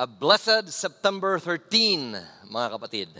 A 0.00 0.08
blessed 0.08 0.72
September 0.72 1.36
13, 1.36 2.16
mga 2.48 2.68
kapatid. 2.72 3.12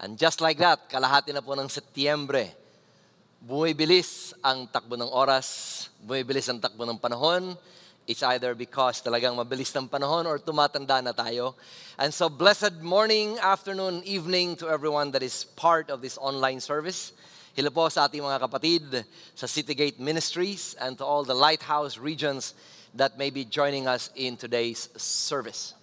And 0.00 0.16
just 0.16 0.40
like 0.40 0.56
that, 0.56 0.88
kalahati 0.88 1.36
na 1.36 1.44
po 1.44 1.52
ng 1.52 1.68
Setyembre. 1.68 2.48
Bumibilis 3.44 4.32
ang 4.40 4.64
takbo 4.72 4.96
ng 4.96 5.12
oras, 5.12 5.92
bumibilis 6.00 6.48
ang 6.48 6.64
takbo 6.64 6.88
ng 6.88 6.96
panahon. 6.96 7.52
It's 8.08 8.24
either 8.24 8.56
because 8.56 9.04
talagang 9.04 9.36
mabilis 9.36 9.68
ng 9.76 9.84
panahon 9.84 10.24
or 10.24 10.40
tumatanda 10.40 11.04
na 11.04 11.12
tayo. 11.12 11.60
And 12.00 12.08
so, 12.08 12.32
blessed 12.32 12.80
morning, 12.80 13.36
afternoon, 13.36 14.00
evening 14.08 14.56
to 14.64 14.72
everyone 14.72 15.12
that 15.12 15.20
is 15.20 15.44
part 15.60 15.92
of 15.92 16.00
this 16.00 16.16
online 16.16 16.64
service. 16.64 17.12
Hello 17.52 17.68
po 17.68 17.92
sa 17.92 18.08
ating 18.08 18.24
mga 18.24 18.40
kapatid 18.40 19.04
sa 19.36 19.44
Citygate 19.44 20.00
Ministries 20.00 20.72
and 20.80 20.96
to 20.96 21.04
all 21.04 21.20
the 21.20 21.36
Lighthouse 21.36 22.00
regions 22.00 22.56
that 22.96 23.20
may 23.20 23.28
be 23.28 23.44
joining 23.44 23.84
us 23.84 24.08
in 24.16 24.40
today's 24.40 24.88
service. 24.96 25.76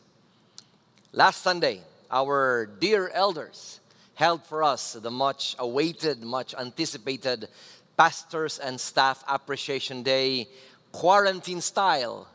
Last 1.13 1.43
Sunday, 1.43 1.81
our 2.09 2.65
dear 2.79 3.09
elders 3.09 3.81
held 4.15 4.45
for 4.45 4.63
us 4.63 4.93
the 4.93 5.11
much 5.11 5.57
awaited, 5.59 6.23
much 6.23 6.55
anticipated 6.55 7.49
Pastors 7.97 8.59
and 8.59 8.79
Staff 8.79 9.21
Appreciation 9.27 10.03
Day 10.03 10.47
quarantine 10.93 11.59
style. 11.59 12.29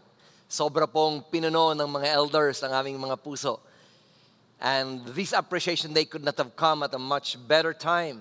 Sobra 0.51 0.85
pong 0.85 1.25
pinuno 1.33 1.73
ng 1.73 1.89
mga 1.89 2.21
elders 2.21 2.63
ang 2.63 2.77
aming 2.77 3.01
mga 3.01 3.17
puso. 3.17 3.61
And 4.61 5.07
this 5.17 5.33
appreciation 5.33 5.95
day 5.95 6.05
could 6.05 6.23
not 6.23 6.37
have 6.37 6.55
come 6.55 6.83
at 6.83 6.93
a 6.93 7.01
much 7.01 7.41
better 7.49 7.73
time. 7.73 8.21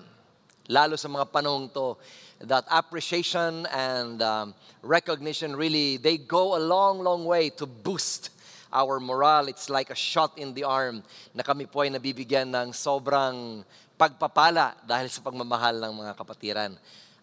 Lalo 0.72 0.96
sa 0.96 1.12
mga 1.12 1.36
panahong 1.36 1.68
to, 1.76 2.00
that 2.48 2.64
appreciation 2.72 3.68
and 3.76 4.22
um, 4.24 4.56
recognition 4.82 5.54
really, 5.54 5.98
they 5.98 6.16
go 6.16 6.56
a 6.56 6.64
long, 6.64 7.04
long 7.04 7.26
way 7.26 7.50
to 7.60 7.66
boost 7.66 8.30
our 8.72 9.00
morale. 9.00 9.50
It's 9.50 9.70
like 9.70 9.90
a 9.90 9.98
shot 9.98 10.38
in 10.38 10.54
the 10.54 10.64
arm 10.64 11.04
na 11.34 11.42
kami 11.42 11.66
po 11.66 11.84
ay 11.84 11.92
nabibigyan 11.92 12.50
ng 12.50 12.72
sobrang 12.72 13.62
pagpapala 13.96 14.76
dahil 14.84 15.08
sa 15.08 15.24
pagmamahal 15.24 15.80
ng 15.80 15.94
mga 16.06 16.12
kapatiran. 16.16 16.72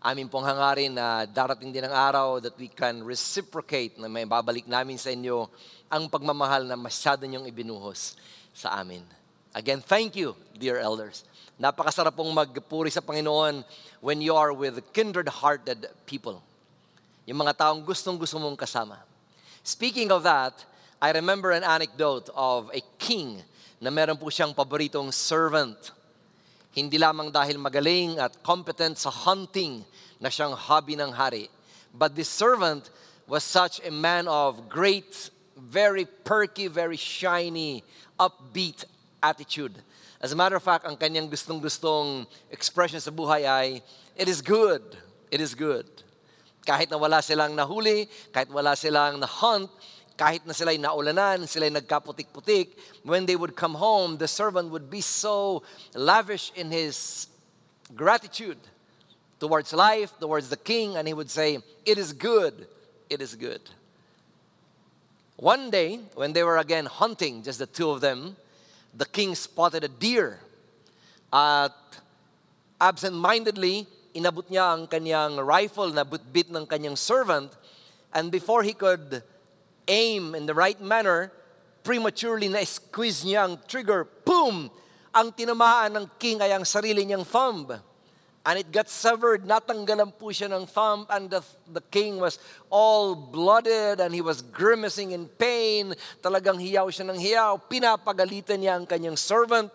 Amin 0.03 0.27
pong 0.27 0.43
hangarin 0.43 0.91
na 0.91 1.23
darating 1.31 1.71
din 1.71 1.87
ang 1.87 1.95
araw 1.95 2.43
that 2.43 2.59
we 2.59 2.67
can 2.67 3.07
reciprocate 3.07 3.95
na 4.03 4.11
may 4.11 4.27
babalik 4.27 4.67
namin 4.67 4.99
sa 4.99 5.15
inyo 5.15 5.47
ang 5.87 6.11
pagmamahal 6.11 6.67
na 6.67 6.75
masyado 6.75 7.23
niyong 7.23 7.47
ibinuhos 7.47 8.19
sa 8.51 8.75
amin. 8.83 9.07
Again, 9.55 9.79
thank 9.79 10.19
you, 10.19 10.35
dear 10.57 10.81
elders. 10.81 11.23
Napakasarap 11.61 12.17
pong 12.17 12.33
magpuri 12.35 12.91
sa 12.91 13.05
Panginoon 13.05 13.63
when 14.01 14.19
you 14.19 14.35
are 14.35 14.51
with 14.51 14.81
kindred-hearted 14.91 15.87
people. 16.09 16.41
Yung 17.29 17.39
mga 17.39 17.55
taong 17.63 17.85
gustong-gusto 17.87 18.41
mong 18.43 18.59
kasama. 18.59 18.99
Speaking 19.63 20.11
of 20.11 20.27
that, 20.27 20.57
I 21.03 21.11
remember 21.11 21.51
an 21.51 21.65
anecdote 21.65 22.31
of 22.31 22.71
a 22.71 22.79
king 23.03 23.43
na 23.83 23.91
meron 23.91 24.15
po 24.15 24.31
siyang 24.31 24.55
paboritong 24.55 25.11
servant. 25.11 25.91
Hindi 26.71 26.95
lamang 26.95 27.35
dahil 27.35 27.59
magaling 27.59 28.23
at 28.23 28.39
competent 28.47 29.03
sa 29.03 29.11
hunting 29.11 29.83
na 30.23 30.31
siyang 30.31 30.55
hobby 30.55 30.95
ng 30.95 31.11
hari. 31.11 31.51
But 31.91 32.15
this 32.15 32.31
servant 32.31 32.95
was 33.27 33.43
such 33.43 33.83
a 33.83 33.91
man 33.91 34.31
of 34.31 34.71
great, 34.71 35.35
very 35.59 36.07
perky, 36.07 36.71
very 36.71 36.95
shiny, 36.95 37.83
upbeat 38.15 38.87
attitude. 39.19 39.83
As 40.23 40.31
a 40.31 40.39
matter 40.39 40.55
of 40.55 40.63
fact, 40.63 40.87
ang 40.87 40.95
kanyang 40.95 41.27
gustong-gustong 41.27 42.31
expression 42.47 43.03
sa 43.03 43.11
buhay 43.11 43.43
ay, 43.43 43.83
it 44.15 44.31
is 44.31 44.39
good, 44.39 44.87
it 45.35 45.43
is 45.43 45.59
good. 45.59 45.91
Kahit 46.63 46.95
na 46.95 46.97
wala 46.97 47.19
silang 47.19 47.59
nahuli, 47.59 48.07
kahit 48.31 48.47
wala 48.55 48.79
silang 48.79 49.19
na-hunt, 49.19 49.67
kahit 50.17 50.47
na 50.47 50.53
sila'y 50.53 50.79
naulanan, 50.79 51.45
sila'y 51.45 51.71
nagkaputik-putik, 51.71 52.69
when 53.03 53.27
they 53.27 53.37
would 53.37 53.57
come 53.57 53.75
home, 53.75 54.17
the 54.19 54.29
servant 54.29 54.71
would 54.71 54.91
be 54.91 55.01
so 55.01 55.63
lavish 55.95 56.53
in 56.55 56.71
his 56.71 57.29
gratitude 57.95 58.59
towards 59.41 59.73
life, 59.73 60.13
towards 60.21 60.49
the 60.49 60.57
king, 60.57 60.97
and 60.97 61.09
he 61.09 61.15
would 61.15 61.31
say, 61.31 61.59
It 61.85 61.99
is 61.99 62.13
good, 62.13 62.67
it 63.11 63.21
is 63.21 63.35
good. 63.35 63.61
One 65.37 65.71
day, 65.71 65.99
when 66.15 66.33
they 66.33 66.45
were 66.45 66.59
again 66.59 66.87
hunting, 66.87 67.43
just 67.43 67.59
the 67.59 67.67
two 67.67 67.91
of 67.91 68.01
them, 68.01 68.37
the 68.95 69.07
king 69.07 69.35
spotted 69.35 69.83
a 69.83 69.89
deer. 69.89 70.39
At 71.33 71.75
absent-mindedly, 72.81 73.87
inabot 74.15 74.47
niya 74.47 74.79
ang 74.79 74.87
kanyang 74.87 75.45
rifle 75.45 75.91
na 75.91 76.05
bit 76.05 76.53
ng 76.53 76.67
kanyang 76.67 76.97
servant, 76.97 77.51
and 78.15 78.31
before 78.31 78.63
he 78.63 78.73
could 78.73 79.25
aim 79.89 80.35
in 80.35 80.47
the 80.47 80.55
right 80.55 80.79
manner, 80.81 81.33
prematurely 81.83 82.49
na-squeeze 82.49 83.27
niya 83.27 83.47
ang 83.47 83.55
trigger, 83.67 84.07
boom! 84.25 84.71
Ang 85.13 85.29
tinamaan 85.37 85.93
ng 85.93 86.07
king 86.17 86.41
ay 86.41 86.57
ang 86.57 86.65
sarili 86.65 87.05
niyang 87.05 87.27
thumb. 87.27 87.69
And 88.43 88.59
it 88.59 88.75
got 88.75 88.91
severed, 88.91 89.47
natanggalan 89.47 90.19
po 90.19 90.35
siya 90.35 90.51
ng 90.51 90.67
thumb, 90.67 91.07
and 91.07 91.31
the, 91.31 91.47
the 91.71 91.85
king 91.95 92.19
was 92.19 92.43
all 92.75 93.15
blooded, 93.15 94.03
and 94.03 94.11
he 94.11 94.19
was 94.19 94.43
grimacing 94.43 95.15
in 95.15 95.31
pain. 95.39 95.95
Talagang 96.19 96.59
hiyaw 96.59 96.91
siya 96.91 97.07
ng 97.07 97.19
hiyaw. 97.23 97.55
Pinapagalitan 97.71 98.59
niya 98.59 98.75
ang 98.75 98.87
kanyang 98.89 99.15
servant. 99.15 99.71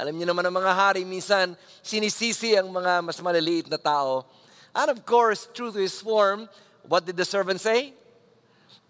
Alam 0.00 0.16
niyo 0.16 0.32
naman 0.32 0.48
ang 0.48 0.56
mga 0.56 0.72
hari, 0.72 1.04
minsan 1.04 1.56
sinisisi 1.84 2.56
ang 2.56 2.72
mga 2.72 3.04
mas 3.04 3.20
maliliit 3.20 3.68
na 3.68 3.76
tao. 3.76 4.24
And 4.72 4.88
of 4.92 5.04
course, 5.04 5.48
true 5.52 5.72
to 5.72 5.80
his 5.80 6.00
form, 6.00 6.48
what 6.88 7.04
did 7.04 7.20
the 7.20 7.24
servant 7.24 7.60
say? 7.60 7.92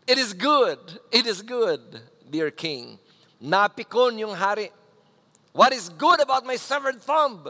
It 0.06 0.22
is 0.22 0.30
good. 0.32 0.78
It 1.10 1.26
is 1.26 1.42
good, 1.42 1.82
dear 2.30 2.54
king. 2.54 3.02
Napikon 3.42 4.14
yung 4.22 4.38
hari. 4.38 4.70
What 5.50 5.74
is 5.74 5.90
good 5.90 6.22
about 6.22 6.46
my 6.46 6.54
severed 6.54 7.02
thumb? 7.02 7.42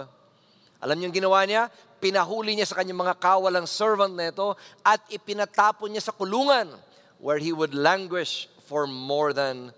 Alam 0.81 0.97
niyo 0.97 1.13
yung 1.13 1.19
ginawa 1.21 1.45
niya? 1.45 1.69
Pinahuli 2.01 2.57
niya 2.57 2.65
sa 2.65 2.81
kanyang 2.81 3.05
mga 3.05 3.21
kawalang 3.21 3.69
servant 3.69 4.17
na 4.17 4.33
ito 4.33 4.57
at 4.81 5.05
ipinatapon 5.13 5.93
niya 5.93 6.09
sa 6.09 6.17
kulungan 6.17 6.73
where 7.21 7.37
he 7.37 7.53
would 7.53 7.77
languish 7.77 8.49
for 8.65 8.89
more 8.89 9.37
than 9.37 9.69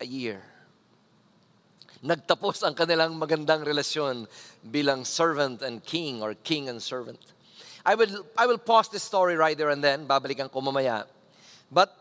a 0.00 0.06
year. 0.06 0.44
Nagtapos 2.04 2.64
ang 2.64 2.72
kanilang 2.72 3.16
magandang 3.16 3.64
relasyon 3.64 4.24
bilang 4.64 5.04
servant 5.04 5.60
and 5.60 5.84
king 5.84 6.20
or 6.20 6.32
king 6.44 6.68
and 6.68 6.80
servant. 6.80 7.20
I 7.84 7.96
will, 7.96 8.28
I 8.36 8.44
will 8.44 8.60
pause 8.60 8.88
this 8.92 9.04
story 9.04 9.36
right 9.36 9.56
there 9.56 9.72
and 9.72 9.84
then. 9.84 10.04
Babalikan 10.04 10.52
ko 10.52 10.60
mamaya. 10.60 11.04
But 11.68 11.99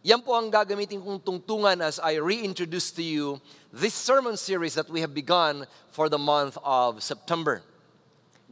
yan 0.00 0.24
po 0.24 0.32
ang 0.32 0.48
gagamitin 0.48 1.04
kong 1.04 1.20
tungtungan 1.20 1.76
as 1.84 2.00
I 2.00 2.16
reintroduce 2.16 2.88
to 2.96 3.04
you 3.04 3.36
this 3.68 3.92
sermon 3.92 4.40
series 4.40 4.72
that 4.74 4.88
we 4.88 5.04
have 5.04 5.12
begun 5.12 5.68
for 5.92 6.08
the 6.08 6.16
month 6.16 6.56
of 6.64 7.04
September. 7.04 7.60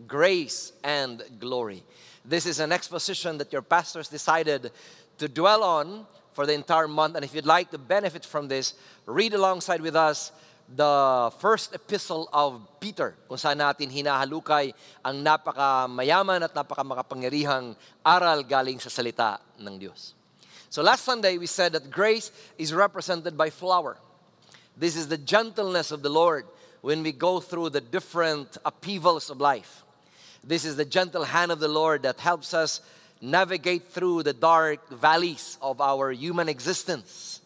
Grace 0.05 0.77
and 0.85 1.25
Glory. 1.41 1.83
This 2.21 2.45
is 2.45 2.61
an 2.61 2.71
exposition 2.71 3.41
that 3.41 3.49
your 3.49 3.65
pastors 3.65 4.13
decided 4.13 4.71
to 5.17 5.27
dwell 5.27 5.65
on 5.65 6.05
for 6.37 6.45
the 6.45 6.53
entire 6.53 6.87
month. 6.87 7.17
And 7.17 7.25
if 7.25 7.35
you'd 7.35 7.49
like 7.49 7.73
to 7.73 7.79
benefit 7.79 8.29
from 8.29 8.47
this, 8.47 8.77
read 9.07 9.33
alongside 9.33 9.81
with 9.81 9.97
us 9.97 10.31
the 10.69 11.33
first 11.41 11.73
epistle 11.75 12.29
of 12.29 12.61
Peter, 12.77 13.17
kung 13.25 13.41
saan 13.41 13.57
natin 13.57 13.89
hinahalukay 13.89 14.77
ang 15.01 15.17
napakamayaman 15.25 16.45
at 16.45 16.53
napakamakapangyarihang 16.53 17.73
aral 18.05 18.45
galing 18.45 18.77
sa 18.77 18.93
salita 18.93 19.41
ng 19.57 19.81
Diyos. 19.81 20.18
So 20.71 20.83
last 20.83 21.05
Sunday 21.05 21.39
we 21.39 21.47
said 21.47 21.73
that 21.73 21.91
grace 21.91 22.31
is 22.59 22.75
represented 22.75 23.37
by 23.37 23.51
flower. 23.51 23.97
This 24.77 24.97
is 24.97 25.09
the 25.09 25.19
gentleness 25.19 25.91
of 25.91 26.03
the 26.03 26.11
Lord 26.11 26.47
when 26.83 27.03
we 27.03 27.13
go 27.13 27.41
through 27.41 27.71
the 27.71 27.81
different 27.81 28.57
upheavals 28.65 29.31
of 29.31 29.41
life. 29.41 29.83
This 30.45 30.65
is 30.65 30.77
the 30.77 30.85
gentle 30.85 31.25
hand 31.25 31.51
of 31.51 31.59
the 31.59 31.69
Lord 31.69 32.03
that 32.03 32.21
helps 32.21 32.55
us 32.55 32.81
navigate 33.21 33.89
through 33.89 34.23
the 34.23 34.33
dark 34.33 34.89
valleys 34.91 35.59
of 35.61 35.81
our 35.81 36.13
human 36.13 36.49
existence. 36.49 37.41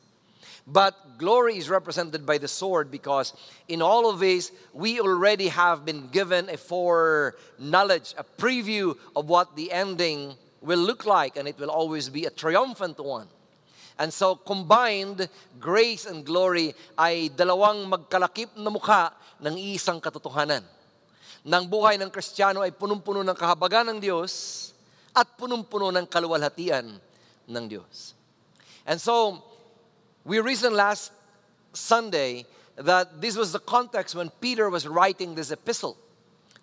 But 0.66 1.19
glory 1.19 1.56
is 1.56 1.71
represented 1.71 2.25
by 2.27 2.38
the 2.38 2.49
sword 2.49 2.91
because 2.91 3.32
in 3.69 3.82
all 3.82 4.08
of 4.08 4.20
this, 4.20 4.52
we 4.73 5.00
already 5.00 5.49
have 5.49 5.85
been 5.85 6.08
given 6.08 6.49
a 6.49 6.56
foreknowledge, 6.56 8.14
a 8.19 8.25
preview 8.25 8.96
of 9.17 9.29
what 9.29 9.56
the 9.56 9.73
ending 9.73 10.35
will 10.62 10.81
look 10.81 11.05
like, 11.05 11.37
and 11.37 11.47
it 11.47 11.59
will 11.59 11.70
always 11.70 12.09
be 12.09 12.25
a 12.25 12.31
triumphant 12.31 12.99
one. 13.03 13.26
And 13.99 14.12
so, 14.12 14.37
combined, 14.37 15.29
grace 15.61 16.06
and 16.06 16.25
glory 16.25 16.73
ay 16.97 17.29
dalawang 17.35 17.87
magkalakip 17.91 18.56
na 18.56 18.70
mukha 18.73 19.12
ng 19.43 19.59
isang 19.59 20.00
katotohanan. 20.00 20.64
Nang 21.44 21.67
buhay 21.69 21.99
ng 22.00 22.09
Kristiyano 22.09 22.62
ay 22.62 22.73
punong-puno 22.73 23.20
ng 23.26 23.37
kahabagan 23.37 23.93
ng 23.93 23.99
Diyos 24.00 24.70
at 25.12 25.29
punong-puno 25.37 25.93
ng 25.93 26.06
kaluwalhatian 26.09 26.88
ng 27.47 27.65
Diyos. 27.69 28.15
And 28.87 28.97
so, 28.97 29.43
we 30.25 30.41
reasoned 30.41 30.79
last 30.79 31.12
Sunday 31.75 32.47
that 32.76 33.20
this 33.20 33.37
was 33.37 33.53
the 33.53 33.61
context 33.61 34.15
when 34.15 34.31
Peter 34.41 34.70
was 34.70 34.88
writing 34.88 35.35
this 35.35 35.50
epistle. 35.50 35.99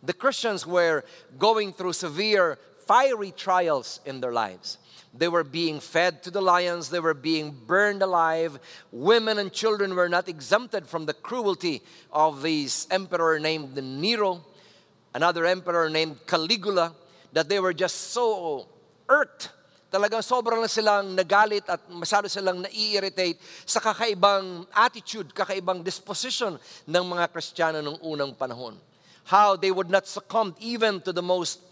The 0.01 0.15
Christians 0.15 0.65
were 0.65 1.03
going 1.37 1.73
through 1.73 1.93
severe 1.93 2.57
fiery 2.89 3.29
trials 3.29 4.01
in 4.01 4.17
their 4.17 4.33
lives. 4.33 4.81
They 5.13 5.29
were 5.29 5.45
being 5.45 5.77
fed 5.77 6.25
to 6.25 6.33
the 6.33 6.41
lions, 6.41 6.89
they 6.89 6.99
were 6.99 7.13
being 7.13 7.53
burned 7.53 8.01
alive. 8.01 8.57
Women 8.89 9.37
and 9.37 9.53
children 9.53 9.93
were 9.93 10.09
not 10.09 10.25
exempted 10.25 10.89
from 10.89 11.05
the 11.05 11.13
cruelty 11.13 11.85
of 12.09 12.41
this 12.41 12.89
emperor 12.89 13.37
named 13.37 13.77
Nero, 13.77 14.41
another 15.13 15.45
emperor 15.45 15.87
named 15.87 16.17
Caligula, 16.25 16.97
that 17.31 17.45
they 17.45 17.59
were 17.61 17.77
just 17.77 18.09
so 18.09 18.65
irked 19.05 19.53
talagang 19.89 20.25
sobrang 20.25 20.65
silang 20.69 21.17
nagalit 21.17 21.65
at 21.69 21.81
masyado 21.89 22.29
silang 22.29 22.61
nai-irritate 22.61 23.37
sa 23.65 23.81
kakaibang 23.81 24.65
attitude, 24.73 25.29
kakaibang 25.33 25.81
disposition 25.81 26.57
ng 26.85 27.05
mga 27.05 27.25
Kristiyano 27.33 27.81
nung 27.81 27.97
unang 28.01 28.33
panahon. 28.37 28.77
How 29.29 29.57
they 29.57 29.69
would 29.69 29.89
not 29.89 30.05
succumb 30.05 30.57
even 30.61 31.01
to 31.05 31.13
the 31.13 31.25
most 31.25 31.68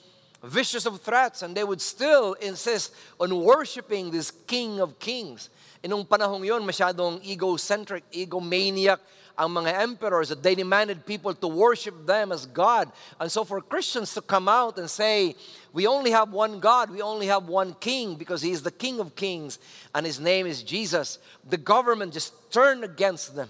vicious 0.48 0.86
of 0.86 1.02
threats 1.02 1.42
and 1.42 1.56
they 1.56 1.64
would 1.64 1.82
still 1.82 2.34
insist 2.40 2.96
on 3.20 3.36
worshiping 3.44 4.12
this 4.12 4.32
King 4.32 4.80
of 4.80 4.98
Kings. 5.00 5.50
Inong 5.84 6.08
panahong 6.08 6.46
yon 6.46 6.64
masyadong 6.64 7.22
egocentric, 7.22 8.04
egomaniac 8.12 9.00
ang 9.38 9.54
mga 9.54 9.86
emperors 9.86 10.34
that 10.34 10.42
they 10.42 10.56
demanded 10.58 11.06
people 11.06 11.30
to 11.30 11.48
worship 11.48 11.94
them 12.10 12.32
as 12.32 12.48
God. 12.50 12.90
And 13.22 13.32
so 13.32 13.46
for 13.46 13.62
Christians 13.62 14.14
to 14.16 14.22
come 14.22 14.50
out 14.50 14.80
and 14.82 14.90
say, 14.90 15.36
we 15.72 15.86
only 15.86 16.10
have 16.10 16.34
one 16.34 16.60
God, 16.60 16.90
we 16.90 17.06
only 17.06 17.28
have 17.28 17.46
one 17.46 17.78
king 17.78 18.16
because 18.16 18.42
he 18.42 18.50
is 18.50 18.64
the 18.64 18.74
King 18.74 19.00
of 19.00 19.14
Kings 19.14 19.60
and 19.94 20.06
his 20.06 20.20
name 20.20 20.48
is 20.48 20.64
Jesus, 20.64 21.20
the 21.48 21.58
government 21.58 22.14
just 22.14 22.34
turned 22.50 22.84
against 22.84 23.36
them. 23.36 23.50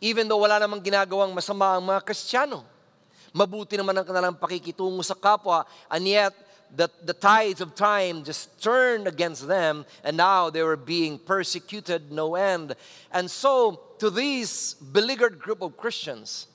Even 0.00 0.28
though 0.28 0.40
wala 0.40 0.56
namang 0.56 0.80
ginagawang 0.80 1.36
masama 1.36 1.76
ang 1.76 1.84
mga 1.84 2.00
Kristiyano. 2.08 2.75
Mabuti 3.36 3.76
naman 3.76 4.00
ang 4.00 4.08
kanilang 4.08 4.40
pakikitungo 4.40 5.04
sa 5.04 5.12
kapwa 5.12 5.68
and 5.92 6.08
yet 6.08 6.32
the, 6.74 6.90
the 7.04 7.12
tides 7.12 7.60
of 7.60 7.74
time 7.74 8.24
just 8.24 8.60
turned 8.62 9.06
against 9.06 9.46
them, 9.46 9.84
and 10.02 10.16
now 10.16 10.50
they 10.50 10.62
were 10.62 10.76
being 10.76 11.18
persecuted 11.18 12.10
no 12.10 12.34
end. 12.34 12.74
And 13.12 13.30
so, 13.30 13.80
to 13.98 14.10
these 14.10 14.74
beleaguered 14.74 15.38
group 15.38 15.62
of 15.62 15.76
Christians, 15.76 16.48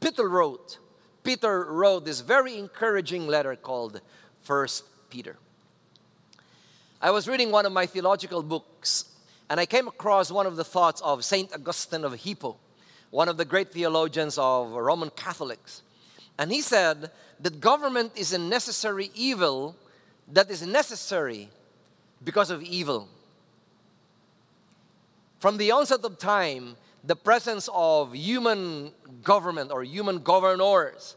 Peter 0.00 0.28
wrote, 0.28 0.78
Peter 1.22 1.64
wrote 1.64 2.04
this 2.04 2.20
very 2.20 2.58
encouraging 2.58 3.26
letter 3.26 3.56
called 3.56 4.00
First 4.42 4.84
Peter. 5.08 5.36
I 7.00 7.10
was 7.10 7.28
reading 7.28 7.50
one 7.50 7.66
of 7.66 7.72
my 7.72 7.86
theological 7.86 8.42
books, 8.42 9.06
and 9.48 9.60
I 9.60 9.66
came 9.66 9.88
across 9.88 10.30
one 10.30 10.46
of 10.46 10.56
the 10.56 10.64
thoughts 10.64 11.00
of 11.02 11.24
Saint 11.24 11.54
Augustine 11.54 12.04
of 12.04 12.14
Hippo, 12.14 12.56
one 13.10 13.28
of 13.28 13.36
the 13.36 13.44
great 13.44 13.72
theologians 13.72 14.36
of 14.38 14.72
Roman 14.72 15.10
Catholics. 15.10 15.82
And 16.38 16.50
he 16.50 16.60
said 16.60 17.10
that 17.40 17.60
government 17.60 18.12
is 18.16 18.32
a 18.32 18.38
necessary 18.38 19.10
evil 19.14 19.76
that 20.32 20.50
is 20.50 20.66
necessary 20.66 21.48
because 22.22 22.50
of 22.50 22.62
evil. 22.62 23.08
From 25.38 25.58
the 25.58 25.70
onset 25.70 26.04
of 26.04 26.18
time, 26.18 26.76
the 27.04 27.14
presence 27.14 27.68
of 27.72 28.14
human 28.14 28.92
government 29.22 29.70
or 29.70 29.84
human 29.84 30.18
governors 30.18 31.16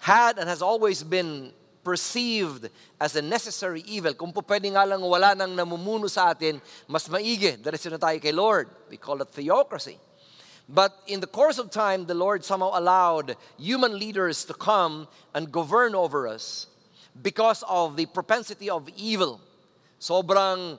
had 0.00 0.38
and 0.38 0.48
has 0.48 0.60
always 0.60 1.02
been 1.02 1.52
perceived 1.82 2.68
as 3.00 3.16
a 3.16 3.22
necessary 3.22 3.82
evil. 3.86 4.14
Kung 4.14 4.32
po 4.32 4.42
pwede 4.42 4.70
nga 4.70 4.86
lang 4.86 5.00
wala 5.00 5.34
nang 5.34 5.56
namumuno 5.56 6.10
sa 6.10 6.30
atin, 6.30 6.60
mas 6.86 7.08
maigi. 7.08 7.56
Diretso 7.56 7.90
na 7.90 7.98
tayo 7.98 8.20
kay 8.20 8.30
Lord. 8.30 8.68
We 8.90 8.98
call 8.98 9.22
it 9.22 9.32
theocracy. 9.32 9.98
But 10.68 10.96
in 11.06 11.20
the 11.20 11.26
course 11.26 11.58
of 11.58 11.70
time, 11.70 12.06
the 12.06 12.14
Lord 12.14 12.44
somehow 12.44 12.70
allowed 12.74 13.36
human 13.58 13.98
leaders 13.98 14.44
to 14.46 14.54
come 14.54 15.08
and 15.34 15.52
govern 15.52 15.94
over 15.94 16.28
us 16.28 16.66
because 17.20 17.62
of 17.68 17.96
the 17.96 18.06
propensity 18.06 18.70
of 18.70 18.88
evil. 18.96 19.40
Sobrang 20.00 20.78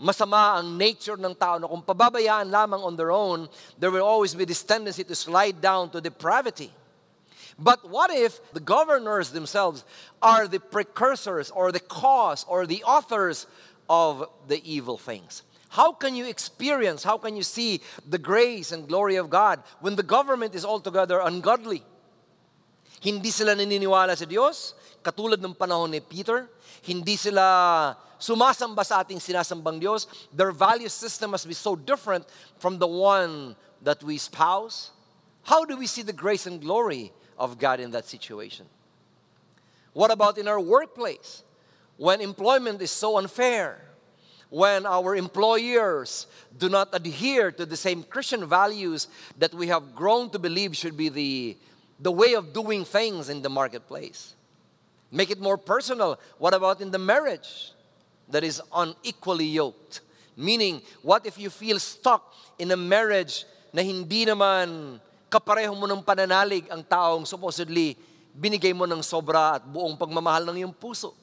masama 0.00 0.58
ang 0.58 0.76
nature 0.76 1.16
ng 1.16 1.34
tao 1.34 1.58
na 1.58 1.68
kung 1.68 1.82
pababayaan 1.82 2.50
lamang 2.50 2.82
on 2.82 2.96
their 2.96 3.12
own, 3.12 3.48
there 3.78 3.90
will 3.90 4.04
always 4.04 4.34
be 4.34 4.44
this 4.44 4.62
tendency 4.62 5.04
to 5.04 5.14
slide 5.14 5.60
down 5.60 5.90
to 5.90 6.00
depravity. 6.00 6.72
But 7.58 7.88
what 7.88 8.10
if 8.10 8.40
the 8.52 8.60
governors 8.60 9.30
themselves 9.30 9.84
are 10.20 10.48
the 10.48 10.58
precursors 10.58 11.50
or 11.50 11.70
the 11.70 11.80
cause 11.80 12.44
or 12.48 12.66
the 12.66 12.82
authors 12.82 13.46
of 13.88 14.26
the 14.48 14.58
evil 14.64 14.98
things? 14.98 15.42
How 15.72 15.88
can 15.92 16.12
you 16.12 16.28
experience, 16.28 17.00
how 17.00 17.16
can 17.16 17.32
you 17.32 17.42
see 17.42 17.80
the 18.04 18.20
grace 18.20 18.72
and 18.72 18.86
glory 18.86 19.16
of 19.16 19.30
God 19.32 19.64
when 19.80 19.96
the 19.96 20.04
government 20.04 20.54
is 20.54 20.68
altogether 20.68 21.24
ungodly? 21.24 21.80
Hindi 23.00 23.32
sila 23.32 23.56
naniniwala 23.56 24.12
sa 24.12 24.28
Diyos, 24.28 24.76
katulad 25.00 25.40
ng 25.40 25.56
panahon 25.56 25.88
ni 25.88 26.04
Peter. 26.04 26.44
Hindi 26.84 27.16
sila 27.16 27.96
sumasamba 28.20 28.84
sa 28.84 29.00
ating 29.00 29.16
sinasambang 29.16 29.80
Diyos. 29.80 30.04
Their 30.28 30.52
value 30.52 30.92
system 30.92 31.32
must 31.32 31.48
be 31.48 31.56
so 31.56 31.72
different 31.72 32.28
from 32.60 32.76
the 32.76 32.86
one 32.86 33.56
that 33.80 34.04
we 34.04 34.20
espouse. 34.20 34.92
How 35.48 35.64
do 35.64 35.80
we 35.80 35.88
see 35.88 36.04
the 36.04 36.12
grace 36.12 36.44
and 36.44 36.60
glory 36.60 37.16
of 37.40 37.56
God 37.56 37.80
in 37.80 37.96
that 37.96 38.04
situation? 38.04 38.68
What 39.96 40.12
about 40.12 40.36
in 40.36 40.52
our 40.52 40.60
workplace? 40.60 41.42
When 41.96 42.20
employment 42.20 42.84
is 42.84 42.92
so 42.92 43.16
unfair, 43.16 43.91
when 44.52 44.84
our 44.84 45.16
employers 45.16 46.28
do 46.60 46.68
not 46.68 46.92
adhere 46.92 47.48
to 47.48 47.64
the 47.64 47.76
same 47.76 48.04
Christian 48.04 48.44
values 48.44 49.08
that 49.40 49.54
we 49.56 49.72
have 49.72 49.96
grown 49.96 50.28
to 50.28 50.38
believe 50.38 50.76
should 50.76 50.94
be 50.94 51.08
the, 51.08 51.56
the 51.98 52.12
way 52.12 52.36
of 52.36 52.52
doing 52.52 52.84
things 52.84 53.30
in 53.30 53.40
the 53.40 53.48
marketplace. 53.48 54.36
Make 55.10 55.30
it 55.30 55.40
more 55.40 55.56
personal. 55.56 56.20
What 56.36 56.52
about 56.52 56.82
in 56.82 56.90
the 56.90 57.00
marriage 57.00 57.72
that 58.28 58.44
is 58.44 58.60
unequally 58.76 59.48
yoked? 59.48 60.04
Meaning, 60.36 60.82
what 61.00 61.24
if 61.24 61.40
you 61.40 61.48
feel 61.48 61.80
stuck 61.80 62.36
in 62.58 62.70
a 62.72 62.76
marriage 62.76 63.46
na 63.72 63.80
hindi 63.80 64.28
naman 64.28 65.00
kapareho 65.32 65.72
mo 65.72 65.88
ng 65.88 66.04
pananalig 66.04 66.68
ang 66.68 66.84
taong 66.84 67.24
supposedly 67.24 67.96
binigay 68.36 68.76
mo 68.76 68.84
ng 68.84 69.00
sobra 69.00 69.56
at 69.56 69.64
buong 69.64 69.96
pagmamahal 69.96 70.44
ng 70.52 70.60
iyong 70.60 70.76
puso? 70.76 71.16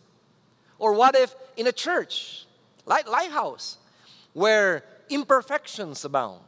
Or 0.81 0.98
what 0.98 1.14
if 1.14 1.38
in 1.54 1.70
a 1.70 1.74
church, 1.74 2.49
lighthouse, 2.89 3.77
where 4.33 4.81
imperfections 5.09 6.01
abound. 6.01 6.45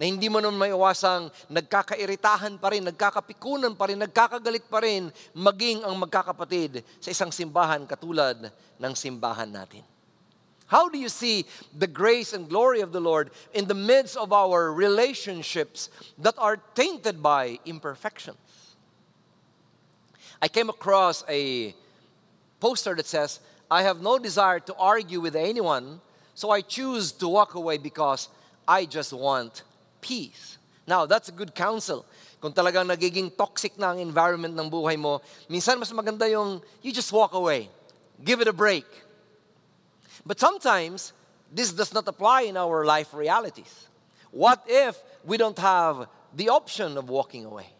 Na 0.00 0.08
hindi 0.08 0.26
mo 0.32 0.40
naman 0.40 0.56
maiwasang 0.56 1.28
nagkakairitahan 1.52 2.56
pa 2.56 2.72
rin, 2.72 2.82
nagkakapikunan 2.88 3.76
pa 3.76 3.92
rin, 3.92 4.00
nagkakagalit 4.00 4.64
pa 4.66 4.80
rin, 4.80 5.12
maging 5.36 5.84
ang 5.84 5.94
magkakapatid 6.00 6.80
sa 6.98 7.12
isang 7.12 7.28
simbahan 7.28 7.84
katulad 7.84 8.48
ng 8.80 8.92
simbahan 8.96 9.46
natin. 9.46 9.84
How 10.72 10.88
do 10.88 10.96
you 10.96 11.12
see 11.12 11.44
the 11.76 11.86
grace 11.86 12.32
and 12.32 12.48
glory 12.48 12.80
of 12.80 12.96
the 12.96 13.00
Lord 13.04 13.28
in 13.52 13.68
the 13.68 13.76
midst 13.76 14.16
of 14.16 14.32
our 14.32 14.72
relationships 14.72 15.92
that 16.16 16.32
are 16.40 16.56
tainted 16.72 17.20
by 17.20 17.60
imperfections? 17.68 18.40
I 20.40 20.48
came 20.48 20.72
across 20.72 21.22
a 21.28 21.76
poster 22.58 22.96
that 22.96 23.04
says, 23.04 23.38
I 23.72 23.88
have 23.88 24.02
no 24.04 24.18
desire 24.20 24.60
to 24.68 24.74
argue 24.76 25.16
with 25.24 25.34
anyone, 25.34 26.04
so 26.34 26.50
I 26.50 26.60
choose 26.60 27.10
to 27.24 27.26
walk 27.26 27.54
away 27.54 27.78
because 27.78 28.28
I 28.68 28.84
just 28.84 29.14
want 29.14 29.64
peace. 30.02 30.58
Now, 30.86 31.06
that's 31.06 31.30
a 31.30 31.32
good 31.32 31.54
counsel. 31.54 32.04
Kung 32.36 32.52
talagang 32.52 32.92
nagiging 32.92 33.32
toxic 33.32 33.80
na 33.80 33.96
ang 33.96 33.98
environment 33.98 34.52
ng 34.52 34.68
buhay 34.68 35.00
mo, 35.00 35.24
minsan 35.48 35.80
mas 35.80 35.88
maganda 35.88 36.28
yung 36.28 36.60
you 36.84 36.92
just 36.92 37.16
walk 37.16 37.32
away. 37.32 37.72
Give 38.20 38.44
it 38.44 38.48
a 38.48 38.52
break. 38.52 38.84
But 40.26 40.36
sometimes, 40.36 41.16
this 41.48 41.72
does 41.72 41.96
not 41.96 42.04
apply 42.04 42.52
in 42.52 42.60
our 42.60 42.84
life 42.84 43.16
realities. 43.16 43.88
What 44.36 44.60
if 44.68 45.00
we 45.24 45.40
don't 45.40 45.56
have 45.56 46.12
the 46.36 46.52
option 46.52 47.00
of 47.00 47.08
walking 47.08 47.48
away? 47.48 47.72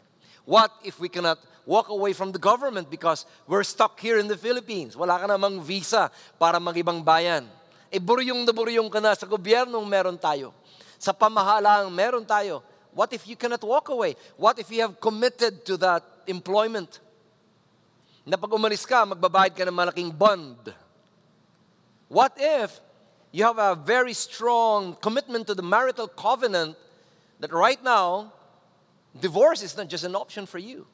What 0.49 0.73
if 0.83 0.97
we 0.97 1.13
cannot 1.13 1.37
walk 1.67 1.89
away 1.89 2.13
from 2.13 2.33
the 2.33 2.39
government 2.39 2.91
because 2.91 3.27
we're 3.47 3.63
stuck 3.63 3.99
here 4.01 4.19
in 4.19 4.27
the 4.27 4.37
Philippines. 4.37 4.97
Wala 4.97 5.19
ka 5.19 5.27
namang 5.27 5.63
visa 5.63 6.11
para 6.39 6.59
mag-ibang 6.59 7.05
bayan. 7.05 7.47
E 7.93 7.99
buryong 8.03 8.43
na 8.43 8.53
buryong 8.53 8.91
ka 8.91 8.99
na 8.99 9.15
sa 9.15 9.27
gobyernong 9.27 9.87
meron 9.87 10.19
tayo. 10.19 10.51
Sa 10.99 11.13
pamahalang 11.15 11.91
meron 11.93 12.27
tayo. 12.27 12.63
What 12.93 13.13
if 13.13 13.25
you 13.25 13.37
cannot 13.37 13.63
walk 13.65 13.89
away? 13.89 14.17
What 14.37 14.59
if 14.59 14.69
you 14.69 14.83
have 14.85 15.01
committed 15.01 15.65
to 15.67 15.77
that 15.81 16.05
employment? 16.27 17.01
Na 18.27 18.37
pag 18.37 18.53
umalis 18.53 18.87
ka, 18.87 19.07
magbabayad 19.09 19.57
ka 19.57 19.65
ng 19.65 19.75
malaking 19.75 20.13
bond. 20.13 20.61
What 22.13 22.37
if 22.37 22.79
you 23.33 23.43
have 23.49 23.57
a 23.57 23.75
very 23.75 24.13
strong 24.13 24.95
commitment 25.01 25.49
to 25.49 25.55
the 25.57 25.65
marital 25.65 26.07
covenant 26.07 26.77
that 27.41 27.51
right 27.51 27.81
now, 27.83 28.31
divorce 29.17 29.65
is 29.65 29.75
not 29.75 29.89
just 29.89 30.05
an 30.05 30.15
option 30.15 30.45
for 30.45 30.61
you 30.61 30.85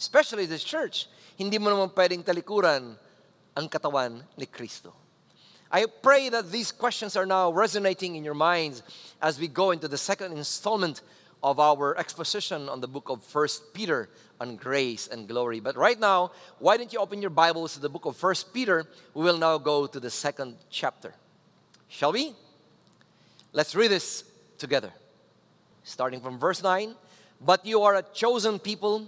especially 0.00 0.46
this 0.48 0.64
church, 0.64 1.12
hindi 1.36 1.60
mo 1.60 1.68
naman 1.68 1.92
pwedeng 1.92 2.24
talikuran 2.24 2.96
ang 3.52 3.66
katawan 3.68 4.24
ni 4.40 4.48
Kristo. 4.48 4.96
I 5.70 5.84
pray 5.84 6.32
that 6.32 6.50
these 6.50 6.72
questions 6.72 7.14
are 7.14 7.28
now 7.28 7.52
resonating 7.52 8.16
in 8.16 8.24
your 8.24 8.34
minds 8.34 8.82
as 9.20 9.38
we 9.38 9.46
go 9.46 9.70
into 9.70 9.86
the 9.86 10.00
second 10.00 10.32
installment 10.32 11.04
of 11.42 11.60
our 11.60 11.96
exposition 11.96 12.68
on 12.68 12.80
the 12.80 12.88
book 12.88 13.08
of 13.08 13.22
First 13.22 13.72
Peter 13.72 14.08
on 14.40 14.56
grace 14.56 15.06
and 15.06 15.28
glory. 15.28 15.60
But 15.60 15.76
right 15.76 16.00
now, 16.00 16.32
why 16.58 16.76
don't 16.76 16.92
you 16.92 16.98
open 16.98 17.20
your 17.20 17.30
Bibles 17.30 17.74
to 17.74 17.80
the 17.80 17.88
book 17.88 18.04
of 18.04 18.16
First 18.16 18.52
Peter? 18.52 18.84
We 19.14 19.22
will 19.22 19.38
now 19.38 19.58
go 19.58 19.86
to 19.86 20.00
the 20.00 20.10
second 20.10 20.56
chapter. 20.70 21.14
Shall 21.88 22.12
we? 22.12 22.34
Let's 23.52 23.74
read 23.74 23.90
this 23.90 24.24
together. 24.58 24.92
Starting 25.84 26.20
from 26.20 26.38
verse 26.38 26.62
9. 26.62 26.94
But 27.40 27.64
you 27.64 27.82
are 27.82 27.96
a 27.96 28.02
chosen 28.02 28.58
people, 28.58 29.06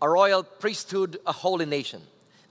a 0.00 0.08
royal 0.08 0.42
priesthood, 0.42 1.18
a 1.26 1.32
holy 1.32 1.66
nation, 1.66 2.02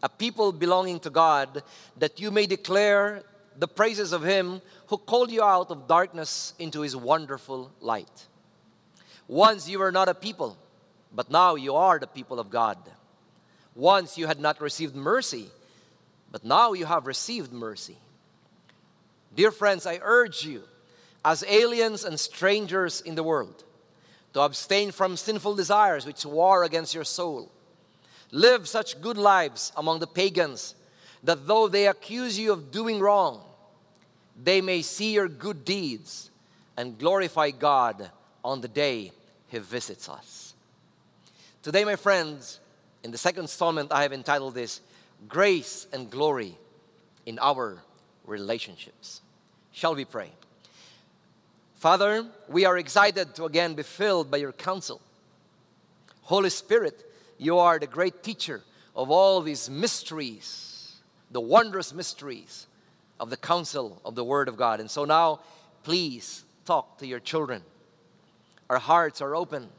a 0.02 0.10
people 0.10 0.52
belonging 0.52 1.00
to 1.02 1.10
God, 1.10 1.64
that 1.98 2.20
you 2.20 2.32
may 2.32 2.46
declare 2.46 3.24
the 3.58 3.68
praises 3.68 4.12
of 4.12 4.24
Him 4.24 4.62
who 4.88 4.98
called 4.98 5.32
you 5.32 5.44
out 5.44 5.72
of 5.72 5.88
darkness 5.88 6.54
into 6.60 6.82
His 6.82 6.96
wonderful 6.96 7.72
light. 7.80 8.28
Once 9.28 9.68
you 9.70 9.80
were 9.80 9.92
not 9.92 10.10
a 10.10 10.14
people, 10.14 10.58
but 11.14 11.30
now 11.32 11.56
you 11.56 11.76
are 11.76 11.98
the 12.00 12.08
people 12.08 12.40
of 12.40 12.50
God. 12.50 12.78
Once 13.74 14.18
you 14.18 14.28
had 14.28 14.40
not 14.40 14.62
received 14.62 14.96
mercy, 14.96 15.48
but 16.32 16.44
now 16.44 16.74
you 16.74 16.86
have 16.86 17.08
received 17.08 17.52
mercy. 17.52 17.98
Dear 19.36 19.52
friends, 19.52 19.86
I 19.86 20.00
urge 20.02 20.46
you, 20.46 20.64
as 21.24 21.44
aliens 21.48 22.04
and 22.06 22.20
strangers 22.20 23.02
in 23.02 23.16
the 23.16 23.24
world, 23.24 23.64
to 24.36 24.42
abstain 24.42 24.92
from 24.92 25.16
sinful 25.16 25.56
desires 25.56 26.06
which 26.06 26.26
war 26.26 26.66
against 26.66 26.94
your 26.94 27.06
soul. 27.06 27.50
Live 28.32 28.68
such 28.68 29.00
good 29.00 29.18
lives 29.18 29.72
among 29.78 30.00
the 30.00 30.08
pagans 30.08 30.76
that 31.24 31.48
though 31.48 31.70
they 31.70 31.88
accuse 31.88 32.38
you 32.38 32.52
of 32.52 32.70
doing 32.70 33.00
wrong, 33.00 33.42
they 34.44 34.60
may 34.60 34.82
see 34.82 35.14
your 35.14 35.30
good 35.30 35.64
deeds 35.64 36.32
and 36.76 37.00
glorify 37.00 37.50
God 37.50 38.12
on 38.44 38.60
the 38.60 38.68
day 38.68 39.14
He 39.48 39.60
visits 39.60 40.10
us. 40.10 40.54
Today, 41.64 41.86
my 41.86 41.96
friends, 41.96 42.60
in 43.06 43.12
the 43.12 43.18
second 43.18 43.44
installment, 43.44 43.94
I 43.94 44.02
have 44.02 44.12
entitled 44.12 44.54
this 44.54 44.82
Grace 45.30 45.88
and 45.94 46.12
Glory 46.12 46.58
in 47.26 47.40
Our 47.40 47.82
Relationships. 48.26 49.22
Shall 49.72 49.96
we 49.96 50.04
pray? 50.04 50.32
Father, 51.86 52.26
we 52.50 52.66
are 52.66 52.80
excited 52.80 53.36
to 53.36 53.46
again 53.46 53.76
be 53.76 53.84
filled 53.84 54.32
by 54.32 54.38
your 54.38 54.52
counsel. 54.52 55.00
Holy 56.24 56.50
Spirit, 56.50 57.06
you 57.38 57.60
are 57.60 57.78
the 57.78 57.86
great 57.86 58.24
teacher 58.24 58.64
of 58.96 59.12
all 59.12 59.40
these 59.40 59.70
mysteries, 59.70 60.96
the 61.30 61.40
wondrous 61.40 61.94
mysteries 61.94 62.66
of 63.20 63.30
the 63.30 63.38
counsel 63.38 64.02
of 64.04 64.16
the 64.16 64.24
Word 64.24 64.48
of 64.48 64.58
God. 64.58 64.80
And 64.80 64.90
so 64.90 65.06
now, 65.06 65.42
please 65.84 66.44
talk 66.66 66.98
to 66.98 67.06
your 67.06 67.20
children. 67.20 67.62
Our 68.68 68.80
hearts 68.80 69.22
are 69.22 69.36
open, 69.36 69.70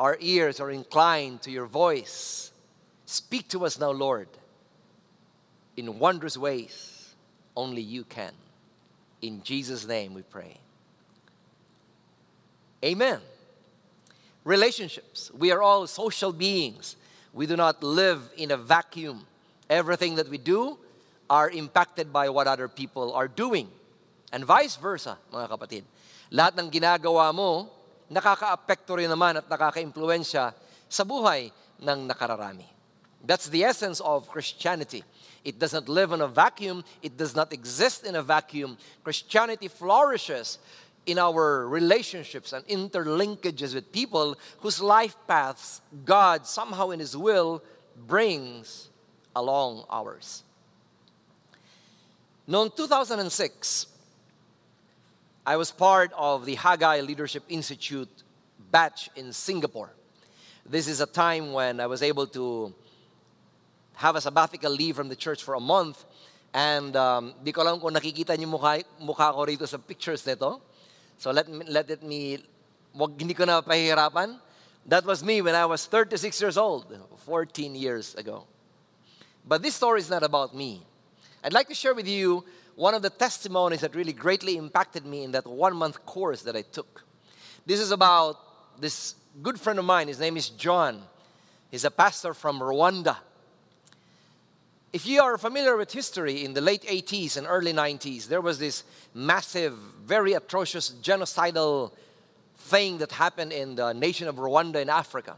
our 0.00 0.16
ears 0.18 0.58
are 0.58 0.72
inclined 0.72 1.42
to 1.42 1.52
your 1.52 1.66
voice. 1.66 2.50
Speak 3.06 3.46
to 3.50 3.64
us 3.64 3.78
now, 3.78 3.92
Lord, 3.92 4.26
in 5.76 6.00
wondrous 6.00 6.36
ways 6.36 7.14
only 7.56 7.80
you 7.80 8.02
can. 8.02 8.32
In 9.22 9.44
Jesus' 9.44 9.86
name 9.86 10.14
we 10.14 10.22
pray. 10.22 10.58
Amen. 12.84 13.18
Relationships. 14.44 15.32
We 15.32 15.50
are 15.50 15.62
all 15.64 15.86
social 15.86 16.32
beings. 16.32 16.96
We 17.32 17.46
do 17.46 17.56
not 17.56 17.82
live 17.82 18.20
in 18.36 18.50
a 18.50 18.60
vacuum. 18.60 19.24
Everything 19.70 20.16
that 20.16 20.28
we 20.28 20.36
do 20.36 20.76
are 21.30 21.48
impacted 21.48 22.12
by 22.12 22.28
what 22.28 22.46
other 22.46 22.68
people 22.68 23.14
are 23.14 23.26
doing. 23.26 23.72
And 24.30 24.44
vice 24.44 24.76
versa, 24.76 25.16
mga 25.32 25.48
kapatid. 25.48 25.82
Lahat 26.28 26.52
ng 26.60 26.68
ginagawa 26.68 27.32
mo, 27.32 27.72
nakaka-apekto 28.12 29.00
rin 29.00 29.08
naman 29.08 29.40
at 29.40 29.48
nakaka-impluensya 29.48 30.52
sa 30.84 31.02
buhay 31.08 31.48
ng 31.80 32.04
nakararami. 32.04 32.68
That's 33.24 33.48
the 33.48 33.64
essence 33.64 34.04
of 34.04 34.28
Christianity. 34.28 35.00
It 35.44 35.58
doesn't 35.58 35.88
live 35.88 36.12
in 36.12 36.20
a 36.20 36.28
vacuum. 36.28 36.84
It 37.00 37.16
does 37.16 37.32
not 37.32 37.52
exist 37.52 38.04
in 38.04 38.16
a 38.16 38.22
vacuum. 38.22 38.76
Christianity 39.00 39.68
flourishes 39.68 40.60
in 41.06 41.18
our 41.18 41.66
relationships 41.68 42.52
and 42.52 42.66
interlinkages 42.66 43.74
with 43.74 43.92
people 43.92 44.36
whose 44.60 44.80
life 44.80 45.16
paths 45.26 45.80
God 46.04 46.46
somehow 46.46 46.90
in 46.90 47.00
His 47.00 47.16
will 47.16 47.62
brings 48.06 48.88
along 49.36 49.84
ours. 49.90 50.42
Now, 52.46 52.62
in 52.62 52.70
2006, 52.70 53.86
I 55.46 55.56
was 55.56 55.70
part 55.70 56.12
of 56.16 56.46
the 56.46 56.54
Haggai 56.54 57.00
Leadership 57.00 57.42
Institute 57.48 58.08
batch 58.70 59.10
in 59.16 59.32
Singapore. 59.32 59.92
This 60.64 60.88
is 60.88 61.00
a 61.00 61.06
time 61.06 61.52
when 61.52 61.80
I 61.80 61.86
was 61.86 62.02
able 62.02 62.26
to 62.28 62.72
have 63.94 64.16
a 64.16 64.20
sabbatical 64.20 64.72
leave 64.72 64.96
from 64.96 65.08
the 65.08 65.16
church 65.16 65.42
for 65.42 65.54
a 65.54 65.60
month. 65.60 66.04
And 66.52 66.96
um, 66.96 67.34
di 67.42 67.52
ko 67.52 67.62
alam 67.62 67.80
kung 67.80 67.92
nakikita 67.92 68.38
niyo 68.38 68.48
mukha, 68.56 68.82
mukha 69.02 69.34
ko 69.34 69.44
rito 69.44 69.66
sa 69.66 69.76
pictures 69.76 70.24
nito. 70.26 70.60
So 71.18 71.30
let 71.30 71.48
me, 71.48 71.64
let 71.68 71.90
it 71.90 72.02
me, 72.02 72.38
wag, 72.94 73.18
hindi 73.18 73.34
ko 73.34 73.44
na. 73.44 73.60
That 74.86 75.04
was 75.06 75.24
me 75.24 75.40
when 75.40 75.54
I 75.54 75.64
was 75.66 75.86
36 75.86 76.40
years 76.40 76.58
old, 76.58 76.86
14 77.24 77.74
years 77.74 78.14
ago. 78.14 78.46
But 79.46 79.62
this 79.62 79.74
story 79.74 80.00
is 80.00 80.10
not 80.10 80.22
about 80.22 80.54
me. 80.54 80.82
I'd 81.42 81.52
like 81.52 81.68
to 81.68 81.74
share 81.74 81.94
with 81.94 82.08
you 82.08 82.44
one 82.76 82.94
of 82.94 83.02
the 83.02 83.10
testimonies 83.10 83.80
that 83.80 83.94
really 83.94 84.12
greatly 84.12 84.56
impacted 84.56 85.06
me 85.06 85.24
in 85.24 85.32
that 85.32 85.46
one 85.46 85.76
month 85.76 86.04
course 86.04 86.42
that 86.42 86.56
I 86.56 86.62
took. 86.62 87.04
This 87.66 87.80
is 87.80 87.90
about 87.90 88.36
this 88.80 89.14
good 89.42 89.60
friend 89.60 89.78
of 89.78 89.84
mine. 89.84 90.08
His 90.08 90.20
name 90.20 90.36
is 90.36 90.48
John. 90.50 91.02
He's 91.70 91.84
a 91.84 91.90
pastor 91.90 92.34
from 92.34 92.60
Rwanda. 92.60 93.16
If 94.94 95.08
you 95.08 95.22
are 95.22 95.36
familiar 95.38 95.76
with 95.76 95.92
history, 95.92 96.44
in 96.44 96.54
the 96.54 96.60
late 96.60 96.84
80s 96.84 97.36
and 97.36 97.48
early 97.48 97.72
90s, 97.72 98.28
there 98.28 98.40
was 98.40 98.60
this 98.60 98.84
massive, 99.12 99.72
very 100.06 100.34
atrocious 100.34 100.90
genocidal 101.02 101.90
thing 102.56 102.98
that 102.98 103.10
happened 103.10 103.52
in 103.52 103.74
the 103.74 103.92
nation 103.92 104.28
of 104.28 104.36
Rwanda 104.36 104.80
in 104.80 104.88
Africa. 104.88 105.34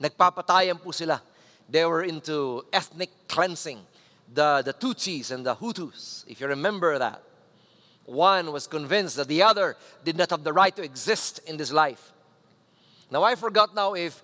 Nagpapatayan 0.00 0.80
po 0.80 0.92
sila. 0.92 1.20
They 1.68 1.84
were 1.84 2.04
into 2.04 2.64
ethnic 2.72 3.10
cleansing 3.28 3.80
the, 4.32 4.62
the 4.62 4.72
Tutsis 4.72 5.30
and 5.30 5.44
the 5.44 5.56
Hutus, 5.56 6.24
if 6.26 6.40
you 6.40 6.46
remember 6.46 6.98
that. 6.98 7.22
One 8.06 8.50
was 8.50 8.66
convinced 8.66 9.16
that 9.16 9.28
the 9.28 9.42
other 9.42 9.76
did 10.06 10.16
not 10.16 10.30
have 10.30 10.42
the 10.42 10.54
right 10.54 10.74
to 10.76 10.82
exist 10.82 11.40
in 11.46 11.58
this 11.58 11.70
life. 11.70 12.12
Now, 13.10 13.24
I 13.24 13.34
forgot 13.34 13.74
now 13.74 13.92
if, 13.92 14.22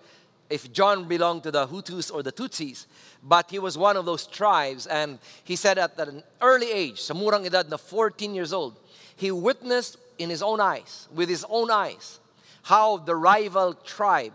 if 0.48 0.72
John 0.72 1.04
belonged 1.08 1.42
to 1.44 1.50
the 1.50 1.66
Hutus 1.66 2.12
or 2.12 2.22
the 2.22 2.32
Tutsis, 2.32 2.86
but 3.22 3.50
he 3.50 3.58
was 3.58 3.76
one 3.76 3.96
of 3.96 4.04
those 4.04 4.26
tribes. 4.26 4.86
And 4.86 5.18
he 5.44 5.56
said 5.56 5.78
at 5.78 5.98
an 5.98 6.22
early 6.40 6.70
age, 6.70 7.00
sa 7.00 7.14
murang 7.14 7.46
edad 7.46 7.68
na 7.68 7.76
14 7.76 8.34
years 8.34 8.52
old, 8.52 8.78
he 9.16 9.30
witnessed 9.30 9.96
in 10.18 10.30
his 10.30 10.42
own 10.42 10.60
eyes, 10.60 11.08
with 11.14 11.28
his 11.28 11.44
own 11.48 11.70
eyes, 11.70 12.20
how 12.62 12.98
the 12.98 13.14
rival 13.14 13.74
tribe, 13.74 14.32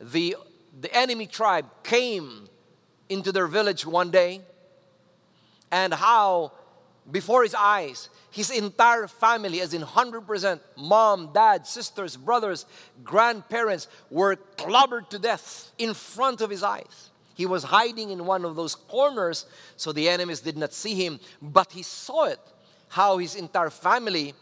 the, 0.00 0.36
the 0.80 0.94
enemy 0.96 1.26
tribe, 1.26 1.66
came 1.82 2.48
into 3.08 3.32
their 3.32 3.46
village 3.46 3.84
one 3.84 4.10
day 4.10 4.40
and 5.72 5.94
how 5.94 6.52
before 7.10 7.42
his 7.42 7.54
eyes, 7.54 8.08
his 8.30 8.50
entire 8.50 9.06
family, 9.06 9.60
as 9.60 9.74
in 9.74 9.82
100%, 9.82 10.60
mom, 10.76 11.30
dad, 11.32 11.66
sisters, 11.66 12.16
brothers, 12.16 12.66
grandparents, 13.02 13.88
were 14.10 14.36
clobbered 14.56 15.08
to 15.10 15.18
death 15.18 15.72
in 15.78 15.94
front 15.94 16.40
of 16.40 16.50
his 16.50 16.62
eyes. 16.62 17.10
He 17.34 17.46
was 17.46 17.64
hiding 17.64 18.10
in 18.10 18.26
one 18.26 18.44
of 18.44 18.54
those 18.54 18.74
corners 18.74 19.46
so 19.76 19.92
the 19.92 20.08
enemies 20.08 20.40
did 20.40 20.56
not 20.56 20.72
see 20.72 20.94
him, 20.94 21.18
but 21.40 21.72
he 21.72 21.82
saw 21.82 22.24
it 22.24 22.40
how 22.88 23.18
his 23.18 23.34
entire 23.34 23.70
family, 23.70 24.34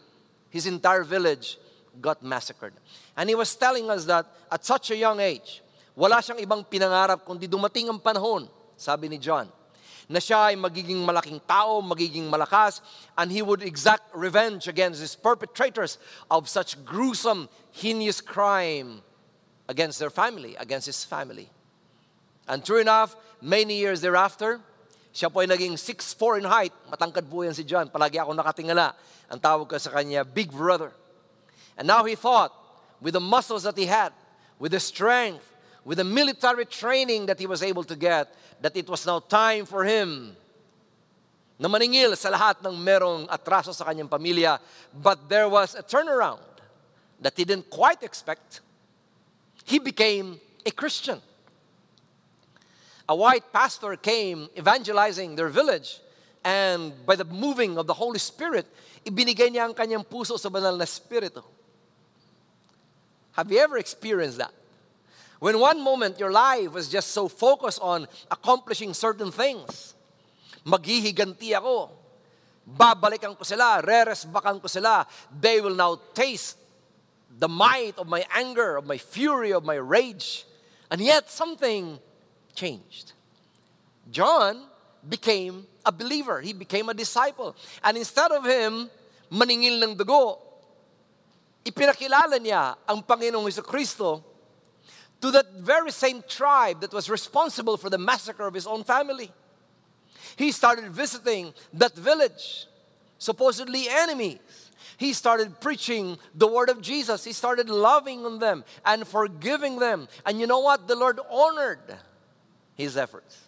his 0.49 0.65
entire 0.65 1.03
village 1.03 1.57
got 2.01 2.21
massacred. 2.21 2.73
And 3.15 3.29
he 3.29 3.35
was 3.35 3.55
telling 3.55 3.89
us 3.89 4.05
that 4.05 4.25
at 4.51 4.65
such 4.65 4.91
a 4.91 4.97
young 4.97 5.19
age, 5.19 5.61
wala 5.95 6.17
siyang 6.17 6.41
ibang 6.41 6.65
pinangarap 6.65 7.25
kundi 7.25 7.47
dumating 7.47 7.89
ang 7.89 7.99
panahon, 7.99 8.49
sabi 8.75 9.07
ni 9.09 9.17
John, 9.17 9.47
na 10.09 10.17
siya 10.17 10.49
ay 10.49 10.55
magiging 10.57 11.05
malaking 11.05 11.39
tao, 11.45 11.85
magiging 11.85 12.33
malakas, 12.33 12.81
and 13.13 13.31
he 13.31 13.45
would 13.45 13.61
exact 13.61 14.09
revenge 14.17 14.67
against 14.67 14.99
his 14.99 15.13
perpetrators 15.13 16.01
of 16.33 16.49
such 16.49 16.83
gruesome, 16.83 17.47
heinous 17.71 18.19
crime 18.19 19.05
against 19.69 20.01
their 20.01 20.09
family, 20.09 20.57
against 20.57 20.89
his 20.89 21.05
family. 21.05 21.47
And 22.49 22.65
true 22.65 22.81
enough, 22.81 23.15
many 23.39 23.77
years 23.77 24.01
thereafter, 24.01 24.59
siya 25.13 25.29
po 25.29 25.45
ay 25.45 25.47
naging 25.49 25.77
6'4 25.77 26.41
in 26.41 26.45
height. 26.49 26.73
Matangkad 26.89 27.29
po 27.29 27.45
yan 27.45 27.53
si 27.53 27.61
John. 27.61 27.93
Palagi 27.93 28.17
ako 28.17 28.33
nakatingala. 28.33 28.97
Ang 29.29 29.37
tawag 29.37 29.69
ko 29.69 29.77
sa 29.77 29.93
kanya, 29.93 30.25
Big 30.25 30.49
Brother. 30.49 30.89
And 31.77 31.85
now 31.85 32.01
he 32.03 32.17
thought, 32.17 32.49
with 32.97 33.13
the 33.13 33.21
muscles 33.21 33.61
that 33.63 33.77
he 33.77 33.85
had, 33.85 34.09
with 34.57 34.73
the 34.73 34.81
strength, 34.81 35.45
with 35.85 35.97
the 35.97 36.03
military 36.03 36.65
training 36.65 37.25
that 37.25 37.39
he 37.39 37.47
was 37.47 37.63
able 37.63 37.83
to 37.85 37.95
get, 37.95 38.33
that 38.61 38.75
it 38.75 38.87
was 38.87 39.05
now 39.05 39.19
time 39.19 39.65
for 39.65 39.83
him 39.83 40.35
na 41.59 41.67
maningil 41.67 42.15
sa 42.15 42.31
lahat 42.31 42.63
ng 42.63 42.75
merong 42.75 43.27
atraso 43.27 43.75
sa 43.75 43.87
kanyang 43.87 44.07
pamilya. 44.07 44.59
But 44.95 45.27
there 45.27 45.47
was 45.47 45.75
a 45.75 45.83
turnaround 45.83 46.43
that 47.19 47.35
he 47.35 47.43
didn't 47.43 47.69
quite 47.69 48.03
expect. 48.03 48.63
he 49.69 49.77
became 49.77 50.39
a 50.65 50.71
Christian. 50.71 51.21
A 53.07 53.15
white 53.15 53.53
pastor 53.53 53.95
came 53.95 54.49
evangelizing 54.57 55.35
their 55.35 55.49
village, 55.49 55.99
and 56.43 56.93
by 57.05 57.15
the 57.15 57.25
moving 57.25 57.77
of 57.77 57.85
the 57.85 57.93
Holy 57.93 58.17
Spirit, 58.17 58.65
ibinigay 59.05 59.53
niya 59.53 59.69
ang 59.69 59.73
kanyang 59.73 60.05
puso 60.05 60.37
sa 60.37 60.49
banal 60.49 60.73
na 60.73 60.85
spirito. 60.85 61.45
Have 63.33 63.51
you 63.51 63.59
ever 63.59 63.77
experienced 63.77 64.37
that? 64.37 64.53
When 65.39 65.59
one 65.59 65.81
moment 65.81 66.19
your 66.19 66.31
life 66.31 66.73
was 66.75 66.91
just 66.91 67.11
so 67.11 67.27
focused 67.27 67.79
on 67.81 68.07
accomplishing 68.29 68.93
certain 68.93 69.31
things, 69.31 69.95
maghihiganti 70.67 71.55
ako, 71.55 71.95
babalikan 72.67 73.33
ko 73.39 73.47
sila, 73.47 73.79
reresbakan 73.79 74.59
ko 74.59 74.67
sila, 74.67 75.07
they 75.31 75.63
will 75.63 75.75
now 75.75 75.95
taste 76.13 76.59
the 77.39 77.47
might 77.47 77.95
of 77.95 78.11
my 78.11 78.27
anger, 78.35 78.75
of 78.75 78.85
my 78.85 78.99
fury, 78.99 79.55
of 79.55 79.63
my 79.63 79.79
rage. 79.79 80.43
And 80.91 80.99
yet 80.99 81.31
something 81.31 81.99
changed. 82.53 83.13
John 84.11 84.67
became 85.07 85.63
a 85.85 85.91
believer. 85.91 86.41
He 86.41 86.51
became 86.51 86.89
a 86.89 86.93
disciple. 86.93 87.55
And 87.83 87.95
instead 87.95 88.31
of 88.35 88.43
him 88.43 88.91
maningil 89.31 89.79
ng 89.79 89.95
dugo, 89.95 90.37
ipinakilala 91.63 92.35
niya 92.43 92.75
ang 92.83 92.99
Panginoong 93.05 93.47
Hesus 93.47 93.63
Kristo 93.63 94.28
to 95.21 95.31
that 95.31 95.53
very 95.53 95.91
same 95.91 96.23
tribe 96.27 96.81
that 96.81 96.93
was 96.93 97.09
responsible 97.09 97.77
for 97.77 97.89
the 97.89 97.97
massacre 97.97 98.47
of 98.47 98.53
his 98.53 98.67
own 98.67 98.83
family. 98.83 99.31
He 100.35 100.51
started 100.51 100.89
visiting 100.91 101.53
that 101.73 101.95
village, 101.95 102.67
supposedly 103.17 103.87
enemies. 103.89 104.39
He 104.97 105.13
started 105.13 105.59
preaching 105.59 106.17
the 106.35 106.47
word 106.47 106.69
of 106.69 106.81
Jesus. 106.81 107.23
He 107.23 107.33
started 107.33 107.69
loving 107.69 108.25
on 108.25 108.39
them 108.39 108.63
and 108.85 109.07
forgiving 109.07 109.79
them. 109.79 110.07
And 110.25 110.39
you 110.39 110.47
know 110.47 110.59
what? 110.59 110.87
The 110.87 110.95
Lord 110.95 111.19
honored 111.29 111.97
his 112.75 112.97
efforts. 112.97 113.39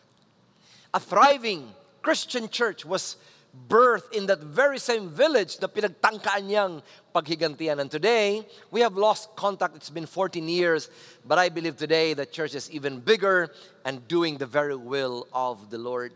A 0.94 1.00
thriving 1.00 1.74
Christian 2.02 2.50
church 2.50 2.86
was 2.86 3.18
birthed 3.68 4.14
in 4.14 4.26
that 4.28 4.40
very 4.40 4.80
same 4.80 5.10
village 5.10 5.58
na 5.62 5.68
pinagtangkaan 5.68 6.48
niyang 6.48 6.82
paghigantian. 7.14 7.80
And 7.80 7.92
today, 7.92 8.48
we 8.72 8.82
have 8.82 8.96
lost 8.96 9.36
contact. 9.36 9.76
It's 9.76 9.90
been 9.90 10.06
14 10.06 10.48
years, 10.48 10.90
but 11.26 11.38
I 11.38 11.50
believe 11.50 11.76
today 11.78 12.14
the 12.14 12.26
church 12.26 12.56
is 12.56 12.72
even 12.72 13.00
bigger 13.00 13.52
and 13.84 14.08
doing 14.08 14.38
the 14.38 14.46
very 14.46 14.76
will 14.76 15.28
of 15.34 15.70
the 15.70 15.78
Lord. 15.78 16.14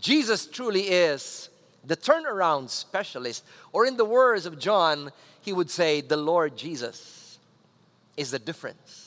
Jesus 0.00 0.46
truly 0.46 0.82
is 0.82 1.48
the 1.84 1.96
turnaround 1.96 2.68
specialist. 2.70 3.44
Or 3.72 3.86
in 3.86 3.96
the 3.96 4.04
words 4.04 4.46
of 4.46 4.58
John, 4.58 5.12
he 5.40 5.52
would 5.52 5.70
say, 5.70 6.00
the 6.00 6.16
Lord 6.16 6.56
Jesus 6.56 7.38
is 8.16 8.32
the 8.32 8.38
difference. 8.38 9.05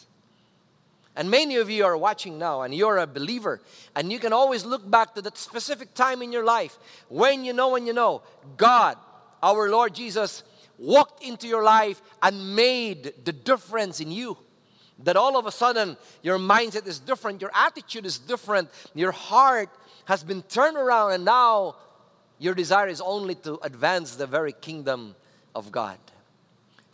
And 1.19 1.29
many 1.29 1.57
of 1.57 1.69
you 1.69 1.83
are 1.83 1.97
watching 1.97 2.39
now 2.39 2.61
and 2.61 2.73
you're 2.73 2.97
a 2.97 3.05
believer. 3.05 3.59
And 3.93 4.09
you 4.09 4.19
can 4.19 4.31
always 4.31 4.63
look 4.63 4.89
back 4.89 5.15
to 5.15 5.21
that 5.23 5.37
specific 5.37 5.93
time 5.93 6.21
in 6.21 6.31
your 6.31 6.45
life 6.45 6.79
when 7.09 7.43
you 7.43 7.51
know 7.51 7.67
when 7.67 7.85
you 7.85 7.91
know 7.91 8.21
God, 8.55 8.97
our 9.43 9.69
Lord 9.69 9.93
Jesus, 9.93 10.43
walked 10.77 11.21
into 11.21 11.45
your 11.45 11.61
life 11.61 12.01
and 12.21 12.55
made 12.55 13.11
the 13.25 13.33
difference 13.33 13.99
in 13.99 14.11
you. 14.11 14.37
That 14.99 15.17
all 15.17 15.35
of 15.35 15.45
a 15.45 15.51
sudden 15.51 15.97
your 16.23 16.37
mindset 16.39 16.87
is 16.87 16.99
different, 16.99 17.41
your 17.41 17.51
attitude 17.53 18.05
is 18.05 18.17
different, 18.17 18.69
your 18.95 19.11
heart 19.11 19.69
has 20.05 20.23
been 20.23 20.41
turned 20.43 20.77
around, 20.77 21.11
and 21.11 21.25
now 21.25 21.75
your 22.37 22.53
desire 22.53 22.87
is 22.87 23.01
only 23.01 23.35
to 23.35 23.59
advance 23.61 24.15
the 24.15 24.25
very 24.25 24.53
kingdom 24.53 25.17
of 25.53 25.69
God. 25.69 25.97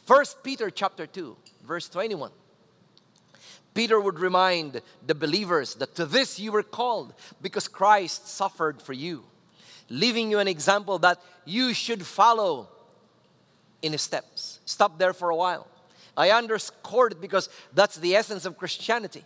First 0.07 0.41
Peter 0.41 0.71
chapter 0.71 1.05
2, 1.05 1.37
verse 1.63 1.87
21. 1.89 2.31
Peter 3.75 3.99
would 3.99 4.19
remind 4.19 4.81
the 5.05 5.13
believers 5.13 5.75
that 5.75 5.93
to 5.95 6.05
this 6.05 6.39
you 6.39 6.51
were 6.51 6.63
called 6.63 7.13
because 7.41 7.67
Christ 7.67 8.27
suffered 8.27 8.81
for 8.81 8.93
you, 8.93 9.23
leaving 9.89 10.31
you 10.31 10.39
an 10.39 10.47
example 10.47 10.97
that 10.99 11.21
you 11.43 11.73
should 11.73 12.03
follow 12.03 12.69
in 13.81 13.91
his 13.91 14.01
steps. 14.01 14.61
Stop 14.65 14.97
there 14.97 15.13
for 15.13 15.29
a 15.29 15.35
while. 15.35 15.67
I 16.17 16.31
underscored 16.31 17.11
it 17.11 17.21
because 17.21 17.49
that's 17.73 17.97
the 17.97 18.15
essence 18.15 18.45
of 18.45 18.57
Christianity. 18.57 19.25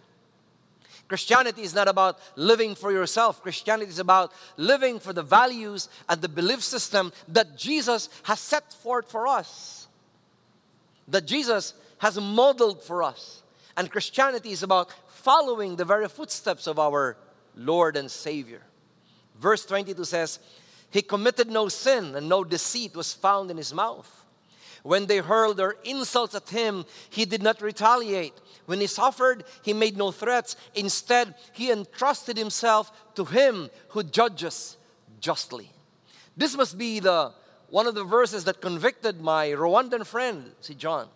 Christianity 1.08 1.62
is 1.62 1.76
not 1.76 1.88
about 1.88 2.19
living 2.36 2.74
for 2.74 2.91
yourself. 2.91 3.43
Christianity 3.43 3.89
is 3.89 4.00
about 4.00 4.32
living 4.58 5.00
for 5.00 5.13
the 5.13 5.24
values 5.24 5.89
and 6.08 6.21
the 6.21 6.30
belief 6.30 6.63
system 6.63 7.13
that 7.28 7.56
Jesus 7.56 8.10
has 8.24 8.39
set 8.39 8.74
forth 8.74 9.10
for 9.12 9.28
us, 9.28 9.88
that 11.08 11.28
Jesus 11.28 11.76
has 12.00 12.19
modeled 12.19 12.82
for 12.82 13.04
us. 13.04 13.43
And 13.80 13.89
Christianity 13.89 14.52
is 14.52 14.62
about 14.62 14.92
following 15.08 15.78
the 15.78 15.86
very 15.86 16.10
footsteps 16.10 16.68
of 16.68 16.78
our 16.78 17.15
Lord 17.56 17.96
and 17.96 18.12
Savior. 18.12 18.62
Verse 19.39 19.65
22 19.65 20.04
says, 20.04 20.39
He 20.89 21.02
committed 21.02 21.50
no 21.50 21.70
sin 21.70 22.13
and 22.13 22.28
no 22.28 22.44
deceit 22.44 22.94
was 22.94 23.13
found 23.13 23.50
in 23.50 23.56
his 23.56 23.74
mouth. 23.74 24.26
When 24.84 25.06
they 25.06 25.20
hurled 25.20 25.56
their 25.56 25.76
insults 25.86 26.36
at 26.36 26.50
him, 26.50 26.84
he 27.10 27.24
did 27.24 27.42
not 27.42 27.62
retaliate. 27.62 28.34
When 28.65 28.82
he 28.82 28.88
suffered, 28.88 29.46
he 29.62 29.72
made 29.72 29.96
no 29.96 30.12
threats. 30.12 30.58
Instead, 30.76 31.36
he 31.54 31.72
entrusted 31.72 32.36
himself 32.36 32.92
to 33.15 33.24
him 33.24 33.70
who 33.89 34.04
judges 34.04 34.76
justly. 35.22 35.72
This 36.36 36.54
must 36.58 36.78
be 36.78 37.00
the 37.00 37.32
one 37.70 37.88
of 37.88 37.96
the 37.96 38.04
verses 38.04 38.44
that 38.44 38.60
convicted 38.60 39.22
my 39.22 39.48
Rwandan 39.48 40.06
friend, 40.06 40.52
see 40.60 40.76
John. 40.76 41.08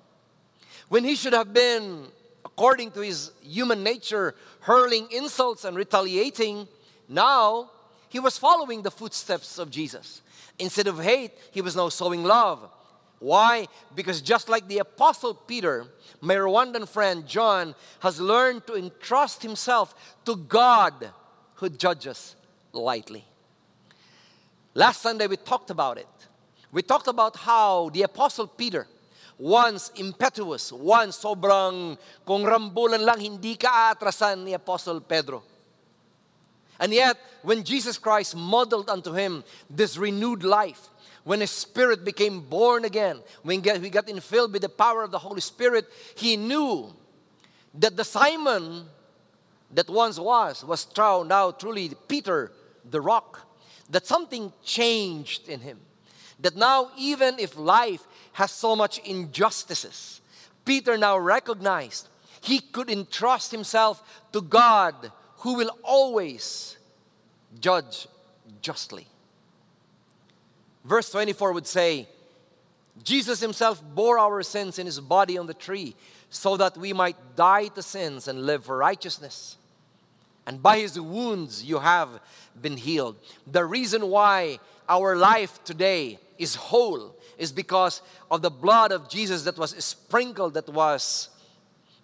When 0.88 1.04
he 1.04 1.16
should 1.16 1.34
have 1.34 1.54
been 1.54 2.08
according 2.56 2.92
to 2.92 3.02
his 3.02 3.32
human 3.42 3.84
nature, 3.84 4.36
hurling 4.62 5.08
insults 5.12 5.66
and 5.66 5.76
retaliating, 5.76 6.68
now 7.10 7.72
he 8.10 8.20
was 8.20 8.38
following 8.38 8.84
the 8.84 8.92
footsteps 8.92 9.58
of 9.58 9.72
Jesus. 9.72 10.22
Instead 10.60 10.88
of 10.88 11.00
hate, 11.00 11.32
he 11.52 11.62
was 11.62 11.76
now 11.76 11.90
sowing 11.90 12.24
love. 12.24 12.70
Why? 13.18 13.68
Because 13.96 14.22
just 14.22 14.50
like 14.50 14.68
the 14.68 14.80
Apostle 14.80 15.34
Peter, 15.34 15.88
my 16.22 16.36
Rwandan 16.36 16.88
friend 16.88 17.26
John 17.28 17.74
has 18.02 18.20
learned 18.20 18.68
to 18.68 18.76
entrust 18.76 19.42
himself 19.42 19.96
to 20.26 20.36
God 20.36 21.12
who 21.56 21.70
judges 21.70 22.36
lightly. 22.72 23.26
Last 24.76 25.02
Sunday 25.02 25.26
we 25.26 25.38
talked 25.38 25.72
about 25.72 25.98
it. 25.98 26.08
We 26.72 26.84
talked 26.84 27.08
about 27.08 27.36
how 27.36 27.90
the 27.90 28.04
Apostle 28.04 28.48
Peter 28.48 28.88
once 29.38 29.92
impetuous, 29.96 30.72
once 30.72 31.18
sobrang, 31.20 31.98
kung 32.26 32.44
rambulan 32.44 33.04
lang, 33.04 33.20
hindi 33.20 33.56
ka 33.56 33.94
atrasan 33.94 34.44
ni 34.46 34.54
Apostle 34.54 35.02
Pedro. 35.02 35.44
And 36.80 36.94
yet, 36.94 37.18
when 37.44 37.64
Jesus 37.64 37.98
Christ 37.98 38.36
modeled 38.36 38.90
unto 38.90 39.14
him 39.14 39.44
this 39.70 39.98
renewed 39.98 40.44
life, 40.44 40.90
when 41.24 41.40
his 41.40 41.52
spirit 41.52 42.04
became 42.04 42.42
born 42.42 42.86
again, 42.86 43.22
when 43.44 43.64
he 43.64 43.90
got 43.90 44.08
infilled 44.08 44.52
with 44.52 44.62
the 44.62 44.70
power 44.70 45.04
of 45.04 45.12
the 45.12 45.20
Holy 45.20 45.42
Spirit, 45.42 45.88
he 46.16 46.36
knew 46.36 46.94
that 47.76 47.96
the 47.96 48.04
Simon 48.04 48.86
that 49.74 49.90
once 49.90 50.20
was, 50.20 50.64
was 50.64 50.88
now 50.98 51.52
truly 51.52 51.92
Peter, 52.08 52.52
the 52.90 53.02
rock. 53.02 53.48
That 53.90 54.06
something 54.06 54.52
changed 54.64 55.50
in 55.50 55.60
him. 55.60 55.80
That 56.40 56.56
now, 56.56 56.92
even 56.98 57.40
if 57.40 57.58
life 57.58 58.06
has 58.34 58.52
so 58.52 58.76
much 58.76 59.00
injustices. 59.00 60.22
Peter 60.66 60.98
now 60.98 61.18
recognized 61.18 62.08
he 62.42 62.60
could 62.60 62.90
entrust 62.90 63.52
himself 63.52 64.04
to 64.34 64.42
God 64.42 65.12
who 65.38 65.56
will 65.56 65.72
always 65.84 66.78
judge 67.60 68.08
justly. 68.62 69.08
Verse 70.84 71.10
24 71.10 71.54
would 71.54 71.68
say, 71.68 72.08
Jesus 73.04 73.40
himself 73.40 73.82
bore 73.96 74.20
our 74.20 74.44
sins 74.44 74.78
in 74.78 74.86
his 74.86 75.00
body 75.00 75.38
on 75.38 75.48
the 75.48 75.54
tree 75.54 75.96
so 76.30 76.58
that 76.58 76.78
we 76.78 76.94
might 76.94 77.36
die 77.36 77.68
to 77.70 77.82
sins 77.82 78.28
and 78.28 78.46
live 78.46 78.66
for 78.66 78.78
righteousness. 78.78 79.58
And 80.46 80.62
by 80.62 80.80
his 80.80 81.00
wounds 81.00 81.64
you 81.64 81.80
have 81.80 82.20
been 82.62 82.78
healed. 82.78 83.16
The 83.48 83.66
reason 83.66 84.08
why 84.08 84.60
our 84.90 85.16
life 85.16 85.64
today 85.64 86.20
is 86.38 86.56
whole 86.56 87.16
is 87.38 87.52
because 87.52 88.02
of 88.30 88.42
the 88.42 88.52
blood 88.52 88.92
of 88.92 89.10
Jesus 89.10 89.44
that 89.44 89.58
was 89.58 89.72
sprinkled, 89.84 90.54
that 90.56 90.70
was 90.70 91.30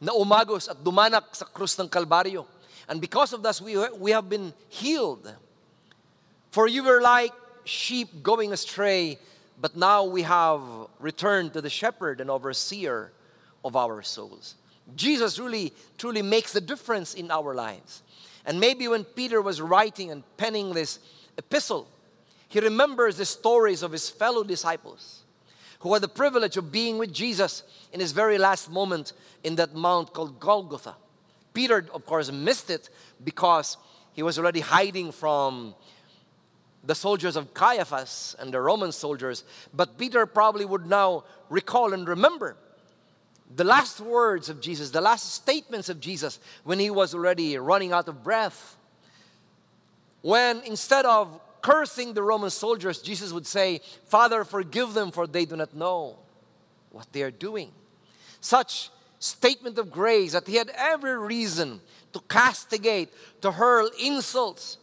naumagos 0.02 0.70
at 0.70 0.78
dumanak 0.84 1.36
sa 1.36 1.46
krus 1.46 1.78
ng 1.80 1.90
Kalbaryo. 1.90 2.46
And 2.88 3.00
because 3.00 3.34
of 3.34 3.44
this, 3.44 3.62
we, 3.62 3.78
we 3.90 4.12
have 4.12 4.30
been 4.30 4.54
healed. 4.70 5.34
For 6.52 6.68
you 6.68 6.84
were 6.84 7.02
like 7.02 7.34
sheep 7.64 8.24
going 8.24 8.52
astray, 8.52 9.20
but 9.62 9.76
now 9.76 10.04
we 10.06 10.24
have 10.24 10.62
returned 11.00 11.54
to 11.54 11.62
the 11.62 11.70
shepherd 11.70 12.22
and 12.22 12.32
overseer 12.32 13.12
of 13.64 13.76
our 13.76 14.02
souls. 14.02 14.56
Jesus 14.96 15.38
really, 15.38 15.72
truly 15.98 16.24
makes 16.24 16.54
the 16.54 16.62
difference 16.62 17.14
in 17.14 17.30
our 17.30 17.54
lives. 17.54 18.02
And 18.50 18.60
maybe 18.60 18.88
when 18.88 19.04
Peter 19.04 19.44
was 19.44 19.62
writing 19.62 20.10
and 20.10 20.24
penning 20.36 20.74
this 20.74 20.98
epistle, 21.38 21.88
he 22.48 22.60
remembers 22.60 23.16
the 23.16 23.26
stories 23.26 23.84
of 23.84 23.92
his 23.92 24.10
fellow 24.10 24.44
disciples 24.44 25.22
who 25.82 25.94
had 25.94 26.02
the 26.02 26.08
privilege 26.08 26.58
of 26.58 26.72
being 26.72 26.98
with 26.98 27.14
Jesus 27.14 27.62
in 27.94 28.00
his 28.00 28.12
very 28.12 28.40
last 28.40 28.72
moment 28.72 29.14
in 29.44 29.56
that 29.58 29.76
mount 29.76 30.16
called 30.16 30.40
Golgotha. 30.40 30.96
Peter, 31.54 31.86
of 31.94 32.08
course, 32.08 32.32
missed 32.32 32.72
it 32.72 32.90
because 33.24 33.78
he 34.14 34.24
was 34.24 34.40
already 34.40 34.62
hiding 34.62 35.12
from 35.12 35.76
the 36.84 36.96
soldiers 36.96 37.36
of 37.36 37.54
Caiaphas 37.54 38.36
and 38.40 38.52
the 38.52 38.60
Roman 38.60 38.92
soldiers. 38.92 39.44
But 39.76 40.00
Peter 40.00 40.26
probably 40.26 40.66
would 40.66 40.88
now 40.88 41.24
recall 41.50 41.94
and 41.94 42.08
remember 42.08 42.58
the 43.56 43.64
last 43.64 44.00
words 44.00 44.50
of 44.50 44.62
Jesus, 44.62 44.92
the 44.92 45.02
last 45.02 45.34
statements 45.34 45.90
of 45.90 46.00
Jesus 46.00 46.40
when 46.64 46.80
he 46.80 46.90
was 46.90 47.16
already 47.16 47.58
running 47.58 47.92
out 47.92 48.08
of 48.08 48.24
breath. 48.24 48.78
When 50.22 50.62
instead 50.66 51.06
of 51.06 51.40
cursing 51.62 52.14
the 52.14 52.24
Roman 52.24 52.50
soldiers, 52.50 53.02
Jesus 53.02 53.32
would 53.32 53.48
say, 53.48 53.82
Father, 54.06 54.44
forgive 54.44 54.94
them, 54.94 55.12
for 55.12 55.28
they 55.28 55.46
do 55.46 55.56
not 55.56 55.76
know 55.76 56.18
what 56.92 57.12
they 57.12 57.24
are 57.24 57.32
doing. 57.32 57.72
Such 58.42 58.90
statement 59.20 59.78
of 59.78 59.92
grace 59.92 60.34
that 60.34 60.48
he 60.48 60.56
had 60.56 60.72
every 60.76 61.18
reason 61.18 61.82
to 62.14 62.20
castigate, 62.22 63.10
to 63.42 63.52
hurl 63.52 63.90
insults 64.00 64.78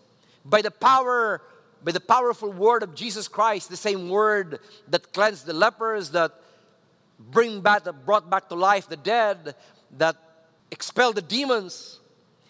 by 0.44 0.61
the 0.62 0.70
power, 0.70 1.42
by 1.83 1.92
the 1.92 2.00
powerful 2.00 2.52
word 2.52 2.83
of 2.83 2.94
Jesus 2.94 3.29
Christ, 3.29 3.70
the 3.70 3.76
same 3.76 4.09
word 4.09 4.61
that 4.88 5.12
cleansed 5.12 5.46
the 5.46 5.55
lepers, 5.55 6.11
that 6.11 6.33
bring 7.18 7.61
back, 7.61 7.85
that 7.85 8.05
brought 8.05 8.29
back 8.29 8.48
to 8.48 8.55
life 8.55 8.88
the 8.88 8.96
dead, 8.96 9.55
that 9.98 10.16
expelled 10.70 11.16
the 11.16 11.22
demons. 11.22 12.00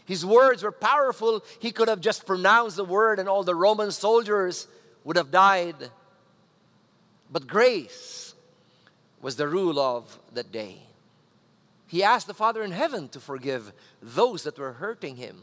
His 0.05 0.25
words 0.25 0.63
were 0.63 0.73
powerful. 0.73 1.45
He 1.59 1.73
could 1.73 1.89
have 1.89 2.01
just 2.01 2.27
pronounced 2.27 2.77
the 2.77 2.85
word 2.85 3.19
and 3.19 3.29
all 3.29 3.43
the 3.43 3.55
Roman 3.55 3.91
soldiers 3.91 4.69
would 5.05 5.17
have 5.17 5.31
died. 5.31 5.91
But 7.31 7.47
grace 7.47 8.35
was 9.21 9.37
the 9.37 9.49
rule 9.49 9.79
of 9.81 10.19
that 10.35 10.53
day. 10.53 10.79
He 11.89 12.03
asked 12.03 12.27
the 12.27 12.35
Father 12.35 12.63
in 12.63 12.73
heaven 12.73 13.09
to 13.11 13.21
forgive 13.21 13.73
those 14.03 14.45
that 14.45 14.59
were 14.59 14.73
hurting 14.73 15.17
him. 15.17 15.43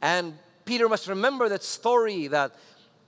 And 0.00 0.34
Peter 0.64 0.88
must 0.88 1.08
remember 1.08 1.48
that 1.48 1.62
story 1.62 2.28
that 2.28 2.54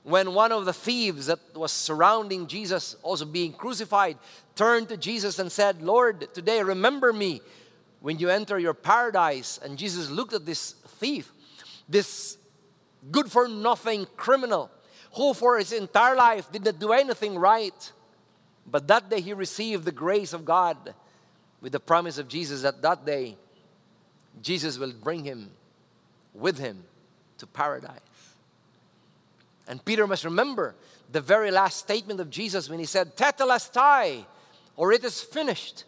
when 0.07 0.35
one 0.35 0.53
of 0.53 0.65
the 0.65 0.73
thieves 0.73 1.27
that 1.27 1.41
was 1.53 1.73
surrounding 1.73 2.47
Jesus, 2.47 2.95
also 3.03 3.25
being 3.25 3.53
crucified, 3.53 4.17
turned 4.55 4.89
to 4.89 4.97
Jesus 4.97 5.41
and 5.41 5.51
said, 5.51 5.83
Lord, 5.83 6.33
today 6.33 6.63
remember 6.63 7.13
me 7.13 7.41
when 7.99 8.21
you 8.21 8.29
enter 8.29 8.57
your 8.57 8.73
paradise. 8.73 9.59
And 9.61 9.77
Jesus 9.77 10.09
looked 10.09 10.33
at 10.33 10.47
this 10.47 10.77
thief, 11.01 11.33
this 11.89 12.39
good 13.11 13.33
for 13.33 13.49
nothing 13.49 14.07
criminal, 14.17 14.71
who 15.17 15.35
for 15.35 15.59
his 15.59 15.73
entire 15.73 16.15
life 16.15 16.53
did 16.53 16.65
not 16.65 16.79
do 16.79 16.93
anything 16.93 17.37
right. 17.37 17.93
But 18.65 18.87
that 18.87 19.11
day 19.11 19.21
he 19.21 19.33
received 19.33 19.85
the 19.85 19.91
grace 19.91 20.33
of 20.33 20.45
God 20.45 20.95
with 21.61 21.73
the 21.73 21.81
promise 21.81 22.17
of 22.19 22.29
Jesus 22.29 22.63
that 22.63 22.81
that 22.81 23.05
day 23.05 23.37
Jesus 24.41 24.79
will 24.79 24.93
bring 24.93 25.25
him 25.25 25.51
with 26.33 26.59
him 26.59 26.85
to 27.39 27.47
paradise. 27.49 27.99
And 29.69 29.85
Peter 29.85 30.07
must 30.07 30.25
remember 30.25 30.75
the 31.11 31.21
very 31.21 31.51
last 31.51 31.79
statement 31.79 32.21
of 32.21 32.31
Jesus 32.31 32.69
when 32.69 32.79
he 32.79 32.85
said, 32.85 33.17
Tetelestai, 33.17 34.25
or 34.77 34.93
it 34.93 35.05
is 35.05 35.21
finished 35.21 35.85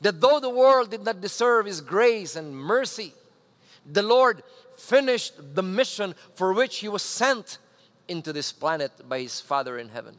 that 0.00 0.20
though 0.20 0.40
the 0.40 0.50
world 0.50 0.90
did 0.90 1.04
not 1.04 1.20
deserve 1.20 1.66
His 1.66 1.80
grace 1.80 2.36
and 2.36 2.56
mercy, 2.56 3.12
the 3.84 4.02
Lord 4.02 4.42
finished 4.76 5.54
the 5.54 5.62
mission 5.62 6.14
for 6.34 6.52
which 6.52 6.78
He 6.78 6.88
was 6.88 7.02
sent 7.02 7.58
into 8.08 8.32
this 8.32 8.52
planet 8.52 8.92
by 9.08 9.20
His 9.20 9.40
Father 9.40 9.78
in 9.78 9.88
heaven. 9.88 10.16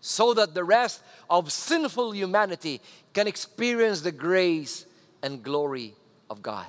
So 0.00 0.32
that 0.34 0.54
the 0.54 0.64
rest 0.64 1.02
of 1.28 1.52
sinful 1.52 2.14
humanity 2.14 2.80
can 3.12 3.26
experience 3.26 4.00
the 4.00 4.12
grace 4.12 4.86
and 5.22 5.42
glory 5.42 5.94
of 6.30 6.42
God. 6.42 6.66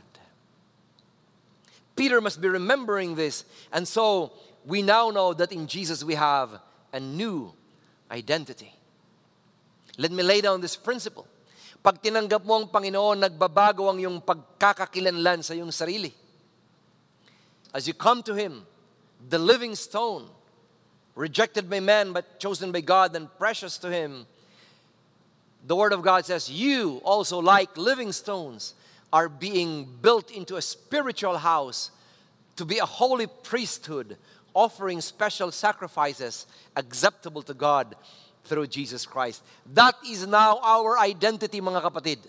Peter 1.96 2.20
must 2.20 2.42
be 2.42 2.48
remembering 2.48 3.16
this, 3.16 3.46
and 3.72 3.88
so 3.88 4.34
we 4.66 4.82
now 4.82 5.10
know 5.10 5.34
that 5.34 5.52
in 5.52 5.68
Jesus 5.68 6.04
we 6.04 6.16
have 6.16 6.60
a 6.94 7.00
new 7.00 7.54
identity. 8.10 8.74
Let 9.98 10.12
me 10.12 10.24
lay 10.24 10.42
down 10.42 10.62
this 10.62 10.76
principle. 10.76 11.28
Pag 11.82 12.02
tinanggap 12.02 12.46
mo 12.46 12.62
ang 12.62 12.70
Panginoon, 12.70 13.26
nagbabago 13.26 13.90
ang 13.90 13.98
iyong 13.98 14.22
pagkakakilanlan 14.22 15.42
sa 15.42 15.58
iyong 15.58 15.74
sarili. 15.74 16.14
As 17.74 17.88
you 17.88 17.94
come 17.94 18.22
to 18.22 18.38
Him, 18.38 18.68
the 19.30 19.40
living 19.40 19.74
stone, 19.74 20.30
rejected 21.16 21.70
by 21.70 21.80
man 21.80 22.14
but 22.14 22.40
chosen 22.40 22.72
by 22.72 22.82
God 22.82 23.16
and 23.16 23.28
precious 23.40 23.78
to 23.82 23.90
Him, 23.90 24.28
the 25.66 25.76
Word 25.76 25.94
of 25.94 26.02
God 26.02 26.26
says, 26.26 26.50
You 26.50 27.02
also, 27.04 27.40
like 27.40 27.76
living 27.78 28.12
stones, 28.12 28.74
are 29.14 29.30
being 29.30 29.88
built 30.02 30.32
into 30.32 30.56
a 30.56 30.62
spiritual 30.62 31.38
house 31.38 31.92
to 32.56 32.66
be 32.66 32.78
a 32.78 32.86
holy 32.86 33.28
priesthood, 33.28 34.18
offering 34.54 35.02
special 35.02 35.52
sacrifices 35.52 36.46
acceptable 36.76 37.42
to 37.44 37.54
God 37.54 37.96
through 38.44 38.68
Jesus 38.68 39.06
Christ. 39.06 39.44
That 39.74 39.96
is 40.08 40.28
now 40.28 40.60
our 40.64 40.98
identity, 41.00 41.62
mga 41.62 41.82
kapatid. 41.84 42.20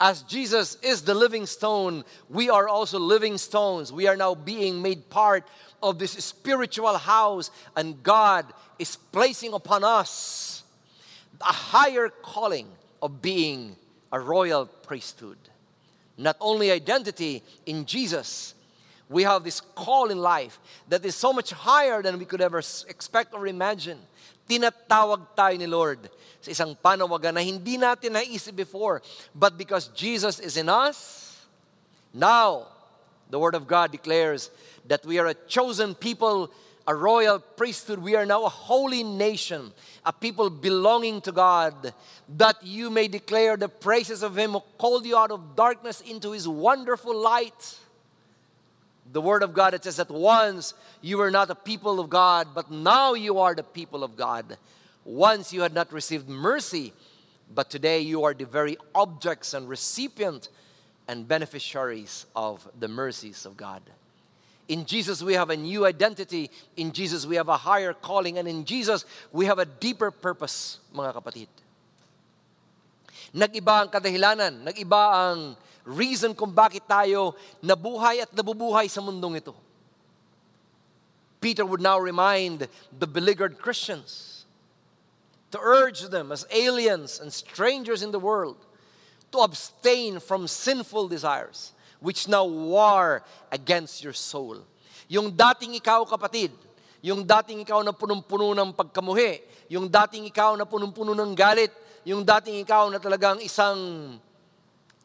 As 0.00 0.22
Jesus 0.22 0.76
is 0.80 1.02
the 1.02 1.14
living 1.14 1.44
stone, 1.44 2.04
we 2.30 2.48
are 2.48 2.68
also 2.68 2.98
living 2.98 3.36
stones. 3.36 3.92
We 3.92 4.06
are 4.06 4.16
now 4.16 4.34
being 4.34 4.80
made 4.80 5.10
part 5.10 5.46
of 5.82 5.98
this 5.98 6.12
spiritual 6.12 6.96
house, 6.96 7.50
and 7.76 8.00
God 8.02 8.46
is 8.78 8.96
placing 8.96 9.54
upon 9.54 9.82
us 9.82 10.62
a 11.40 11.52
higher 11.52 12.08
calling 12.08 12.68
of 13.02 13.20
being 13.20 13.76
a 14.12 14.20
royal 14.20 14.66
priesthood. 14.66 15.38
Not 16.16 16.36
only 16.40 16.70
identity 16.70 17.42
in 17.66 17.84
Jesus, 17.84 18.54
we 19.08 19.22
have 19.22 19.44
this 19.44 19.60
call 19.74 20.10
in 20.10 20.18
life 20.18 20.60
that 20.88 21.04
is 21.04 21.16
so 21.16 21.32
much 21.32 21.50
higher 21.50 22.02
than 22.02 22.18
we 22.18 22.24
could 22.24 22.40
ever 22.40 22.58
expect 22.58 23.34
or 23.34 23.46
imagine 23.46 23.98
tinatawag 24.48 25.28
tayo 25.36 25.54
ni 25.60 25.68
Lord 25.68 26.08
sa 26.40 26.48
isang 26.50 26.72
panawagan 26.80 27.36
na 27.36 27.44
hindi 27.44 27.76
natin 27.76 28.16
naisip 28.16 28.56
before. 28.56 29.04
But 29.36 29.60
because 29.60 29.92
Jesus 29.92 30.40
is 30.40 30.56
in 30.56 30.72
us, 30.72 31.36
now 32.16 32.66
the 33.28 33.38
Word 33.38 33.54
of 33.54 33.68
God 33.68 33.92
declares 33.92 34.48
that 34.88 35.04
we 35.04 35.20
are 35.20 35.28
a 35.28 35.36
chosen 35.46 35.92
people, 35.94 36.48
a 36.88 36.94
royal 36.96 37.38
priesthood. 37.38 38.00
We 38.00 38.16
are 38.16 38.24
now 38.24 38.48
a 38.48 38.52
holy 38.52 39.04
nation, 39.04 39.76
a 40.08 40.12
people 40.16 40.48
belonging 40.48 41.20
to 41.28 41.32
God, 41.32 41.92
that 42.40 42.56
you 42.64 42.88
may 42.88 43.06
declare 43.06 43.60
the 43.60 43.68
praises 43.68 44.24
of 44.24 44.32
Him 44.38 44.56
who 44.56 44.64
called 44.80 45.04
you 45.04 45.12
out 45.12 45.30
of 45.30 45.54
darkness 45.54 46.00
into 46.00 46.32
His 46.32 46.48
wonderful 46.48 47.12
light 47.12 47.76
the 49.12 49.20
Word 49.20 49.42
of 49.42 49.54
God, 49.54 49.74
it 49.74 49.84
says 49.84 49.96
that 49.96 50.10
once 50.10 50.74
you 51.00 51.18
were 51.18 51.30
not 51.30 51.50
a 51.50 51.54
people 51.54 52.00
of 52.00 52.10
God, 52.10 52.48
but 52.54 52.70
now 52.70 53.14
you 53.14 53.38
are 53.38 53.54
the 53.54 53.62
people 53.62 54.04
of 54.04 54.16
God. 54.16 54.56
Once 55.04 55.52
you 55.52 55.62
had 55.62 55.72
not 55.72 55.92
received 55.92 56.28
mercy, 56.28 56.92
but 57.54 57.70
today 57.70 58.00
you 58.00 58.24
are 58.24 58.34
the 58.34 58.44
very 58.44 58.76
objects 58.94 59.54
and 59.54 59.68
recipient 59.68 60.50
and 61.08 61.26
beneficiaries 61.26 62.26
of 62.36 62.68
the 62.78 62.88
mercies 62.88 63.46
of 63.46 63.56
God. 63.56 63.80
In 64.68 64.84
Jesus, 64.84 65.22
we 65.22 65.32
have 65.32 65.48
a 65.48 65.56
new 65.56 65.86
identity. 65.86 66.50
In 66.76 66.92
Jesus, 66.92 67.24
we 67.24 67.36
have 67.36 67.48
a 67.48 67.56
higher 67.56 67.94
calling. 67.94 68.36
And 68.36 68.46
in 68.46 68.66
Jesus, 68.66 69.06
we 69.32 69.46
have 69.46 69.58
a 69.58 69.64
deeper 69.64 70.10
purpose, 70.10 70.78
mga 70.94 71.16
kapatid. 71.16 71.48
Nag-iba 73.32 73.80
ang 73.80 73.88
kadahilanan, 73.88 74.68
nag-iba 74.68 75.02
ang 75.16 75.56
reason 75.88 76.36
kung 76.36 76.52
bakit 76.52 76.84
tayo 76.84 77.32
nabuhay 77.64 78.20
at 78.20 78.30
nabubuhay 78.36 78.92
sa 78.92 79.00
mundong 79.00 79.40
ito. 79.40 79.56
Peter 81.40 81.64
would 81.64 81.80
now 81.80 81.96
remind 81.96 82.68
the 82.92 83.08
beleaguered 83.08 83.56
Christians 83.56 84.44
to 85.48 85.56
urge 85.56 86.12
them 86.12 86.28
as 86.28 86.44
aliens 86.52 87.16
and 87.16 87.32
strangers 87.32 88.04
in 88.04 88.12
the 88.12 88.20
world 88.20 88.60
to 89.32 89.40
abstain 89.40 90.20
from 90.20 90.44
sinful 90.44 91.08
desires 91.08 91.72
which 92.04 92.28
now 92.28 92.44
war 92.44 93.24
against 93.50 94.04
your 94.04 94.12
soul. 94.12 94.60
Yung 95.08 95.32
dating 95.32 95.78
ikaw 95.80 96.04
kapatid, 96.04 96.52
yung 97.00 97.24
dating 97.24 97.64
ikaw 97.64 97.80
na 97.80 97.96
punong-puno 97.96 98.52
ng 98.54 98.70
pagkamuhi, 98.76 99.40
yung 99.72 99.88
dating 99.88 100.28
ikaw 100.28 100.52
na 100.54 100.68
punong-puno 100.68 101.16
ng 101.16 101.32
galit, 101.32 101.72
yung 102.04 102.22
dating 102.22 102.62
ikaw 102.62 102.86
na 102.90 103.00
talagang 103.00 103.40
isang 103.42 103.78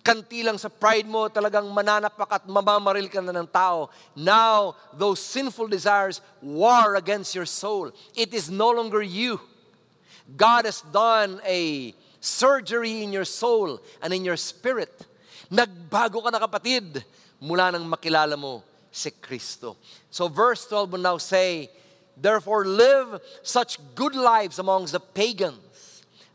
kanti 0.04 0.44
lang 0.44 0.60
sa 0.60 0.68
pride 0.68 1.08
mo, 1.08 1.32
talagang 1.32 1.72
mananapak 1.72 2.28
at 2.28 2.44
mamamaril 2.44 3.08
ka 3.08 3.24
na 3.24 3.32
ng 3.32 3.48
tao. 3.48 3.88
Now, 4.20 4.76
those 4.92 5.24
sinful 5.24 5.72
desires 5.72 6.20
war 6.44 7.00
against 7.00 7.32
your 7.32 7.48
soul. 7.48 7.96
It 8.12 8.36
is 8.36 8.52
no 8.52 8.70
longer 8.76 9.00
you. 9.00 9.39
God 10.36 10.68
has 10.68 10.84
done 10.92 11.39
a 11.48 11.96
surgery 12.20 13.04
in 13.04 13.16
your 13.16 13.24
soul 13.24 13.80
and 14.04 14.12
in 14.12 14.28
your 14.28 14.36
spirit. 14.36 14.92
Nagbago 15.48 16.20
ka 16.20 16.30
na 16.36 16.39
kapatid 16.44 17.00
mula 17.39 17.72
nang 17.72 17.88
makilala 17.88 18.36
mo 18.36 18.60
si 18.92 19.08
Kristo. 19.12 19.80
So 20.12 20.28
verse 20.28 20.68
12 20.68 20.92
will 20.92 21.04
now 21.04 21.18
say, 21.18 21.72
Therefore 22.20 22.68
live 22.68 23.24
such 23.42 23.80
good 23.96 24.13
lives 24.13 24.60
amongst 24.60 24.94
the 24.94 25.00
pagans 25.00 25.62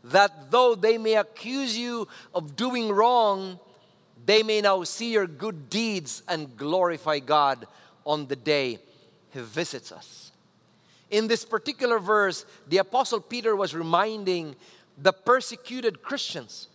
that 0.03 0.51
though 0.51 0.75
they 0.75 0.97
may 0.97 1.15
accuse 1.15 1.77
you 1.77 2.07
of 2.33 2.55
doing 2.55 2.89
wrong, 2.89 3.59
they 4.25 4.43
may 4.43 4.61
now 4.61 4.83
see 4.83 5.13
your 5.13 5.27
good 5.27 5.69
deeds 5.69 6.23
and 6.27 6.55
glorify 6.55 7.19
God 7.19 7.67
on 8.05 8.27
the 8.27 8.35
day 8.35 8.79
He 9.31 9.39
visits 9.39 9.91
us. 9.91 10.31
In 11.09 11.27
this 11.27 11.43
particular 11.43 11.99
verse, 11.99 12.45
the 12.67 12.77
Apostle 12.77 13.19
Peter 13.19 13.55
was 13.55 13.73
reminding 13.73 14.55
the 14.97 15.13
persecuted 15.13 16.01
Christians 16.01 16.67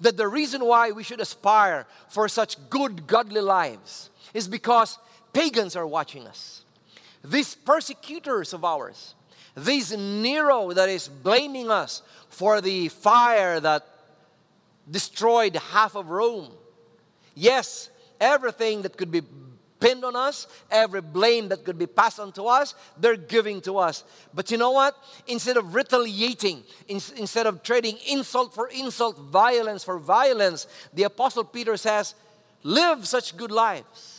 that 0.00 0.16
the 0.16 0.28
reason 0.28 0.64
why 0.64 0.90
we 0.90 1.02
should 1.02 1.20
aspire 1.20 1.86
for 2.08 2.28
such 2.28 2.56
good, 2.70 3.06
godly 3.06 3.40
lives 3.40 4.10
is 4.34 4.48
because 4.48 4.98
pagans 5.32 5.76
are 5.76 5.86
watching 5.86 6.26
us. 6.26 6.64
These 7.24 7.54
persecutors 7.54 8.52
of 8.52 8.64
ours, 8.64 9.14
this 9.54 9.92
Nero 9.92 10.72
that 10.72 10.88
is 10.88 11.08
blaming 11.08 11.70
us 11.70 12.02
for 12.28 12.60
the 12.60 12.88
fire 12.88 13.60
that 13.60 13.86
destroyed 14.90 15.56
half 15.56 15.94
of 15.94 16.08
Rome. 16.08 16.50
Yes, 17.34 17.90
everything 18.20 18.82
that 18.82 18.96
could 18.96 19.10
be 19.10 19.22
pinned 19.80 20.04
on 20.04 20.14
us, 20.14 20.46
every 20.70 21.00
blame 21.00 21.48
that 21.48 21.64
could 21.64 21.78
be 21.78 21.86
passed 21.86 22.20
on 22.20 22.30
to 22.32 22.44
us, 22.44 22.74
they're 22.98 23.16
giving 23.16 23.60
to 23.60 23.78
us. 23.78 24.04
But 24.32 24.50
you 24.50 24.56
know 24.56 24.70
what? 24.70 24.96
Instead 25.26 25.56
of 25.56 25.74
retaliating, 25.74 26.62
in, 26.86 27.00
instead 27.16 27.46
of 27.46 27.62
trading 27.62 27.98
insult 28.06 28.54
for 28.54 28.68
insult, 28.68 29.18
violence 29.18 29.82
for 29.82 29.98
violence, 29.98 30.66
the 30.94 31.02
Apostle 31.02 31.44
Peter 31.44 31.76
says, 31.76 32.14
live 32.62 33.06
such 33.06 33.36
good 33.36 33.50
lives 33.50 34.11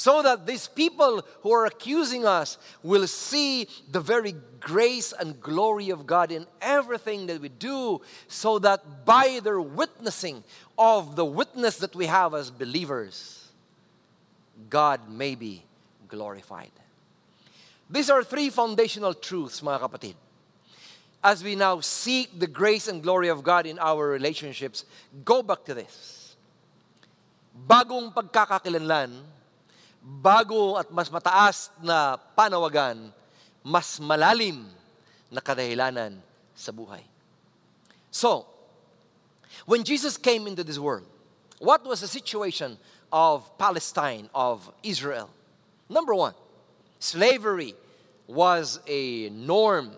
so 0.00 0.22
that 0.22 0.46
these 0.46 0.66
people 0.66 1.20
who 1.42 1.52
are 1.52 1.66
accusing 1.66 2.24
us 2.24 2.56
will 2.82 3.06
see 3.06 3.68
the 3.92 4.00
very 4.00 4.34
grace 4.58 5.12
and 5.12 5.38
glory 5.42 5.90
of 5.90 6.06
God 6.06 6.32
in 6.32 6.46
everything 6.62 7.26
that 7.26 7.38
we 7.38 7.50
do, 7.50 8.00
so 8.26 8.58
that 8.60 9.04
by 9.04 9.40
their 9.44 9.60
witnessing 9.60 10.42
of 10.78 11.16
the 11.16 11.24
witness 11.26 11.76
that 11.84 11.94
we 11.94 12.06
have 12.06 12.32
as 12.32 12.50
believers, 12.50 13.52
God 14.70 15.10
may 15.10 15.34
be 15.34 15.64
glorified. 16.08 16.72
These 17.90 18.08
are 18.08 18.24
three 18.24 18.48
foundational 18.48 19.12
truths, 19.12 19.60
mga 19.60 19.80
kapatid. 19.84 20.14
As 21.22 21.44
we 21.44 21.56
now 21.56 21.80
seek 21.80 22.40
the 22.40 22.46
grace 22.46 22.88
and 22.88 23.02
glory 23.02 23.28
of 23.28 23.44
God 23.44 23.66
in 23.66 23.78
our 23.78 24.08
relationships, 24.08 24.86
go 25.26 25.42
back 25.42 25.62
to 25.66 25.74
this. 25.74 26.36
Bagong 27.68 28.14
pagkakakilanlan, 28.14 29.12
bago 30.00 30.80
at 30.80 30.88
mas 30.88 31.12
mataas 31.12 31.68
na 31.84 32.16
panawagan, 32.34 33.12
mas 33.60 34.00
malalim 34.00 34.64
na 35.28 35.44
kadahilanan 35.44 36.16
sa 36.56 36.72
buhay. 36.72 37.04
So, 38.10 38.48
when 39.68 39.84
Jesus 39.84 40.16
came 40.16 40.48
into 40.48 40.64
this 40.64 40.80
world, 40.80 41.06
what 41.60 41.84
was 41.84 42.00
the 42.00 42.10
situation 42.10 42.80
of 43.12 43.46
Palestine, 43.60 44.28
of 44.34 44.66
Israel? 44.82 45.30
Number 45.88 46.14
one, 46.14 46.34
slavery 46.98 47.76
was 48.26 48.80
a 48.88 49.28
norm. 49.30 49.92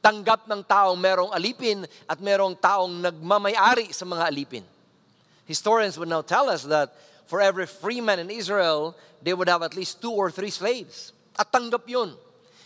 Tanggap 0.00 0.48
ng 0.48 0.64
taong 0.64 0.96
merong 0.96 1.30
alipin 1.34 1.84
at 2.08 2.18
merong 2.24 2.56
taong 2.56 3.04
nagmamayari 3.04 3.92
sa 3.92 4.08
mga 4.08 4.32
alipin. 4.32 4.64
Historians 5.44 5.98
would 5.98 6.08
now 6.08 6.22
tell 6.22 6.48
us 6.48 6.64
that 6.64 6.94
for 7.30 7.40
every 7.40 7.64
free 7.64 8.00
man 8.02 8.18
in 8.18 8.28
Israel, 8.28 8.98
they 9.22 9.32
would 9.32 9.48
have 9.48 9.62
at 9.62 9.76
least 9.76 10.02
two 10.02 10.10
or 10.10 10.32
three 10.32 10.50
slaves. 10.50 11.12
At 11.38 11.52
tanggap 11.52 11.86
yun. 11.86 12.10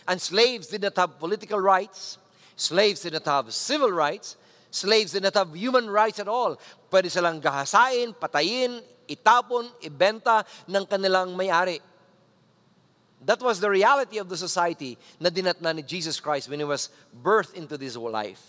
And 0.07 0.19
slaves 0.19 0.65
did 0.73 0.81
not 0.81 0.97
have 0.97 1.19
political 1.19 1.61
rights. 1.61 2.17
Slaves 2.55 3.01
did 3.01 3.13
not 3.13 3.25
have 3.25 3.53
civil 3.53 3.91
rights. 3.91 4.37
Slaves 4.71 5.11
did 5.11 5.21
not 5.21 5.35
have 5.35 5.53
human 5.53 5.85
rights 5.85 6.17
at 6.17 6.27
all. 6.27 6.57
Pwede 6.89 7.11
silang 7.13 7.39
gahasain, 7.39 8.17
patayin, 8.17 8.81
itapon, 9.07 9.69
ibenta 9.85 10.41
ng 10.65 10.85
kanilang 10.89 11.37
may-ari. 11.37 11.77
That 13.21 13.41
was 13.45 13.59
the 13.59 13.69
reality 13.69 14.17
of 14.17 14.29
the 14.29 14.37
society 14.37 14.97
na 15.21 15.29
dinatna 15.29 15.75
ni 15.75 15.83
Jesus 15.83 16.19
Christ 16.19 16.49
when 16.49 16.57
He 16.57 16.65
was 16.65 16.89
birthed 17.13 17.53
into 17.53 17.77
this 17.77 17.95
life. 17.95 18.41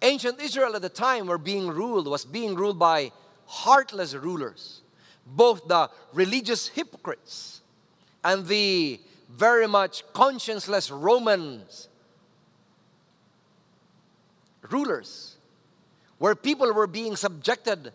Ancient 0.00 0.38
Israel 0.38 0.76
at 0.76 0.82
the 0.82 0.94
time 0.94 1.26
were 1.26 1.42
being 1.42 1.66
ruled, 1.66 2.06
was 2.06 2.24
being 2.24 2.54
ruled 2.54 2.78
by 2.78 3.10
heartless 3.46 4.14
rulers, 4.14 4.82
both 5.26 5.66
the 5.68 5.90
religious 6.12 6.68
hypocrites 6.68 7.60
and 8.24 8.46
the 8.46 9.00
very 9.30 9.66
much 9.66 10.04
conscienceless 10.12 10.90
Romans 10.90 11.88
rulers, 14.70 15.36
where 16.18 16.34
people 16.34 16.72
were 16.72 16.86
being 16.86 17.16
subjected 17.16 17.92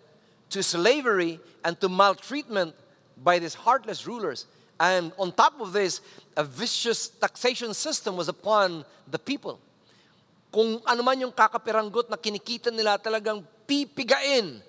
to 0.49 0.63
slavery 0.63 1.39
and 1.63 1.79
to 1.81 1.89
maltreatment 1.89 2.75
by 3.23 3.39
these 3.39 3.53
heartless 3.53 4.07
rulers. 4.07 4.45
And 4.79 5.11
on 5.17 5.31
top 5.31 5.59
of 5.59 5.73
this, 5.73 6.01
a 6.35 6.43
vicious 6.43 7.09
taxation 7.09 7.73
system 7.73 8.15
was 8.15 8.29
upon 8.29 8.85
the 9.09 9.17
people. 9.17 9.59
Kung 10.51 10.79
ano 10.85 11.03
man 11.03 11.19
yung 11.19 11.31
kakapiranggot 11.31 12.09
na 12.09 12.17
kinikita 12.17 12.71
nila 12.71 12.97
talagang 13.01 13.43
pipigain 13.67 14.61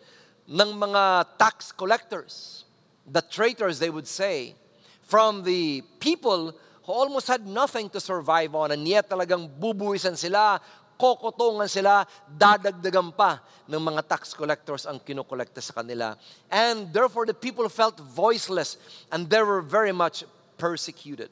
ng 0.49 0.71
mga 0.81 1.37
tax 1.37 1.71
collectors, 1.77 2.65
the 3.05 3.21
traitors, 3.21 3.79
they 3.79 3.93
would 3.93 4.09
say, 4.09 4.57
from 5.05 5.45
the 5.45 5.85
people 6.01 6.57
who 6.85 6.93
almost 6.93 7.29
had 7.29 7.45
nothing 7.45 7.89
to 7.93 8.01
survive 8.01 8.57
on 8.57 8.73
and 8.73 8.89
yet 8.89 9.09
talagang 9.13 9.45
bubuwisan 9.61 10.17
sila, 10.17 10.57
kokotongan 10.97 11.69
sila, 11.69 12.09
dadagdagan 12.27 13.13
pa 13.13 13.45
ng 13.69 13.77
mga 13.77 14.09
tax 14.09 14.33
collectors 14.33 14.89
ang 14.89 14.97
kinokolekta 14.97 15.61
sa 15.61 15.77
kanila. 15.85 16.17
And 16.49 16.89
therefore 16.89 17.29
the 17.29 17.37
people 17.37 17.69
felt 17.69 18.01
voiceless 18.01 18.81
and 19.13 19.29
they 19.29 19.45
were 19.45 19.61
very 19.61 19.93
much 19.93 20.25
persecuted. 20.57 21.31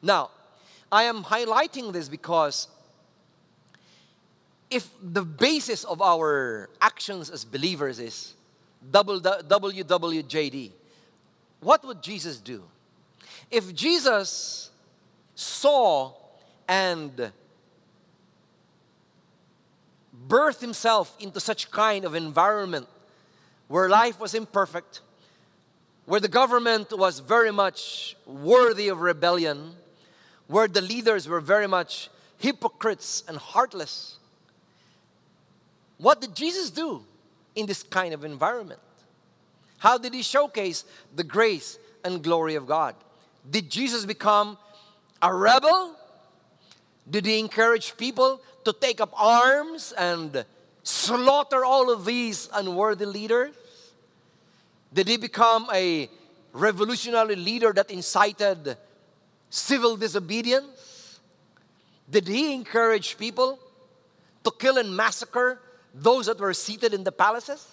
Now, 0.00 0.32
I 0.90 1.04
am 1.04 1.24
highlighting 1.24 1.92
this 1.92 2.08
because 2.08 2.68
if 4.74 4.90
the 5.00 5.22
basis 5.22 5.84
of 5.84 6.02
our 6.02 6.68
actions 6.80 7.30
as 7.30 7.44
believers 7.44 8.00
is 8.00 8.34
WWJD, 8.90 10.72
what 11.60 11.84
would 11.84 12.02
Jesus 12.02 12.38
do? 12.38 12.64
If 13.52 13.72
Jesus 13.72 14.70
saw 15.36 16.12
and 16.66 17.30
birthed 20.26 20.60
himself 20.60 21.16
into 21.20 21.38
such 21.38 21.70
kind 21.70 22.04
of 22.04 22.16
environment 22.16 22.88
where 23.68 23.88
life 23.88 24.18
was 24.18 24.34
imperfect, 24.34 25.02
where 26.06 26.18
the 26.18 26.26
government 26.26 26.88
was 26.98 27.20
very 27.20 27.52
much 27.52 28.16
worthy 28.26 28.88
of 28.88 29.00
rebellion, 29.00 29.76
where 30.48 30.66
the 30.66 30.82
leaders 30.82 31.28
were 31.28 31.40
very 31.40 31.68
much 31.68 32.10
hypocrites 32.38 33.22
and 33.28 33.36
heartless, 33.36 34.18
what 35.98 36.20
did 36.20 36.34
Jesus 36.34 36.70
do 36.70 37.04
in 37.54 37.66
this 37.66 37.82
kind 37.82 38.14
of 38.14 38.24
environment? 38.24 38.80
How 39.78 39.98
did 39.98 40.14
he 40.14 40.22
showcase 40.22 40.84
the 41.14 41.24
grace 41.24 41.78
and 42.04 42.22
glory 42.22 42.54
of 42.54 42.66
God? 42.66 42.94
Did 43.48 43.70
Jesus 43.70 44.04
become 44.04 44.56
a 45.20 45.34
rebel? 45.34 45.94
Did 47.08 47.26
he 47.26 47.38
encourage 47.38 47.96
people 47.96 48.40
to 48.64 48.72
take 48.72 49.00
up 49.00 49.12
arms 49.14 49.92
and 49.96 50.44
slaughter 50.82 51.64
all 51.64 51.92
of 51.92 52.04
these 52.04 52.48
unworthy 52.54 53.06
leaders? 53.06 53.54
Did 54.92 55.08
he 55.08 55.16
become 55.16 55.68
a 55.72 56.08
revolutionary 56.52 57.36
leader 57.36 57.72
that 57.72 57.90
incited 57.90 58.76
civil 59.50 59.96
disobedience? 59.96 61.20
Did 62.08 62.28
he 62.28 62.54
encourage 62.54 63.18
people 63.18 63.58
to 64.44 64.50
kill 64.50 64.78
and 64.78 64.96
massacre 64.96 65.60
those 65.94 66.26
that 66.26 66.38
were 66.38 66.52
seated 66.52 66.92
in 66.92 67.04
the 67.04 67.12
palaces? 67.12 67.66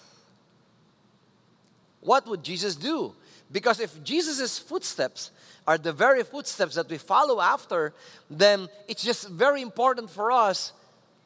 What 2.00 2.26
would 2.28 2.42
Jesus 2.42 2.76
do? 2.76 3.14
Because 3.50 3.80
if 3.80 4.02
Jesus' 4.02 4.58
footsteps 4.58 5.30
are 5.66 5.76
the 5.76 5.92
very 5.92 6.22
footsteps 6.22 6.76
that 6.76 6.88
we 6.88 6.98
follow 6.98 7.40
after, 7.40 7.92
then 8.30 8.68
it's 8.88 9.02
just 9.02 9.28
very 9.28 9.60
important 9.60 10.08
for 10.08 10.32
us 10.32 10.72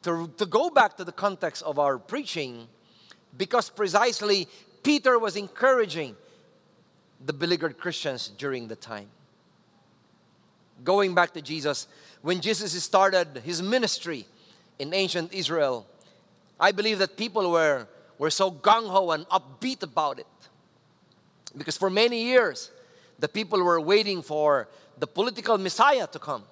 to, 0.03 0.29
to 0.37 0.45
go 0.45 0.69
back 0.69 0.97
to 0.97 1.03
the 1.03 1.11
context 1.11 1.63
of 1.63 1.79
our 1.79 1.97
preaching 1.97 2.67
because 3.37 3.69
precisely 3.69 4.47
Peter 4.83 5.17
was 5.17 5.35
encouraging 5.35 6.15
the 7.25 7.33
beleaguered 7.33 7.77
Christians 7.77 8.29
during 8.37 8.67
the 8.67 8.75
time. 8.75 9.07
Going 10.83 11.15
back 11.15 11.33
to 11.33 11.41
Jesus, 11.41 11.87
when 12.21 12.41
Jesus 12.41 12.71
started 12.83 13.41
his 13.43 13.61
ministry 13.61 14.27
in 14.77 14.93
ancient 14.93 15.33
Israel, 15.33 15.87
I 16.59 16.71
believe 16.71 16.99
that 16.99 17.17
people 17.17 17.51
were, 17.51 17.87
were 18.17 18.29
so 18.29 18.51
gung 18.51 18.87
ho 18.87 19.11
and 19.11 19.27
upbeat 19.29 19.83
about 19.83 20.19
it. 20.19 20.27
Because 21.55 21.77
for 21.77 21.89
many 21.89 22.23
years, 22.23 22.71
the 23.19 23.27
people 23.27 23.63
were 23.63 23.79
waiting 23.79 24.21
for 24.21 24.67
the 24.99 25.07
political 25.07 25.57
Messiah 25.57 26.07
to 26.07 26.19
come. 26.19 26.43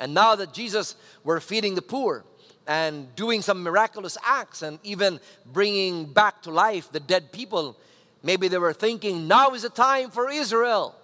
And 0.00 0.14
now 0.14 0.34
that 0.34 0.52
Jesus 0.52 0.96
were 1.24 1.40
feeding 1.40 1.74
the 1.74 1.82
poor 1.82 2.24
and 2.66 3.14
doing 3.16 3.42
some 3.42 3.62
miraculous 3.62 4.16
acts 4.24 4.62
and 4.62 4.78
even 4.82 5.20
bringing 5.52 6.06
back 6.06 6.42
to 6.42 6.50
life 6.50 6.90
the 6.92 7.00
dead 7.00 7.32
people, 7.32 7.76
maybe 8.22 8.48
they 8.48 8.58
were 8.58 8.72
thinking, 8.72 9.28
now 9.28 9.50
is 9.50 9.62
the 9.62 9.70
time 9.70 10.10
for 10.10 10.30
Israel 10.30 10.94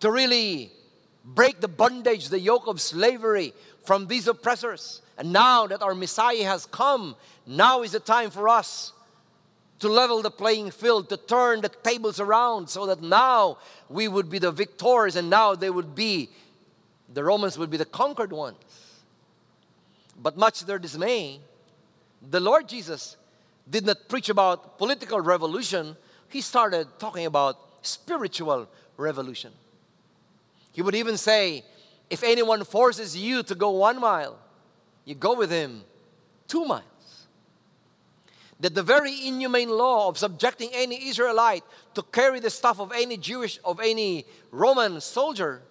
to 0.00 0.10
really 0.10 0.70
break 1.24 1.60
the 1.60 1.68
bondage, 1.68 2.28
the 2.28 2.38
yoke 2.38 2.66
of 2.66 2.80
slavery 2.80 3.52
from 3.84 4.06
these 4.06 4.28
oppressors. 4.28 5.02
And 5.18 5.32
now 5.32 5.66
that 5.66 5.82
our 5.82 5.96
Messiah 5.96 6.44
has 6.44 6.64
come, 6.66 7.16
now 7.44 7.82
is 7.82 7.92
the 7.92 8.00
time 8.00 8.30
for 8.30 8.48
us 8.48 8.92
to 9.80 9.88
level 9.88 10.22
the 10.22 10.30
playing 10.30 10.70
field, 10.70 11.08
to 11.08 11.16
turn 11.16 11.60
the 11.60 11.68
tables 11.68 12.20
around 12.20 12.70
so 12.70 12.86
that 12.86 13.02
now 13.02 13.58
we 13.88 14.06
would 14.06 14.30
be 14.30 14.38
the 14.38 14.52
victors 14.52 15.16
and 15.16 15.28
now 15.28 15.56
they 15.56 15.70
would 15.70 15.94
be, 15.94 16.30
the 17.12 17.22
Romans 17.22 17.58
would 17.58 17.70
be 17.70 17.76
the 17.76 17.84
conquered 17.84 18.32
ones. 18.32 18.56
But 20.20 20.36
much 20.36 20.60
to 20.60 20.64
their 20.64 20.78
dismay, 20.78 21.40
the 22.30 22.40
Lord 22.40 22.68
Jesus 22.68 23.16
did 23.68 23.86
not 23.86 24.08
preach 24.08 24.28
about 24.28 24.78
political 24.78 25.20
revolution, 25.20 25.96
he 26.28 26.40
started 26.40 26.86
talking 26.98 27.26
about 27.26 27.58
spiritual 27.82 28.68
revolution. 28.96 29.52
He 30.72 30.82
would 30.82 30.94
even 30.94 31.16
say, 31.16 31.64
if 32.08 32.22
anyone 32.22 32.64
forces 32.64 33.16
you 33.16 33.42
to 33.44 33.54
go 33.54 33.70
one 33.70 34.00
mile, 34.00 34.38
you 35.08 35.14
go 35.14 35.32
with 35.32 35.50
him 35.50 35.80
two 36.46 36.66
miles 36.66 36.84
that 38.60 38.74
the 38.74 38.82
very 38.82 39.26
inhumane 39.26 39.70
law 39.70 40.08
of 40.08 40.18
subjecting 40.18 40.68
any 40.74 41.08
Israelite 41.08 41.64
to 41.94 42.02
carry 42.02 42.40
the 42.40 42.50
stuff 42.50 42.78
of 42.78 42.92
any 42.92 43.16
Jewish, 43.16 43.58
of 43.64 43.80
any 43.80 44.26
Roman 44.50 45.00
soldier, 45.00 45.62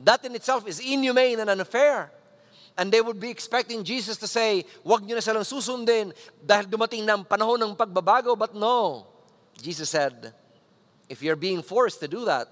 that 0.00 0.24
in 0.24 0.34
itself 0.34 0.66
is 0.66 0.80
inhumane 0.80 1.38
and 1.38 1.50
unfair. 1.50 2.10
And 2.76 2.90
they 2.90 3.00
would 3.00 3.20
be 3.20 3.30
expecting 3.30 3.84
Jesus 3.84 4.16
to 4.16 4.26
say, 4.26 4.64
wag 4.82 5.04
nyo 5.04 5.14
na 5.14 5.20
silang 5.20 5.44
susundin 5.44 6.16
dahil 6.40 6.64
dumating 6.64 7.04
na 7.04 7.22
panahon 7.22 7.62
ng 7.62 7.76
pagbabago. 7.76 8.36
But 8.36 8.56
no, 8.56 9.06
Jesus 9.60 9.90
said, 9.90 10.32
if 11.08 11.22
you're 11.22 11.36
being 11.36 11.62
forced 11.62 12.00
to 12.00 12.08
do 12.08 12.24
that, 12.24 12.48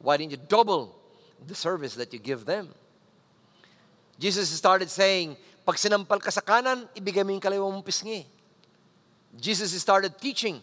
why 0.00 0.16
didn't 0.16 0.32
you 0.32 0.40
double 0.48 0.96
the 1.46 1.54
service 1.54 1.94
that 1.94 2.12
you 2.12 2.18
give 2.18 2.46
them? 2.46 2.72
Jesus 4.16 4.48
started 4.48 4.88
saying, 4.88 5.36
pag 5.66 5.76
sinampal 5.76 6.22
ka 6.22 6.30
sa 6.32 6.40
kanan, 6.40 6.88
ibigay 6.96 7.26
mo 7.26 7.34
yung 7.34 7.42
kaliwa 7.42 7.68
mong 7.68 7.84
pisngi. 7.84 8.24
Jesus 9.36 9.74
started 9.76 10.16
teaching, 10.16 10.62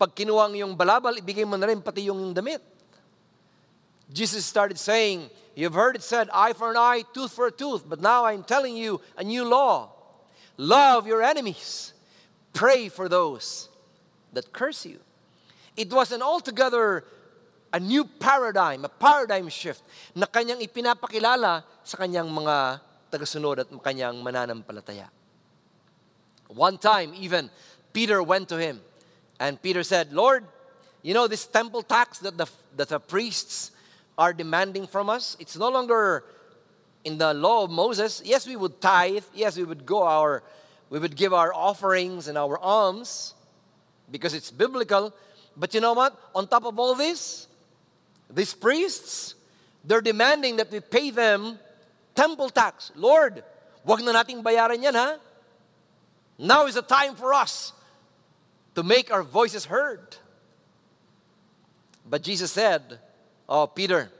pag 0.00 0.14
kinuha 0.16 0.48
ang 0.48 0.54
iyong 0.56 0.74
balabal, 0.78 1.12
ibigay 1.20 1.44
mo 1.44 1.60
na 1.60 1.68
rin 1.68 1.84
pati 1.84 2.08
yung 2.08 2.32
damit. 2.32 2.62
Jesus 4.08 4.44
started 4.46 4.78
saying, 4.80 5.28
You've 5.54 5.74
heard 5.74 5.94
it 5.94 6.02
said, 6.02 6.28
eye 6.34 6.52
for 6.52 6.70
an 6.70 6.76
eye, 6.76 7.04
tooth 7.14 7.30
for 7.30 7.46
a 7.46 7.54
tooth, 7.54 7.86
but 7.86 8.02
now 8.02 8.26
I'm 8.26 8.42
telling 8.42 8.76
you 8.76 9.00
a 9.16 9.22
new 9.22 9.46
law. 9.46 9.94
Love 10.56 11.06
your 11.06 11.22
enemies. 11.22 11.92
Pray 12.52 12.88
for 12.88 13.08
those 13.08 13.68
that 14.32 14.52
curse 14.52 14.84
you. 14.84 14.98
It 15.76 15.92
was 15.92 16.10
an 16.10 16.22
altogether 16.22 17.04
a 17.74 17.78
new 17.78 18.04
paradigm, 18.04 18.84
a 18.84 18.88
paradigm 18.88 19.50
shift 19.50 19.82
na 20.14 20.26
kanyang 20.26 20.62
ipinapakilala 20.62 21.66
sa 21.82 21.96
kanyang 21.98 22.30
mga 22.30 22.78
tagasunod 23.14 23.58
at 23.60 23.70
kanyang 23.70 24.22
mananampalataya. 24.22 25.06
One 26.48 26.78
time, 26.78 27.14
even, 27.14 27.50
Peter 27.92 28.22
went 28.22 28.48
to 28.48 28.58
him 28.58 28.80
and 29.38 29.60
Peter 29.60 29.82
said, 29.82 30.12
Lord, 30.12 30.44
you 31.02 31.14
know 31.14 31.26
this 31.26 31.46
temple 31.46 31.82
tax 31.82 32.18
that 32.20 32.36
the, 32.36 32.46
that 32.76 32.88
the 32.88 32.98
priests 32.98 33.70
are 34.18 34.32
demanding 34.32 34.86
from 34.86 35.10
us? 35.10 35.36
It's 35.38 35.56
no 35.56 35.68
longer 35.68 36.24
in 37.04 37.18
the 37.18 37.34
law 37.34 37.64
of 37.64 37.70
Moses. 37.70 38.22
Yes, 38.24 38.46
we 38.46 38.56
would 38.56 38.80
tithe. 38.80 39.24
Yes, 39.34 39.56
we 39.56 39.64
would 39.64 39.84
go 39.84 40.04
our, 40.04 40.42
we 40.90 40.98
would 40.98 41.16
give 41.16 41.32
our 41.32 41.52
offerings 41.52 42.28
and 42.28 42.38
our 42.38 42.58
alms 42.58 43.34
because 44.10 44.34
it's 44.34 44.50
biblical. 44.50 45.12
But 45.56 45.74
you 45.74 45.80
know 45.80 45.92
what? 45.92 46.18
On 46.34 46.46
top 46.46 46.64
of 46.64 46.78
all 46.78 46.94
this, 46.94 47.46
these 48.30 48.54
priests, 48.54 49.34
they're 49.84 50.00
demanding 50.00 50.56
that 50.56 50.70
we 50.70 50.80
pay 50.80 51.10
them 51.10 51.58
temple 52.14 52.50
tax. 52.50 52.92
Lord, 52.94 53.42
wag 53.84 54.02
na 54.02 54.12
nating 54.12 54.42
bayaran 54.42 54.82
yan 54.82 54.94
ha. 54.94 55.18
Now 56.38 56.66
is 56.66 56.74
the 56.74 56.82
time 56.82 57.14
for 57.14 57.32
us 57.34 57.72
to 58.74 58.82
make 58.82 59.12
our 59.12 59.22
voices 59.22 59.66
heard. 59.66 60.16
But 62.08 62.22
Jesus 62.22 62.52
said, 62.52 62.98
Oh, 63.48 63.66
Peter, 63.66 64.10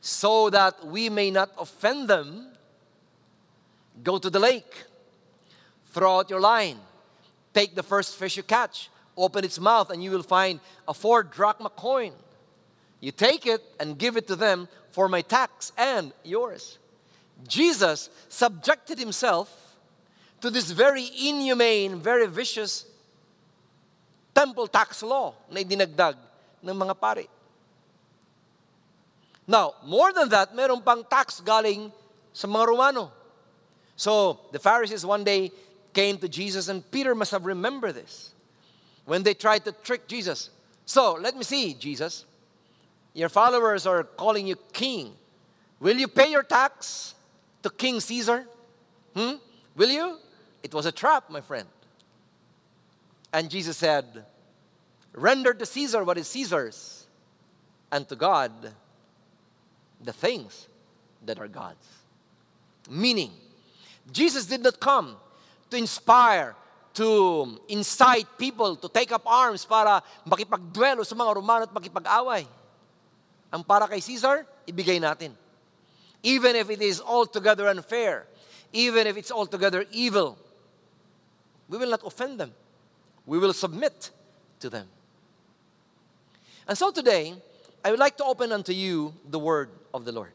so 0.00 0.50
that 0.50 0.86
we 0.86 1.08
may 1.08 1.30
not 1.30 1.50
offend 1.58 2.08
them, 2.08 2.48
go 4.02 4.18
to 4.18 4.30
the 4.30 4.38
lake, 4.38 4.84
throw 5.92 6.18
out 6.18 6.30
your 6.30 6.40
line, 6.40 6.78
take 7.54 7.74
the 7.74 7.82
first 7.82 8.16
fish 8.16 8.36
you 8.36 8.42
catch, 8.42 8.90
open 9.16 9.44
its 9.44 9.58
mouth, 9.58 9.90
and 9.90 10.02
you 10.02 10.10
will 10.10 10.22
find 10.22 10.60
a 10.86 10.94
four 10.94 11.22
drachma 11.22 11.70
coin. 11.70 12.12
You 13.00 13.12
take 13.12 13.46
it 13.46 13.62
and 13.80 13.98
give 13.98 14.16
it 14.16 14.26
to 14.28 14.36
them 14.36 14.68
for 14.90 15.08
my 15.08 15.22
tax 15.22 15.72
and 15.76 16.12
yours. 16.24 16.78
Jesus 17.46 18.10
subjected 18.28 18.98
himself 18.98 19.76
to 20.40 20.50
this 20.50 20.70
very 20.70 21.06
inhumane, 21.18 22.00
very 22.00 22.26
vicious 22.26 22.86
temple 24.34 24.66
tax 24.66 25.02
law 25.02 25.34
na 25.50 25.60
idinagdag 25.60 26.14
ng 26.62 26.74
mga 26.74 26.94
pari. 26.98 27.26
Now, 29.46 29.74
more 29.84 30.12
than 30.12 30.28
that, 30.28 30.54
meron 30.54 30.82
pang 30.82 31.02
tax 31.08 31.40
galing 31.40 31.90
sa 32.32 32.46
mga 32.46 32.68
Romano. 32.68 33.10
So, 33.96 34.38
the 34.52 34.58
Pharisees 34.58 35.06
one 35.06 35.24
day 35.24 35.50
came 35.94 36.18
to 36.18 36.28
Jesus, 36.28 36.68
and 36.68 36.84
Peter 36.90 37.14
must 37.14 37.32
have 37.32 37.46
remembered 37.46 37.94
this 37.94 38.30
when 39.06 39.22
they 39.22 39.34
tried 39.34 39.64
to 39.64 39.72
trick 39.72 40.06
Jesus. 40.06 40.50
So, 40.84 41.14
let 41.14 41.34
me 41.34 41.42
see, 41.42 41.74
Jesus. 41.74 42.26
Your 43.14 43.28
followers 43.28 43.86
are 43.86 44.04
calling 44.04 44.46
you 44.46 44.56
king. 44.72 45.16
Will 45.80 45.96
you 45.96 46.06
pay 46.06 46.30
your 46.30 46.44
tax 46.44 47.14
to 47.62 47.70
King 47.70 48.00
Caesar? 48.00 48.46
Hmm? 49.14 49.36
Will 49.76 49.90
you? 49.90 50.18
It 50.62 50.74
was 50.74 50.86
a 50.86 50.92
trap, 50.92 51.30
my 51.30 51.40
friend. 51.40 51.68
And 53.32 53.50
Jesus 53.50 53.76
said, 53.76 54.24
Render 55.12 55.52
to 55.54 55.66
Caesar 55.66 56.04
what 56.04 56.18
is 56.18 56.28
Caesar's, 56.28 57.06
and 57.90 58.08
to 58.08 58.16
God 58.16 58.52
the 60.02 60.12
things 60.12 60.68
that 61.26 61.38
are 61.38 61.48
God's. 61.48 61.86
Meaning, 62.88 63.32
Jesus 64.12 64.46
did 64.46 64.62
not 64.62 64.78
come 64.80 65.16
to 65.70 65.76
inspire, 65.76 66.54
to 66.94 67.58
incite 67.68 68.26
people 68.38 68.76
to 68.76 68.88
take 68.88 69.12
up 69.12 69.26
arms 69.26 69.64
para 69.64 70.02
makipagduelo 70.26 71.04
sa 71.04 71.14
mga 71.14 71.34
Romano 71.34 71.62
at 71.64 71.74
makipag-away. 71.74 72.46
Ang 73.52 73.62
para 73.64 73.88
kay 73.88 74.00
Caesar, 74.00 74.46
ibigay 74.66 75.00
natin. 75.00 75.32
Even 76.22 76.56
if 76.56 76.70
it 76.70 76.82
is 76.82 77.00
altogether 77.00 77.68
unfair, 77.68 78.26
even 78.72 79.06
if 79.06 79.16
it's 79.16 79.30
altogether 79.30 79.84
evil, 79.90 80.36
we 81.68 81.78
will 81.78 81.90
not 81.90 82.04
offend 82.04 82.40
them. 82.40 82.52
We 83.26 83.38
will 83.38 83.52
submit 83.52 84.10
to 84.60 84.70
them. 84.70 84.86
And 86.66 86.76
so 86.76 86.90
today, 86.90 87.34
I 87.84 87.90
would 87.90 88.00
like 88.00 88.16
to 88.18 88.24
open 88.24 88.52
unto 88.52 88.72
you 88.72 89.14
the 89.28 89.38
word 89.38 89.70
of 89.94 90.04
the 90.04 90.12
Lord. 90.12 90.32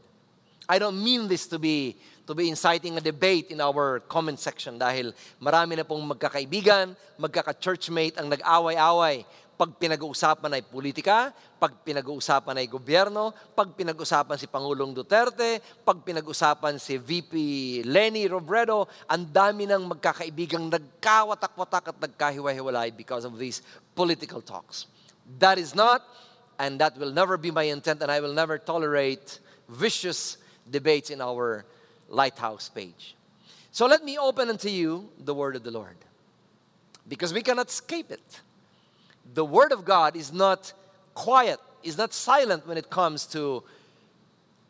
I 0.68 0.80
don't 0.80 1.04
mean 1.04 1.28
this 1.28 1.46
to 1.48 1.60
be 1.60 1.98
to 2.26 2.34
be 2.34 2.48
inciting 2.48 2.96
a 2.98 3.02
debate 3.04 3.52
in 3.52 3.60
our 3.60 4.00
comment 4.08 4.40
section 4.40 4.80
dahil 4.80 5.12
marami 5.44 5.76
na 5.76 5.84
pong 5.84 6.08
magkakaibigan, 6.08 6.96
magkaka-churchmate 7.20 8.16
ang 8.16 8.32
nag-away-away 8.32 9.28
pag 9.64 9.80
pinag-uusapan 9.80 10.60
ay 10.60 10.64
politika, 10.68 11.32
pag 11.56 11.72
pinag-uusapan 11.88 12.60
ay 12.60 12.68
gobyerno, 12.68 13.32
pag 13.56 13.72
pinag-uusapan 13.72 14.36
si 14.36 14.44
Pangulong 14.44 14.92
Duterte, 14.92 15.64
pag 15.88 16.04
pinag-uusapan 16.04 16.76
si 16.76 17.00
VP 17.00 17.32
Lenny 17.88 18.28
Robredo, 18.28 18.92
ang 19.08 19.24
dami 19.24 19.64
ng 19.64 19.88
magkakaibigang 19.96 20.68
nagkawatak-watak 20.68 21.96
at 21.96 21.98
nagkahiwa-hiwalay 22.04 22.92
because 22.92 23.24
of 23.24 23.40
these 23.40 23.64
political 23.96 24.44
talks. 24.44 24.92
That 25.40 25.56
is 25.56 25.72
not, 25.72 26.04
and 26.60 26.76
that 26.84 27.00
will 27.00 27.16
never 27.16 27.40
be 27.40 27.48
my 27.48 27.64
intent, 27.64 28.04
and 28.04 28.12
I 28.12 28.20
will 28.20 28.36
never 28.36 28.60
tolerate 28.60 29.40
vicious 29.72 30.44
debates 30.68 31.08
in 31.08 31.24
our 31.24 31.64
lighthouse 32.12 32.68
page. 32.68 33.16
So 33.72 33.88
let 33.88 34.04
me 34.04 34.20
open 34.20 34.52
unto 34.52 34.68
you 34.68 35.08
the 35.24 35.32
word 35.32 35.56
of 35.56 35.64
the 35.64 35.72
Lord. 35.72 35.96
Because 37.08 37.32
we 37.32 37.40
cannot 37.40 37.72
escape 37.72 38.12
it. 38.12 38.44
The 39.34 39.46
word 39.46 39.72
of 39.72 39.86
God 39.86 40.16
is 40.16 40.32
not 40.32 40.74
quiet, 41.14 41.60
is 41.84 41.98
not 41.98 42.14
silent 42.14 42.68
when 42.68 42.78
it 42.78 42.90
comes 42.90 43.26
to 43.28 43.64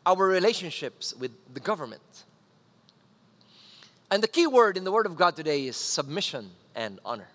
our 0.06 0.26
relationships 0.26 1.14
with 1.14 1.32
the 1.52 1.60
government. 1.60 2.02
And 4.10 4.22
the 4.22 4.28
key 4.28 4.46
word 4.46 4.76
in 4.76 4.84
the 4.84 4.92
word 4.92 5.06
of 5.06 5.16
God 5.16 5.34
today 5.34 5.66
is 5.66 5.76
submission 5.76 6.50
and 6.74 7.00
honor. 7.04 7.28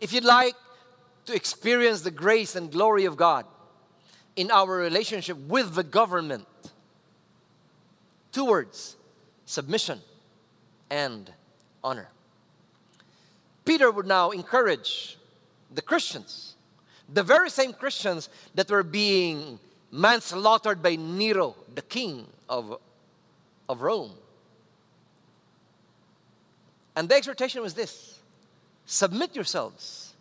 If 0.00 0.12
you'd 0.12 0.24
like 0.24 0.54
to 1.26 1.34
experience 1.34 2.00
the 2.00 2.10
grace 2.10 2.56
and 2.56 2.72
glory 2.72 3.04
of 3.04 3.16
God 3.16 3.44
in 4.36 4.50
our 4.50 4.74
relationship 4.74 5.36
with 5.36 5.74
the 5.74 5.84
government, 5.84 6.46
Two 8.32 8.44
words 8.44 8.96
submission 9.44 10.00
and 10.90 11.32
honor. 11.82 12.08
Peter 13.64 13.90
would 13.90 14.06
now 14.06 14.30
encourage 14.30 15.18
the 15.74 15.82
Christians, 15.82 16.54
the 17.12 17.22
very 17.22 17.50
same 17.50 17.72
Christians 17.72 18.28
that 18.54 18.70
were 18.70 18.82
being 18.82 19.58
manslaughtered 19.90 20.82
by 20.82 20.96
Nero, 20.96 21.56
the 21.74 21.82
king 21.82 22.26
of, 22.48 22.78
of 23.68 23.82
Rome. 23.82 24.12
And 26.96 27.08
the 27.08 27.14
exhortation 27.14 27.62
was 27.62 27.74
this 27.74 28.18
Submit 28.86 29.34
yourselves 29.34 30.14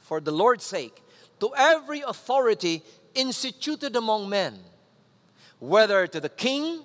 for 0.00 0.20
the 0.20 0.30
Lord's 0.30 0.64
sake 0.64 1.02
to 1.40 1.52
every 1.56 2.00
authority 2.00 2.82
instituted 3.14 3.96
among 3.96 4.28
men, 4.28 4.58
whether 5.58 6.06
to 6.06 6.20
the 6.20 6.28
king 6.28 6.82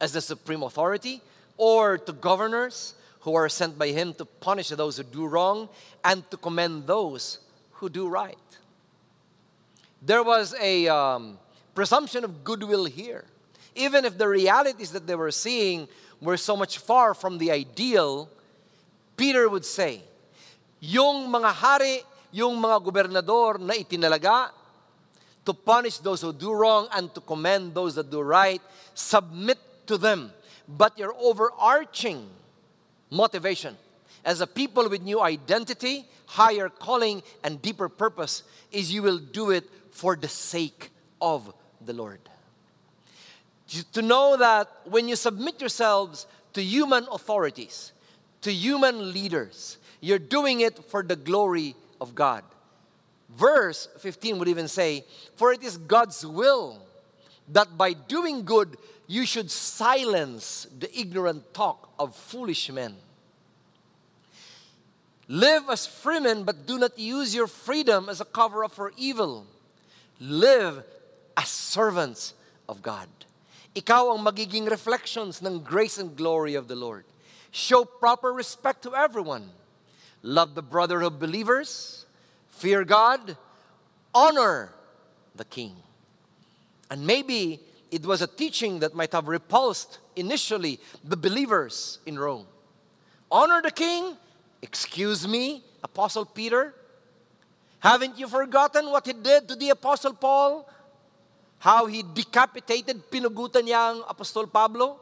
as 0.00 0.12
the 0.12 0.20
supreme 0.20 0.62
authority 0.62 1.20
or 1.56 1.98
to 1.98 2.12
governors 2.12 2.94
who 3.20 3.34
are 3.34 3.48
sent 3.48 3.78
by 3.78 3.88
him 3.88 4.14
to 4.14 4.24
punish 4.24 4.68
those 4.70 4.96
who 4.96 5.02
do 5.02 5.26
wrong 5.26 5.68
and 6.04 6.28
to 6.30 6.36
commend 6.36 6.86
those 6.86 7.38
who 7.72 7.88
do 7.88 8.08
right. 8.08 8.38
There 10.02 10.22
was 10.22 10.54
a 10.60 10.88
um, 10.88 11.38
presumption 11.74 12.24
of 12.24 12.44
goodwill 12.44 12.84
here. 12.84 13.24
Even 13.74 14.04
if 14.04 14.18
the 14.18 14.28
realities 14.28 14.90
that 14.92 15.06
they 15.06 15.14
were 15.14 15.30
seeing 15.30 15.88
were 16.20 16.36
so 16.36 16.56
much 16.56 16.78
far 16.78 17.14
from 17.14 17.38
the 17.38 17.50
ideal, 17.50 18.28
Peter 19.16 19.48
would 19.48 19.64
say, 19.64 20.02
yung 20.80 21.30
mga 21.30 21.52
hari, 21.52 22.02
yung 22.30 22.60
mga 22.60 22.82
gobernador 22.84 23.58
na 23.58 23.74
itinalaga 23.74 24.50
to 25.44 25.54
punish 25.54 25.98
those 25.98 26.20
who 26.20 26.32
do 26.32 26.52
wrong 26.52 26.86
and 26.92 27.12
to 27.14 27.20
commend 27.20 27.74
those 27.74 27.94
that 27.94 28.10
do 28.10 28.20
right, 28.20 28.60
submit 28.94 29.58
to 29.86 29.96
them. 29.96 30.30
But 30.68 30.98
your 30.98 31.14
overarching 31.16 32.28
motivation 33.10 33.76
as 34.24 34.40
a 34.40 34.46
people 34.46 34.88
with 34.88 35.02
new 35.02 35.20
identity, 35.20 36.06
higher 36.26 36.68
calling, 36.68 37.22
and 37.44 37.62
deeper 37.62 37.88
purpose 37.88 38.42
is 38.72 38.92
you 38.92 39.02
will 39.02 39.18
do 39.18 39.50
it 39.50 39.64
for 39.90 40.16
the 40.16 40.28
sake 40.28 40.90
of 41.20 41.52
the 41.84 41.92
Lord. 41.92 42.20
To 43.92 44.02
know 44.02 44.36
that 44.36 44.68
when 44.84 45.08
you 45.08 45.16
submit 45.16 45.60
yourselves 45.60 46.26
to 46.54 46.62
human 46.62 47.06
authorities, 47.12 47.92
to 48.42 48.52
human 48.52 49.12
leaders. 49.12 49.78
You're 50.00 50.18
doing 50.18 50.60
it 50.60 50.84
for 50.84 51.02
the 51.02 51.16
glory 51.16 51.74
of 52.00 52.14
God. 52.14 52.44
Verse 53.30 53.88
15 53.98 54.38
would 54.38 54.48
even 54.48 54.68
say, 54.68 55.04
For 55.36 55.52
it 55.52 55.62
is 55.62 55.76
God's 55.76 56.24
will 56.24 56.82
that 57.48 57.76
by 57.76 57.92
doing 57.92 58.44
good 58.44 58.76
you 59.08 59.24
should 59.24 59.50
silence 59.50 60.68
the 60.78 60.86
ignorant 60.96 61.54
talk 61.54 61.88
of 61.98 62.14
foolish 62.14 62.70
men. 62.70 62.94
Live 65.26 65.64
as 65.70 65.86
freemen, 65.86 66.44
but 66.44 66.66
do 66.66 66.78
not 66.78 66.98
use 66.98 67.34
your 67.34 67.46
freedom 67.46 68.08
as 68.08 68.20
a 68.20 68.24
cover 68.26 68.64
up 68.64 68.72
for 68.72 68.92
evil. 68.96 69.46
Live 70.20 70.84
as 71.36 71.48
servants 71.48 72.34
of 72.68 72.82
God. 72.82 73.08
Ikaw 73.74 74.16
ang 74.16 74.24
magiging 74.24 74.68
reflections 74.68 75.40
ng 75.40 75.60
grace 75.60 75.96
and 75.96 76.14
glory 76.16 76.54
of 76.54 76.68
the 76.68 76.76
Lord. 76.76 77.04
Show 77.50 77.84
proper 77.84 78.32
respect 78.32 78.82
to 78.82 78.94
everyone. 78.94 79.48
Love 80.22 80.54
the 80.54 80.62
brotherhood 80.62 81.14
of 81.14 81.20
believers. 81.20 82.04
Fear 82.48 82.84
God. 82.84 83.36
Honor 84.14 84.72
the 85.36 85.44
king. 85.44 85.76
And 86.90 87.06
maybe 87.06 87.60
it 87.90 88.04
was 88.04 88.22
a 88.22 88.26
teaching 88.26 88.80
that 88.80 88.94
might 88.94 89.12
have 89.12 89.28
repulsed 89.28 89.98
initially 90.16 90.80
the 91.04 91.16
believers 91.16 91.98
in 92.06 92.18
Rome. 92.18 92.46
Honor 93.30 93.62
the 93.62 93.70
king? 93.70 94.16
Excuse 94.62 95.26
me, 95.26 95.62
Apostle 95.82 96.24
Peter? 96.24 96.74
Haven't 97.80 98.18
you 98.18 98.26
forgotten 98.26 98.90
what 98.90 99.06
he 99.06 99.12
did 99.12 99.48
to 99.48 99.54
the 99.54 99.70
Apostle 99.70 100.14
Paul? 100.14 100.68
How 101.58 101.86
he 101.86 102.02
decapitated, 102.02 103.10
pinugutan 103.10 103.66
niya 103.66 103.94
ang 103.94 104.02
Apostol 104.08 104.46
Pablo? 104.46 104.98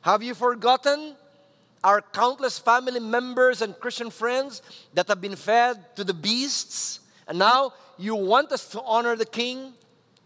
Have 0.00 0.22
you 0.22 0.34
forgotten 0.34 1.16
our 1.82 2.02
countless 2.02 2.58
family 2.58 3.00
members 3.00 3.62
and 3.62 3.78
Christian 3.78 4.10
friends 4.10 4.62
that 4.94 5.08
have 5.08 5.20
been 5.20 5.36
fed 5.36 5.94
to 5.96 6.04
the 6.04 6.14
beasts. 6.14 7.00
And 7.26 7.38
now, 7.38 7.72
you 7.96 8.14
want 8.14 8.52
us 8.52 8.68
to 8.70 8.82
honor 8.82 9.16
the 9.16 9.26
king? 9.26 9.74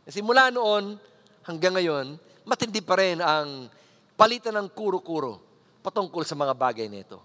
Kasi 0.05 0.23
mula 0.23 0.51
noon 0.51 0.99
hanggang 1.47 1.75
ngayon, 1.79 2.19
matindi 2.47 2.83
pa 2.83 2.99
rin 2.99 3.23
ang 3.23 3.71
palitan 4.19 4.55
ng 4.59 4.69
kuro-kuro 4.71 5.39
patungkol 5.83 6.23
sa 6.23 6.39
mga 6.39 6.55
bagay 6.55 6.87
nito. 6.87 7.19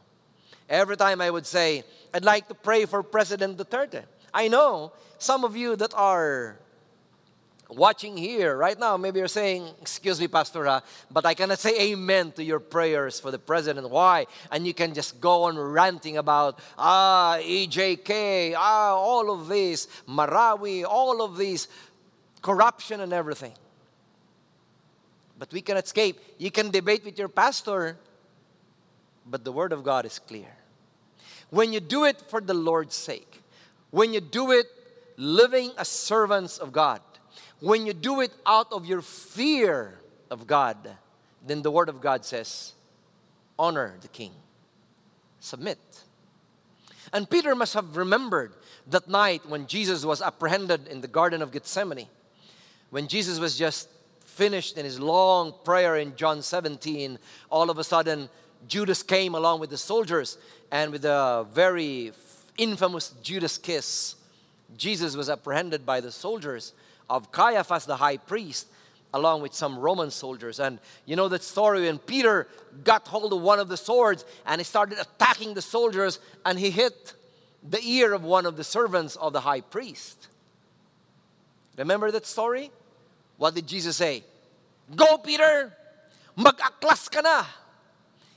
Every 0.67 0.97
time 0.99 1.21
I 1.21 1.31
would 1.31 1.47
say, 1.47 1.85
I'd 2.11 2.27
like 2.27 2.51
to 2.51 2.55
pray 2.57 2.83
for 2.83 3.01
President 3.01 3.55
Duterte. 3.55 4.03
I 4.33 4.51
know 4.51 4.91
some 5.17 5.47
of 5.47 5.55
you 5.55 5.79
that 5.79 5.93
are 5.95 6.59
watching 7.69 8.17
here 8.17 8.55
right 8.55 8.77
now, 8.79 8.97
maybe 8.97 9.19
you're 9.19 9.27
saying, 9.27 9.67
Excuse 9.81 10.19
me, 10.19 10.27
Pastor, 10.27 10.81
but 11.11 11.25
I 11.25 11.33
cannot 11.33 11.59
say 11.59 11.91
amen 11.91 12.31
to 12.33 12.43
your 12.43 12.59
prayers 12.59 13.19
for 13.19 13.31
the 13.31 13.39
president. 13.39 13.89
Why? 13.89 14.25
And 14.51 14.67
you 14.67 14.73
can 14.73 14.93
just 14.93 15.19
go 15.21 15.43
on 15.43 15.57
ranting 15.57 16.17
about, 16.17 16.59
ah, 16.77 17.37
EJK, 17.39 18.55
ah, 18.57 18.95
all 18.95 19.31
of 19.31 19.47
this, 19.47 19.87
Marawi, 20.07 20.85
all 20.87 21.21
of 21.21 21.37
this 21.37 21.67
corruption 22.41 23.01
and 23.01 23.13
everything. 23.13 23.53
But 25.37 25.51
we 25.51 25.61
can 25.61 25.77
escape. 25.77 26.19
You 26.37 26.51
can 26.51 26.71
debate 26.71 27.05
with 27.05 27.19
your 27.19 27.29
pastor, 27.29 27.97
but 29.25 29.43
the 29.43 29.51
Word 29.51 29.71
of 29.71 29.83
God 29.83 30.05
is 30.05 30.19
clear. 30.19 30.55
When 31.49 31.71
you 31.71 31.79
do 31.79 32.05
it 32.05 32.21
for 32.27 32.41
the 32.41 32.53
Lord's 32.53 32.95
sake, 32.95 33.41
when 33.91 34.13
you 34.13 34.19
do 34.19 34.51
it 34.51 34.65
living 35.15 35.71
as 35.77 35.87
servants 35.87 36.57
of 36.57 36.71
God, 36.71 37.01
when 37.59 37.85
you 37.85 37.93
do 37.93 38.21
it 38.21 38.31
out 38.45 38.71
of 38.71 38.85
your 38.85 39.01
fear 39.01 39.99
of 40.29 40.47
God, 40.47 40.77
then 41.45 41.61
the 41.61 41.71
Word 41.71 41.89
of 41.89 42.01
God 42.01 42.25
says, 42.25 42.73
honor 43.57 43.95
the 44.01 44.07
king, 44.07 44.31
submit. 45.39 45.79
And 47.13 47.29
Peter 47.29 47.55
must 47.55 47.73
have 47.73 47.95
remembered 47.95 48.53
that 48.87 49.07
night 49.07 49.47
when 49.47 49.67
Jesus 49.67 50.03
was 50.03 50.21
apprehended 50.21 50.87
in 50.87 51.01
the 51.01 51.07
Garden 51.07 51.41
of 51.41 51.51
Gethsemane, 51.51 52.07
when 52.89 53.07
Jesus 53.07 53.39
was 53.39 53.57
just 53.57 53.89
finished 54.37 54.77
in 54.77 54.85
his 54.85 54.99
long 54.99 55.51
prayer 55.65 55.97
in 55.97 56.15
John 56.15 56.43
17, 56.43 57.17
all 57.49 57.71
of 57.71 57.79
a 57.79 57.83
sudden 57.83 58.29
Judas 58.67 59.01
came 59.01 59.33
along 59.33 59.59
with 59.59 59.71
the 59.71 59.77
soldiers, 59.77 60.37
and 60.71 60.91
with 60.91 61.05
a 61.05 61.47
very 61.51 62.11
infamous 62.57 63.15
Judas 63.23 63.57
kiss, 63.57 64.15
Jesus 64.77 65.15
was 65.15 65.29
apprehended 65.29 65.85
by 65.85 66.01
the 66.01 66.11
soldiers 66.11 66.73
of 67.09 67.31
Caiaphas 67.31 67.85
the 67.85 67.95
high 67.95 68.17
priest 68.17 68.67
along 69.13 69.41
with 69.41 69.53
some 69.53 69.79
Roman 69.79 70.11
soldiers. 70.11 70.59
And 70.59 70.79
you 71.05 71.15
know 71.15 71.29
that 71.29 71.41
story 71.41 71.85
when 71.85 71.97
Peter 71.97 72.47
got 72.83 73.07
hold 73.07 73.33
of 73.33 73.41
one 73.41 73.59
of 73.59 73.69
the 73.69 73.77
swords 73.77 74.23
and 74.45 74.59
he 74.59 74.65
started 74.65 74.99
attacking 74.99 75.53
the 75.55 75.61
soldiers 75.61 76.19
and 76.45 76.59
he 76.59 76.69
hit 76.69 77.13
the 77.67 77.81
ear 77.81 78.13
of 78.13 78.23
one 78.23 78.45
of 78.45 78.57
the 78.57 78.63
servants 78.63 79.15
of 79.15 79.33
the 79.33 79.41
high 79.41 79.61
priest. 79.61 80.27
Remember 81.77 82.11
that 82.11 82.25
story? 82.25 82.69
What 83.37 83.55
did 83.55 83.65
Jesus 83.65 83.97
say? 83.97 84.25
Go, 84.93 85.17
Peter! 85.17 85.73
Mag-aklas 86.37 87.09
ka 87.09 87.21
na! 87.21 87.45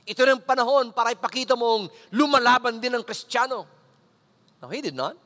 Ito 0.05 0.25
ng 0.25 0.41
panahon 0.41 0.89
para 0.93 1.13
ipakita 1.13 1.53
mong 1.53 1.89
lumalaban 2.13 2.81
din 2.81 2.97
ang 2.97 3.05
Kristiyano. 3.05 3.65
No, 4.61 4.69
he 4.69 4.81
did 4.81 4.97
not. 4.97 5.17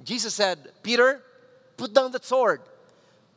Jesus 0.00 0.32
said, 0.32 0.72
Peter, 0.80 1.20
Put 1.80 1.94
down 1.94 2.12
the 2.12 2.20
sword. 2.20 2.60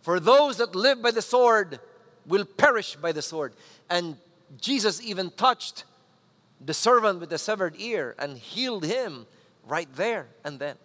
For 0.01 0.19
those 0.19 0.57
that 0.57 0.75
live 0.75 1.01
by 1.01 1.11
the 1.11 1.21
sword 1.21 1.79
will 2.27 2.43
perish 2.43 2.97
by 2.97 3.13
the 3.13 3.21
sword. 3.21 3.53
And 3.89 4.17
Jesus 4.59 5.01
even 5.01 5.31
touched 5.31 5.85
the 6.59 6.73
servant 6.73 7.21
with 7.21 7.29
the 7.29 7.37
severed 7.37 7.79
ear 7.79 8.15
and 8.19 8.37
healed 8.37 8.83
him 8.83 9.27
right 9.65 9.87
there 9.95 10.27
and 10.43 10.59
then. 10.59 10.75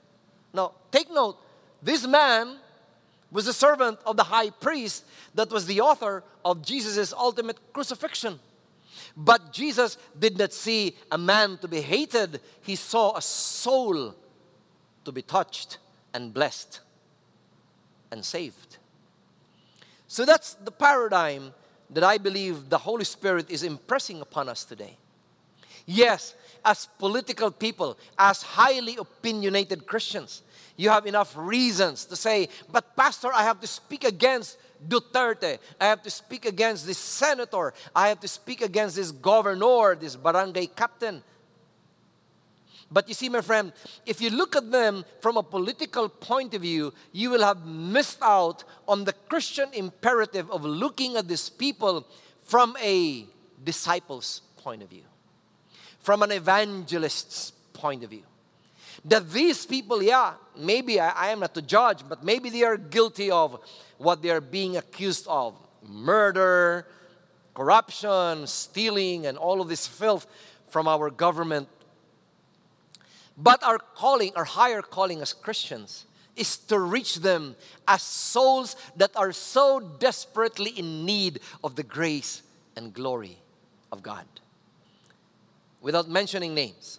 Now, 0.54 0.70
take 0.92 1.10
note, 1.10 1.36
this 1.82 2.06
man 2.06 2.58
was 3.30 3.46
a 3.46 3.52
servant 3.52 3.98
of 4.06 4.16
the 4.16 4.24
high 4.24 4.50
priest 4.50 5.04
that 5.34 5.50
was 5.50 5.66
the 5.66 5.80
author 5.80 6.24
of 6.44 6.64
Jesus' 6.64 7.12
ultimate 7.12 7.58
crucifixion. 7.72 8.38
But 9.16 9.52
Jesus 9.52 9.98
did 10.18 10.38
not 10.38 10.52
see 10.52 10.96
a 11.10 11.18
man 11.18 11.58
to 11.58 11.68
be 11.68 11.80
hated, 11.80 12.40
he 12.62 12.76
saw 12.76 13.16
a 13.16 13.22
soul 13.22 14.14
to 15.04 15.12
be 15.12 15.22
touched 15.22 15.78
and 16.14 16.32
blessed 16.32 16.80
and 18.10 18.24
saved. 18.24 18.78
So 20.06 20.24
that's 20.24 20.54
the 20.54 20.70
paradigm 20.70 21.52
that 21.90 22.04
I 22.04 22.18
believe 22.18 22.68
the 22.68 22.78
Holy 22.78 23.04
Spirit 23.04 23.50
is 23.50 23.62
impressing 23.62 24.20
upon 24.20 24.48
us 24.48 24.64
today. 24.64 24.96
Yes, 25.86 26.34
as 26.64 26.86
political 26.98 27.50
people, 27.50 27.98
as 28.18 28.42
highly 28.42 28.96
opinionated 28.96 29.86
Christians, 29.86 30.42
you 30.78 30.90
have 30.90 31.06
enough 31.06 31.36
reasons 31.36 32.04
to 32.06 32.16
say, 32.16 32.48
but 32.70 32.96
Pastor, 32.96 33.30
I 33.34 33.42
have 33.42 33.60
to 33.60 33.66
speak 33.66 34.04
against 34.04 34.58
Duterte. 34.86 35.58
I 35.80 35.86
have 35.86 36.02
to 36.04 36.10
speak 36.10 36.46
against 36.46 36.86
this 36.86 36.98
senator. 36.98 37.74
I 37.94 38.08
have 38.08 38.20
to 38.20 38.28
speak 38.28 38.62
against 38.62 38.94
this 38.94 39.10
governor, 39.10 39.96
this 39.96 40.14
barangay 40.14 40.66
captain. 40.66 41.24
But 42.92 43.08
you 43.08 43.14
see, 43.14 43.28
my 43.28 43.40
friend, 43.40 43.72
if 44.06 44.20
you 44.20 44.30
look 44.30 44.54
at 44.54 44.70
them 44.70 45.04
from 45.20 45.36
a 45.36 45.42
political 45.42 46.08
point 46.08 46.54
of 46.54 46.62
view, 46.62 46.94
you 47.10 47.30
will 47.30 47.42
have 47.42 47.66
missed 47.66 48.22
out 48.22 48.62
on 48.86 49.02
the 49.02 49.12
Christian 49.12 49.68
imperative 49.72 50.48
of 50.48 50.64
looking 50.64 51.16
at 51.16 51.26
these 51.26 51.50
people 51.50 52.06
from 52.44 52.76
a 52.80 53.26
disciple's 53.62 54.42
point 54.56 54.84
of 54.84 54.88
view, 54.88 55.04
from 55.98 56.22
an 56.22 56.30
evangelist's 56.30 57.50
point 57.72 58.04
of 58.04 58.10
view. 58.10 58.22
That 59.04 59.30
these 59.30 59.64
people, 59.64 60.02
yeah, 60.02 60.34
maybe 60.56 61.00
I, 61.00 61.10
I 61.10 61.28
am 61.28 61.40
not 61.40 61.54
to 61.54 61.62
judge, 61.62 62.00
but 62.08 62.24
maybe 62.24 62.50
they 62.50 62.64
are 62.64 62.76
guilty 62.76 63.30
of 63.30 63.60
what 63.96 64.22
they 64.22 64.30
are 64.30 64.40
being 64.40 64.76
accused 64.76 65.26
of 65.28 65.54
murder, 65.86 66.86
corruption, 67.54 68.46
stealing, 68.46 69.26
and 69.26 69.38
all 69.38 69.60
of 69.60 69.68
this 69.68 69.86
filth 69.86 70.26
from 70.68 70.88
our 70.88 71.10
government 71.10 71.68
but 73.38 73.62
our 73.62 73.78
calling, 73.78 74.32
our 74.34 74.44
higher 74.44 74.82
calling 74.82 75.22
as 75.22 75.32
Christians, 75.32 76.06
is 76.34 76.58
to 76.58 76.78
reach 76.78 77.16
them 77.16 77.54
as 77.86 78.02
souls 78.02 78.74
that 78.96 79.12
are 79.14 79.32
so 79.32 79.78
desperately 79.78 80.70
in 80.70 81.06
need 81.06 81.40
of 81.62 81.76
the 81.76 81.84
grace 81.84 82.42
and 82.76 82.92
glory 82.92 83.38
of 83.92 84.02
God. 84.02 84.26
Without 85.80 86.08
mentioning 86.08 86.52
names, 86.54 86.98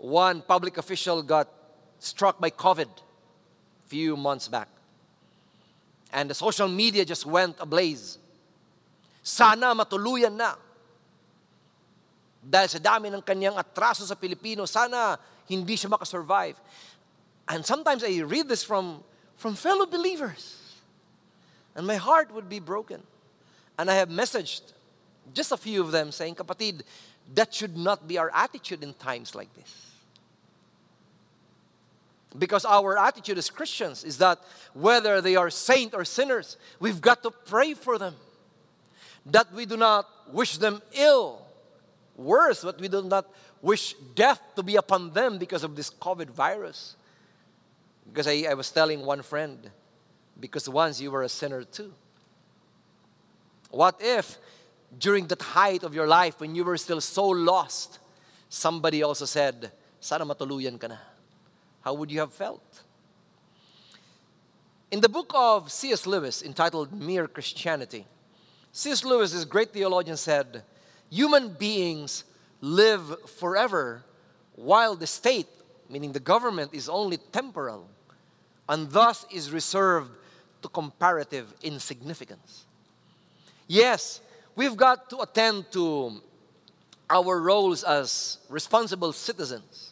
one 0.00 0.40
public 0.40 0.78
official 0.78 1.22
got 1.22 1.48
struck 1.98 2.40
by 2.40 2.50
COVID 2.50 2.88
a 2.88 3.88
few 3.88 4.16
months 4.16 4.48
back. 4.48 4.68
And 6.12 6.28
the 6.28 6.34
social 6.34 6.68
media 6.68 7.04
just 7.04 7.26
went 7.26 7.56
ablaze. 7.60 8.18
Sana 9.22 9.74
matuluyan 9.76 10.32
na. 10.32 10.54
Dahil 12.40 12.68
sa 12.72 12.80
dami 12.80 13.12
ng 13.12 13.20
kanyang 13.20 13.60
atraso 13.60 14.02
sa 14.08 14.16
Pilipino, 14.16 14.64
sana 14.64 15.20
hindi 15.46 15.76
siya 15.76 15.92
makasurvive. 15.92 16.56
And 17.46 17.60
sometimes 17.66 18.02
I 18.02 18.24
read 18.24 18.48
this 18.48 18.64
from, 18.64 19.04
from 19.36 19.54
fellow 19.54 19.84
believers. 19.84 20.56
And 21.76 21.86
my 21.86 21.96
heart 21.96 22.32
would 22.32 22.48
be 22.48 22.58
broken. 22.58 23.02
And 23.78 23.90
I 23.90 23.94
have 24.00 24.08
messaged 24.08 24.72
just 25.34 25.52
a 25.52 25.56
few 25.56 25.82
of 25.82 25.92
them 25.92 26.10
saying, 26.10 26.34
Kapatid, 26.34 26.82
that 27.34 27.52
should 27.52 27.76
not 27.76 28.08
be 28.08 28.18
our 28.18 28.32
attitude 28.34 28.82
in 28.82 28.94
times 28.94 29.34
like 29.34 29.52
this. 29.54 29.89
Because 32.38 32.64
our 32.64 32.96
attitude 32.96 33.38
as 33.38 33.50
Christians 33.50 34.04
is 34.04 34.18
that 34.18 34.38
whether 34.72 35.20
they 35.20 35.34
are 35.36 35.50
saint 35.50 35.94
or 35.94 36.04
sinners, 36.04 36.56
we've 36.78 37.00
got 37.00 37.22
to 37.24 37.30
pray 37.30 37.74
for 37.74 37.98
them. 37.98 38.14
That 39.26 39.52
we 39.52 39.66
do 39.66 39.76
not 39.76 40.06
wish 40.32 40.56
them 40.58 40.80
ill. 40.92 41.42
Worse, 42.16 42.62
but 42.62 42.80
we 42.80 42.88
do 42.88 43.02
not 43.02 43.26
wish 43.62 43.94
death 44.14 44.40
to 44.56 44.62
be 44.62 44.76
upon 44.76 45.12
them 45.12 45.38
because 45.38 45.64
of 45.64 45.74
this 45.74 45.90
COVID 45.90 46.30
virus. 46.30 46.96
Because 48.06 48.26
I, 48.26 48.46
I 48.48 48.54
was 48.54 48.70
telling 48.70 49.04
one 49.04 49.22
friend, 49.22 49.70
because 50.38 50.68
once 50.68 51.00
you 51.00 51.10
were 51.10 51.22
a 51.22 51.28
sinner 51.28 51.64
too. 51.64 51.92
What 53.70 53.96
if 54.00 54.38
during 54.98 55.26
that 55.28 55.42
height 55.42 55.82
of 55.82 55.94
your 55.94 56.06
life 56.06 56.40
when 56.40 56.54
you 56.54 56.64
were 56.64 56.76
still 56.76 57.00
so 57.00 57.28
lost, 57.28 57.98
somebody 58.48 59.02
also 59.02 59.24
said, 59.24 59.70
Sana 60.00 60.24
matuluyan 60.24 60.80
ka 60.80 60.88
na. 60.88 60.96
How 61.82 61.94
would 61.94 62.10
you 62.10 62.20
have 62.20 62.32
felt? 62.32 62.82
In 64.90 65.00
the 65.00 65.08
book 65.08 65.32
of 65.34 65.70
C.S. 65.70 66.06
Lewis, 66.06 66.42
entitled 66.42 66.92
Mere 66.92 67.28
Christianity, 67.28 68.06
C.S. 68.72 69.04
Lewis, 69.04 69.32
this 69.32 69.44
great 69.44 69.72
theologian, 69.72 70.16
said, 70.16 70.62
Human 71.10 71.50
beings 71.50 72.24
live 72.60 73.28
forever, 73.28 74.02
while 74.54 74.94
the 74.94 75.06
state, 75.06 75.48
meaning 75.88 76.12
the 76.12 76.20
government, 76.20 76.74
is 76.74 76.88
only 76.88 77.16
temporal 77.16 77.88
and 78.68 78.88
thus 78.90 79.26
is 79.32 79.50
reserved 79.50 80.12
to 80.62 80.68
comparative 80.68 81.52
insignificance. 81.62 82.64
Yes, 83.66 84.20
we've 84.54 84.76
got 84.76 85.10
to 85.10 85.20
attend 85.20 85.72
to 85.72 86.20
our 87.10 87.40
roles 87.40 87.82
as 87.82 88.38
responsible 88.48 89.12
citizens, 89.12 89.89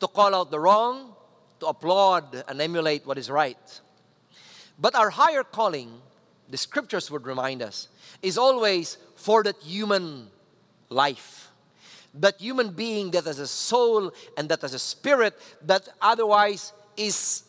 to 0.00 0.06
call 0.06 0.34
out 0.34 0.50
the 0.50 0.60
wrong, 0.60 1.14
to 1.60 1.66
applaud 1.66 2.44
and 2.48 2.60
emulate 2.60 3.06
what 3.06 3.18
is 3.18 3.30
right. 3.30 3.80
But 4.78 4.94
our 4.94 5.10
higher 5.10 5.42
calling, 5.42 6.00
the 6.48 6.56
scriptures 6.56 7.10
would 7.10 7.26
remind 7.26 7.62
us, 7.62 7.88
is 8.22 8.38
always 8.38 8.98
for 9.16 9.42
that 9.42 9.56
human 9.62 10.28
life 10.88 11.48
that 12.14 12.40
human 12.40 12.70
being 12.70 13.10
that 13.12 13.24
has 13.24 13.38
a 13.38 13.46
soul 13.46 14.12
and 14.36 14.48
that 14.48 14.62
has 14.62 14.74
a 14.74 14.78
spirit 14.78 15.38
that 15.62 15.88
otherwise 16.00 16.72
is 16.96 17.44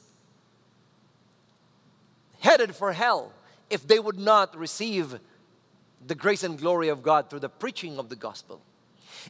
headed 2.40 2.76
for 2.76 2.92
hell 2.94 3.34
if 3.70 3.88
they 3.88 4.00
would 4.00 4.20
not 4.20 4.56
receive 4.58 5.20
the 6.06 6.16
grace 6.16 6.44
and 6.44 6.58
glory 6.58 6.90
of 6.90 7.04
God 7.04 7.30
through 7.30 7.40
the 7.40 7.50
preaching 7.50 7.98
of 7.98 8.10
the 8.10 8.16
gospel. 8.16 8.62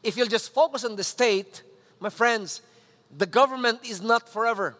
If 0.03 0.15
you'll 0.15 0.27
just 0.27 0.53
focus 0.53 0.85
on 0.85 0.95
the 0.95 1.03
state, 1.03 1.63
my 1.99 2.09
friends, 2.09 2.61
the 3.15 3.25
government 3.25 3.79
is 3.83 4.01
not 4.01 4.29
forever. 4.29 4.75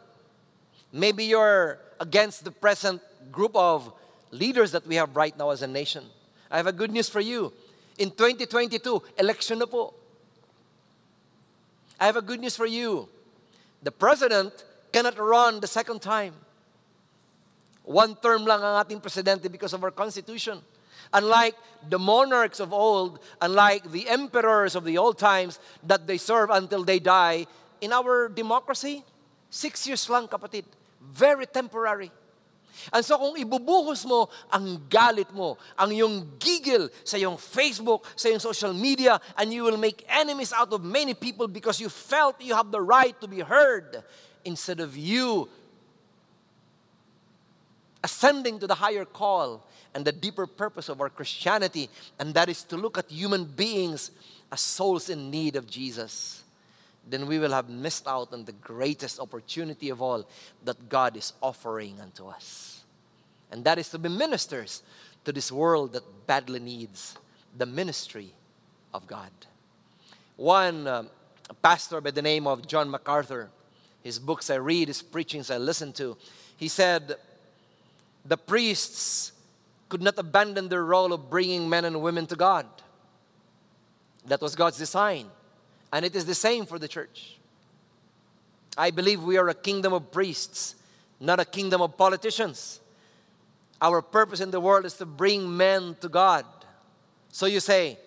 Maybe 0.92 1.26
you're 1.26 1.80
against 2.00 2.44
the 2.44 2.52
present 2.52 3.02
group 3.32 3.56
of 3.56 3.92
leaders 4.32 4.72
that 4.72 4.86
we 4.88 4.96
have 4.96 5.16
right 5.16 5.38
now 5.38 5.50
as 5.50 5.62
a 5.62 5.68
nation. 5.68 6.06
I 6.50 6.58
have 6.58 6.68
a 6.68 6.72
good 6.72 6.92
news 6.92 7.10
for 7.10 7.20
you. 7.20 7.54
In 7.98 8.12
2022, 8.12 9.02
election 9.18 9.60
na 9.60 9.66
po. 9.66 9.94
I 12.00 12.06
have 12.06 12.16
a 12.16 12.22
good 12.22 12.40
news 12.40 12.56
for 12.56 12.66
you. 12.66 13.10
The 13.84 13.92
president 13.92 14.54
cannot 14.92 15.18
run 15.18 15.60
the 15.60 15.68
second 15.68 16.02
time. 16.02 16.34
One 17.84 18.16
term 18.16 18.46
lang 18.46 18.62
ang 18.62 18.86
ating 18.86 19.02
presidente 19.02 19.50
because 19.52 19.74
of 19.74 19.84
our 19.84 19.92
constitution. 19.92 20.62
Unlike 21.12 21.56
the 21.90 21.98
monarchs 21.98 22.60
of 22.60 22.72
old, 22.72 23.20
unlike 23.42 23.92
the 23.92 24.08
emperors 24.08 24.76
of 24.76 24.86
the 24.86 24.98
old 24.98 25.18
times 25.18 25.60
that 25.84 26.06
they 26.06 26.18
serve 26.18 26.52
until 26.52 26.84
they 26.84 27.00
die, 27.00 27.48
in 27.82 27.94
our 27.94 28.30
democracy, 28.30 29.04
six 29.50 29.88
years 29.88 30.08
lang 30.10 30.28
kapatid. 30.28 30.66
Very 31.00 31.46
temporary. 31.46 32.12
And 32.94 33.04
so 33.04 33.18
kung 33.18 33.36
ibubuhos 33.36 34.06
mo 34.08 34.30
ang 34.48 34.80
galit 34.88 35.28
mo, 35.36 35.58
ang 35.76 35.92
iyong 35.92 36.40
gigil 36.40 36.88
sa 37.04 37.20
iyong 37.20 37.36
Facebook, 37.36 38.08
sa 38.16 38.32
iyong 38.32 38.40
social 38.40 38.72
media, 38.72 39.20
and 39.36 39.52
you 39.52 39.64
will 39.68 39.76
make 39.78 40.06
enemies 40.08 40.54
out 40.56 40.72
of 40.72 40.80
many 40.84 41.14
people 41.14 41.48
because 41.48 41.80
you 41.84 41.90
felt 41.90 42.40
you 42.40 42.56
have 42.56 42.72
the 42.72 42.80
right 42.80 43.20
to 43.20 43.28
be 43.28 43.44
heard 43.44 44.04
instead 44.46 44.80
of 44.80 44.96
you 44.96 45.50
ascending 48.00 48.60
to 48.60 48.68
the 48.68 48.80
higher 48.80 49.04
call 49.04 49.68
and 49.94 50.06
the 50.06 50.16
deeper 50.16 50.48
purpose 50.48 50.88
of 50.88 51.02
our 51.02 51.10
Christianity, 51.10 51.90
and 52.18 52.34
that 52.34 52.48
is 52.48 52.64
to 52.64 52.78
look 52.78 52.98
at 52.98 53.12
human 53.12 53.44
beings 53.44 54.12
as 54.52 54.62
souls 54.62 55.10
in 55.10 55.30
need 55.30 55.58
of 55.58 55.68
Jesus 55.68 56.44
then 57.10 57.26
we 57.28 57.40
will 57.40 57.52
have 57.52 57.70
missed 57.70 58.08
out 58.08 58.34
on 58.34 58.46
the 58.46 58.52
greatest 58.52 59.20
opportunity 59.20 59.90
of 59.90 60.02
all 60.02 60.28
that 60.64 60.90
God 60.90 61.18
is 61.18 61.34
offering 61.42 62.00
unto 62.00 62.28
us. 62.28 62.84
And 63.52 63.64
that 63.64 63.80
is 63.80 63.90
to 63.90 63.98
be 63.98 64.10
ministers 64.10 64.84
to 65.26 65.32
this 65.32 65.52
world 65.52 65.94
that 65.94 66.04
badly 66.28 66.60
needs 66.60 67.18
the 67.58 67.66
ministry 67.66 68.34
of 68.94 69.08
God. 69.08 69.32
One 70.36 70.88
um, 70.88 71.10
pastor 71.62 72.00
by 72.00 72.12
the 72.12 72.22
name 72.22 72.48
of 72.48 72.68
John 72.68 72.90
MacArthur, 72.90 73.50
his 74.04 74.20
books 74.20 74.50
I 74.50 74.56
read, 74.56 74.88
his 74.88 75.02
preachings 75.02 75.52
I 75.52 75.58
listen 75.58 75.92
to, 75.94 76.16
he 76.58 76.68
said, 76.68 77.16
The 78.26 78.38
priests 78.38 79.34
could 79.90 80.02
not 80.02 80.18
abandon 80.18 80.70
their 80.70 80.86
role 80.86 81.12
of 81.12 81.30
bringing 81.30 81.68
men 81.68 81.86
and 81.86 82.02
women 82.02 82.28
to 82.28 82.36
God. 82.36 82.68
That 84.28 84.42
was 84.42 84.56
God's 84.56 84.78
design. 84.78 85.26
And 85.92 86.06
it 86.06 86.16
is 86.16 86.26
the 86.26 86.36
same 86.36 86.66
for 86.66 86.80
the 86.80 86.88
church. 86.88 87.38
I 88.78 88.92
believe 88.92 89.24
we 89.24 89.38
are 89.38 89.50
a 89.50 89.54
kingdom 89.54 89.94
of 89.94 90.12
priests, 90.12 90.76
not 91.20 91.40
a 91.40 91.46
kingdom 91.46 91.82
of 91.82 91.98
politicians. 91.98 92.80
Our 93.82 94.02
purpose 94.02 94.40
in 94.40 94.52
the 94.52 94.60
world 94.60 94.86
is 94.86 94.94
to 94.96 95.06
bring 95.06 95.56
men 95.56 95.96
to 96.02 96.10
God. 96.10 96.46
So 97.32 97.46
you 97.46 97.60
say, 97.60 97.98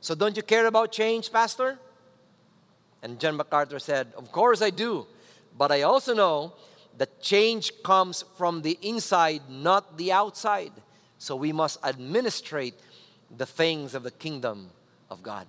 So 0.00 0.14
don't 0.14 0.36
you 0.36 0.42
care 0.42 0.66
about 0.66 0.92
change, 0.92 1.32
Pastor? 1.32 1.78
And 3.02 3.20
John 3.20 3.36
MacArthur 3.36 3.78
said, 3.78 4.08
Of 4.16 4.32
course 4.32 4.62
I 4.62 4.70
do. 4.70 5.06
But 5.56 5.72
I 5.72 5.82
also 5.82 6.14
know 6.14 6.54
that 6.96 7.20
change 7.20 7.72
comes 7.82 8.24
from 8.36 8.62
the 8.62 8.78
inside, 8.82 9.42
not 9.48 9.96
the 9.96 10.12
outside. 10.12 10.72
So 11.18 11.36
we 11.36 11.52
must 11.52 11.84
administrate 11.84 12.74
the 13.36 13.46
things 13.46 13.94
of 13.94 14.02
the 14.02 14.10
kingdom 14.10 14.70
of 15.10 15.22
God. 15.22 15.46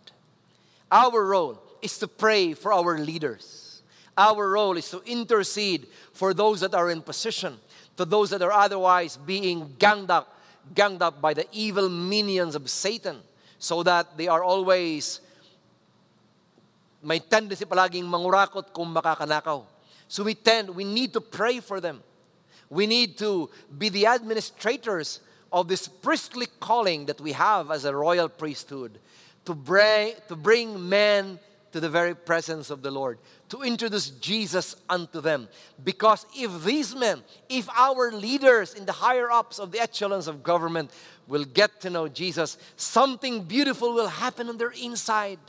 Our 0.91 1.25
role 1.25 1.61
is 1.81 1.97
to 1.99 2.07
pray 2.07 2.53
for 2.53 2.73
our 2.73 2.97
leaders. 2.97 3.81
Our 4.17 4.51
role 4.51 4.77
is 4.77 4.89
to 4.91 5.01
intercede 5.05 5.87
for 6.13 6.33
those 6.33 6.59
that 6.59 6.73
are 6.73 6.91
in 6.91 7.01
position, 7.01 7.57
to 7.97 8.05
those 8.05 8.29
that 8.31 8.41
are 8.41 8.51
otherwise 8.51 9.17
being 9.17 9.75
ganged 9.79 10.11
up, 10.11 10.37
ganged 10.75 11.01
up 11.01 11.21
by 11.21 11.33
the 11.33 11.47
evil 11.51 11.87
minions 11.87 12.55
of 12.55 12.69
Satan 12.69 13.17
so 13.57 13.83
that 13.83 14.17
they 14.17 14.27
are 14.27 14.43
always 14.43 15.21
may 17.01 17.19
tendency 17.19 17.65
palaging 17.65 18.03
mangurakot 18.03 18.73
kung 18.73 18.93
makakanakaw. 18.93 19.63
So 20.07 20.23
we 20.23 20.33
tend, 20.33 20.69
we 20.69 20.83
need 20.83 21.13
to 21.13 21.21
pray 21.21 21.59
for 21.59 21.79
them. 21.79 22.03
We 22.69 22.87
need 22.87 23.17
to 23.19 23.49
be 23.77 23.89
the 23.89 24.05
administrators 24.07 25.21
of 25.51 25.67
this 25.67 25.87
priestly 25.87 26.47
calling 26.59 27.05
that 27.05 27.21
we 27.21 27.31
have 27.31 27.71
as 27.71 27.85
a 27.85 27.95
royal 27.95 28.29
priesthood 28.29 28.99
to 29.45 29.55
bring, 29.55 30.13
to 30.27 30.35
bring 30.35 30.89
men 30.89 31.39
to 31.71 31.79
the 31.79 31.89
very 31.89 32.15
presence 32.15 32.69
of 32.69 32.81
the 32.81 32.91
Lord, 32.91 33.19
to 33.49 33.61
introduce 33.61 34.09
Jesus 34.09 34.75
unto 34.89 35.21
them. 35.21 35.47
Because 35.83 36.25
if 36.35 36.63
these 36.63 36.95
men, 36.95 37.21
if 37.47 37.69
our 37.69 38.11
leaders 38.11 38.73
in 38.73 38.85
the 38.85 38.91
higher 38.91 39.31
ups 39.31 39.59
of 39.59 39.71
the 39.71 39.79
echelons 39.79 40.27
of 40.27 40.41
government 40.41 40.89
will 41.27 41.45
get 41.45 41.79
to 41.81 41.89
know 41.89 42.07
Jesus, 42.07 42.57
something 42.75 43.43
beautiful 43.43 43.93
will 43.93 44.09
happen 44.09 44.49
on 44.49 44.57
their 44.57 44.73
inside. 44.81 45.39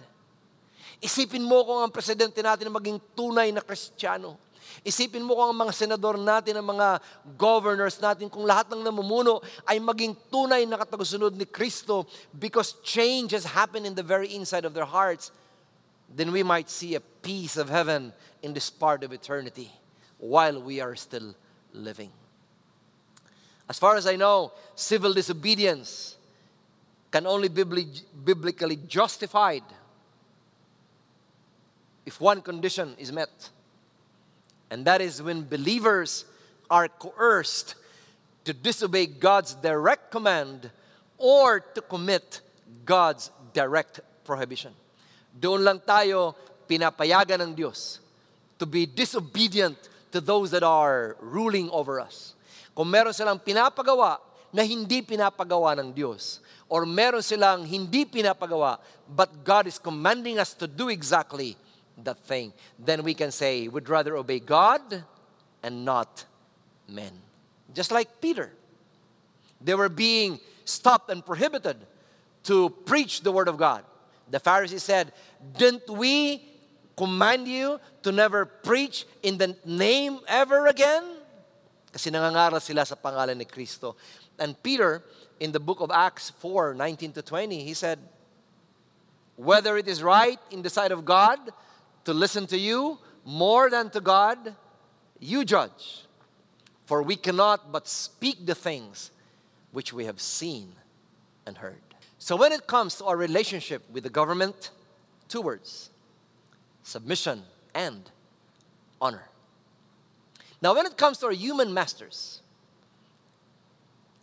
Isipin 1.00 1.40
mo 1.40 1.64
kung 1.64 1.80
ang 1.80 1.88
presidente 1.88 2.44
natin 2.44 2.68
maging 2.68 3.00
tunay 3.16 3.48
na 3.48 3.64
Kristiyano. 3.64 4.36
Isipin 4.84 5.24
mo 5.24 5.40
kung 5.40 5.56
ang 5.56 5.58
mga 5.64 5.72
senador 5.72 6.20
natin, 6.20 6.60
ang 6.60 6.76
mga 6.76 7.00
governors 7.40 7.96
natin, 7.96 8.28
kung 8.28 8.44
lahat 8.44 8.68
ng 8.68 8.84
namumuno 8.84 9.40
ay 9.64 9.80
maging 9.80 10.12
tunay 10.28 10.68
na 10.68 10.76
katagusunod 10.76 11.32
ni 11.32 11.48
Kristo 11.48 12.04
because 12.36 12.76
change 12.84 13.32
has 13.32 13.48
happened 13.48 13.88
in 13.88 13.96
the 13.96 14.04
very 14.04 14.28
inside 14.36 14.68
of 14.68 14.76
their 14.76 14.88
hearts 14.88 15.32
then 16.14 16.32
we 16.32 16.42
might 16.42 16.68
see 16.68 16.94
a 16.94 17.00
piece 17.00 17.56
of 17.56 17.68
heaven 17.68 18.12
in 18.42 18.52
this 18.52 18.70
part 18.70 19.04
of 19.04 19.12
eternity 19.12 19.70
while 20.18 20.60
we 20.60 20.80
are 20.80 20.96
still 20.96 21.34
living. 21.72 22.10
As 23.68 23.78
far 23.78 23.96
as 23.96 24.06
I 24.06 24.16
know, 24.16 24.52
civil 24.74 25.14
disobedience 25.14 26.16
can 27.10 27.26
only 27.26 27.48
be 27.48 27.64
biblically 28.24 28.76
justified 28.88 29.62
if 32.04 32.20
one 32.20 32.42
condition 32.42 32.94
is 32.98 33.12
met. 33.12 33.50
And 34.70 34.84
that 34.84 35.00
is 35.00 35.22
when 35.22 35.44
believers 35.44 36.24
are 36.68 36.88
coerced 36.88 37.76
to 38.44 38.52
disobey 38.52 39.06
God's 39.06 39.54
direct 39.54 40.10
command 40.10 40.70
or 41.18 41.60
to 41.60 41.80
commit 41.80 42.40
God's 42.84 43.30
direct 43.52 44.00
prohibition. 44.24 44.72
Doon 45.34 45.62
lang 45.62 45.78
tayo 45.82 46.34
pinapayagan 46.66 47.42
ng 47.42 47.52
Diyos 47.54 47.98
to 48.58 48.66
be 48.66 48.84
disobedient 48.84 49.76
to 50.12 50.20
those 50.20 50.50
that 50.50 50.62
are 50.62 51.16
ruling 51.22 51.70
over 51.70 51.98
us. 51.98 52.34
Kung 52.74 52.90
meron 52.90 53.14
silang 53.14 53.38
pinapagawa 53.38 54.18
na 54.52 54.62
hindi 54.66 55.02
pinapagawa 55.02 55.78
ng 55.78 55.94
Diyos, 55.94 56.42
or 56.68 56.86
meron 56.86 57.22
silang 57.22 57.66
hindi 57.66 58.04
pinapagawa, 58.06 58.78
but 59.10 59.30
God 59.42 59.66
is 59.66 59.78
commanding 59.78 60.38
us 60.38 60.54
to 60.54 60.66
do 60.66 60.90
exactly 60.90 61.56
that 62.02 62.18
thing, 62.26 62.52
then 62.78 63.02
we 63.02 63.14
can 63.14 63.30
say, 63.30 63.66
we'd 63.68 63.88
rather 63.88 64.16
obey 64.16 64.38
God 64.38 64.82
and 65.62 65.84
not 65.84 66.24
men. 66.88 67.12
Just 67.74 67.90
like 67.90 68.20
Peter. 68.20 68.50
They 69.60 69.74
were 69.74 69.90
being 69.90 70.40
stopped 70.64 71.10
and 71.10 71.24
prohibited 71.24 71.76
to 72.44 72.70
preach 72.86 73.20
the 73.22 73.30
Word 73.30 73.48
of 73.48 73.58
God. 73.58 73.84
The 74.30 74.40
Pharisees 74.40 74.82
said, 74.82 75.12
Didn't 75.58 75.88
we 75.90 76.42
command 76.96 77.48
you 77.48 77.80
to 78.02 78.12
never 78.12 78.46
preach 78.46 79.06
in 79.22 79.38
the 79.38 79.56
name 79.64 80.20
ever 80.28 80.66
again? 80.66 81.04
Kasi 81.92 82.10
nangangaral 82.10 82.62
sila 82.62 82.86
sa 82.86 82.94
pangalan 82.94 83.36
ni 83.36 83.44
Kristo. 83.44 83.96
And 84.38 84.54
Peter, 84.62 85.02
in 85.40 85.52
the 85.52 85.60
book 85.60 85.80
of 85.80 85.90
Acts 85.90 86.30
4, 86.38 86.74
19 86.74 87.12
to 87.12 87.22
20, 87.22 87.64
he 87.64 87.74
said, 87.74 87.98
Whether 89.36 89.76
it 89.76 89.88
is 89.88 90.02
right 90.02 90.38
in 90.50 90.62
the 90.62 90.70
sight 90.70 90.92
of 90.92 91.04
God 91.04 91.38
to 92.04 92.14
listen 92.14 92.46
to 92.48 92.58
you 92.58 92.98
more 93.24 93.68
than 93.68 93.90
to 93.90 94.00
God, 94.00 94.54
you 95.18 95.44
judge. 95.44 96.04
For 96.86 97.02
we 97.02 97.16
cannot 97.16 97.72
but 97.72 97.86
speak 97.86 98.46
the 98.46 98.54
things 98.54 99.10
which 99.72 99.92
we 99.92 100.04
have 100.06 100.20
seen 100.20 100.72
and 101.46 101.58
heard. 101.58 101.89
So 102.20 102.36
when 102.36 102.52
it 102.52 102.66
comes 102.66 102.96
to 102.96 103.06
our 103.06 103.16
relationship 103.16 103.82
with 103.90 104.04
the 104.04 104.10
government, 104.10 104.70
two 105.26 105.40
words 105.40 105.90
submission 106.82 107.42
and 107.74 108.10
honor. 109.00 109.24
Now, 110.60 110.74
when 110.74 110.84
it 110.84 110.96
comes 110.96 111.18
to 111.18 111.26
our 111.26 111.32
human 111.32 111.72
masters, 111.72 112.42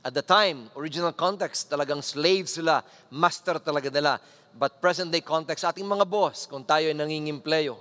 at 0.05 0.13
the 0.13 0.21
time, 0.21 0.69
original 0.75 1.11
context, 1.11 1.71
talagang 1.71 2.03
slaves 2.03 2.53
sila, 2.53 2.83
master 3.09 3.55
talaga 3.55 3.91
nila. 3.91 4.19
But 4.57 4.79
present 4.79 5.11
day 5.11 5.21
context, 5.21 5.65
ating 5.65 5.85
mga 5.85 6.07
boss, 6.09 6.45
kung 6.45 6.63
tayo 6.63 6.89
ay 6.89 6.93
nangingimpleo. 6.93 7.77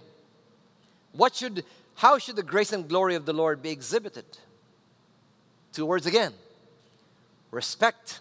What 1.13 1.35
should, 1.37 1.65
how 1.95 2.19
should 2.19 2.37
the 2.37 2.43
grace 2.43 2.73
and 2.73 2.89
glory 2.89 3.15
of 3.17 3.27
the 3.27 3.33
Lord 3.33 3.61
be 3.61 3.71
exhibited? 3.71 4.25
Two 5.73 5.85
words 5.85 6.07
again 6.07 6.33
respect 7.53 8.21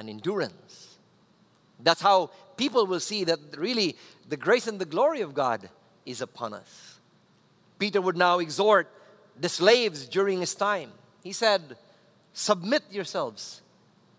and 0.00 0.08
endurance. 0.08 0.96
That's 1.78 2.00
how 2.00 2.30
people 2.56 2.86
will 2.86 3.00
see 3.00 3.22
that 3.24 3.38
really 3.56 3.96
the 4.28 4.36
grace 4.36 4.66
and 4.66 4.80
the 4.80 4.86
glory 4.86 5.20
of 5.20 5.34
God 5.34 5.68
is 6.06 6.22
upon 6.22 6.54
us. 6.54 6.98
Peter 7.78 8.00
would 8.00 8.16
now 8.16 8.38
exhort 8.38 8.88
the 9.38 9.48
slaves 9.48 10.06
during 10.08 10.40
his 10.40 10.54
time. 10.54 10.90
He 11.22 11.32
said, 11.32 11.76
Submit 12.32 12.82
yourselves 12.90 13.60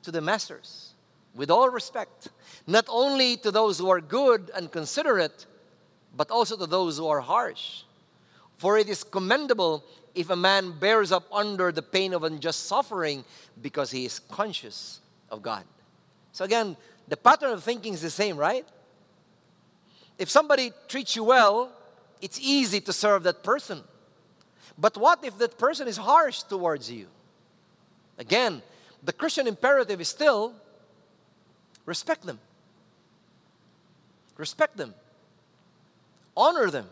to 0.03 0.11
the 0.11 0.21
masters 0.21 0.93
with 1.33 1.49
all 1.49 1.69
respect, 1.69 2.29
not 2.67 2.85
only 2.87 3.37
to 3.37 3.51
those 3.51 3.79
who 3.79 3.89
are 3.89 4.01
good 4.01 4.51
and 4.55 4.71
considerate, 4.71 5.45
but 6.15 6.29
also 6.29 6.55
to 6.57 6.67
those 6.67 6.97
who 6.97 7.07
are 7.07 7.21
harsh. 7.21 7.83
For 8.57 8.77
it 8.77 8.87
is 8.87 9.03
commendable 9.03 9.83
if 10.13 10.29
a 10.29 10.35
man 10.35 10.77
bears 10.77 11.11
up 11.11 11.23
under 11.31 11.71
the 11.71 11.81
pain 11.81 12.13
of 12.13 12.23
unjust 12.23 12.65
suffering 12.67 13.23
because 13.61 13.89
he 13.89 14.05
is 14.05 14.19
conscious 14.19 15.00
of 15.31 15.41
God. 15.41 15.63
So 16.31 16.45
again, 16.45 16.77
the 17.07 17.17
pattern 17.17 17.51
of 17.51 17.63
thinking 17.63 17.93
is 17.93 18.01
the 18.01 18.09
same, 18.09 18.37
right? 18.37 18.67
If 20.19 20.29
somebody 20.29 20.71
treats 20.87 21.15
you 21.15 21.23
well, 21.23 21.71
it's 22.21 22.39
easy 22.39 22.79
to 22.81 22.93
serve 22.93 23.23
that 23.23 23.43
person. 23.43 23.81
But 24.77 24.97
what 24.97 25.23
if 25.23 25.37
that 25.39 25.57
person 25.57 25.87
is 25.87 25.97
harsh 25.97 26.43
towards 26.43 26.91
you? 26.91 27.07
Again, 28.17 28.61
the 29.03 29.13
Christian 29.13 29.47
imperative 29.47 29.99
is 29.99 30.09
still 30.09 30.53
respect 31.85 32.25
them. 32.25 32.39
Respect 34.37 34.77
them. 34.77 34.93
Honor 36.37 36.69
them. 36.69 36.87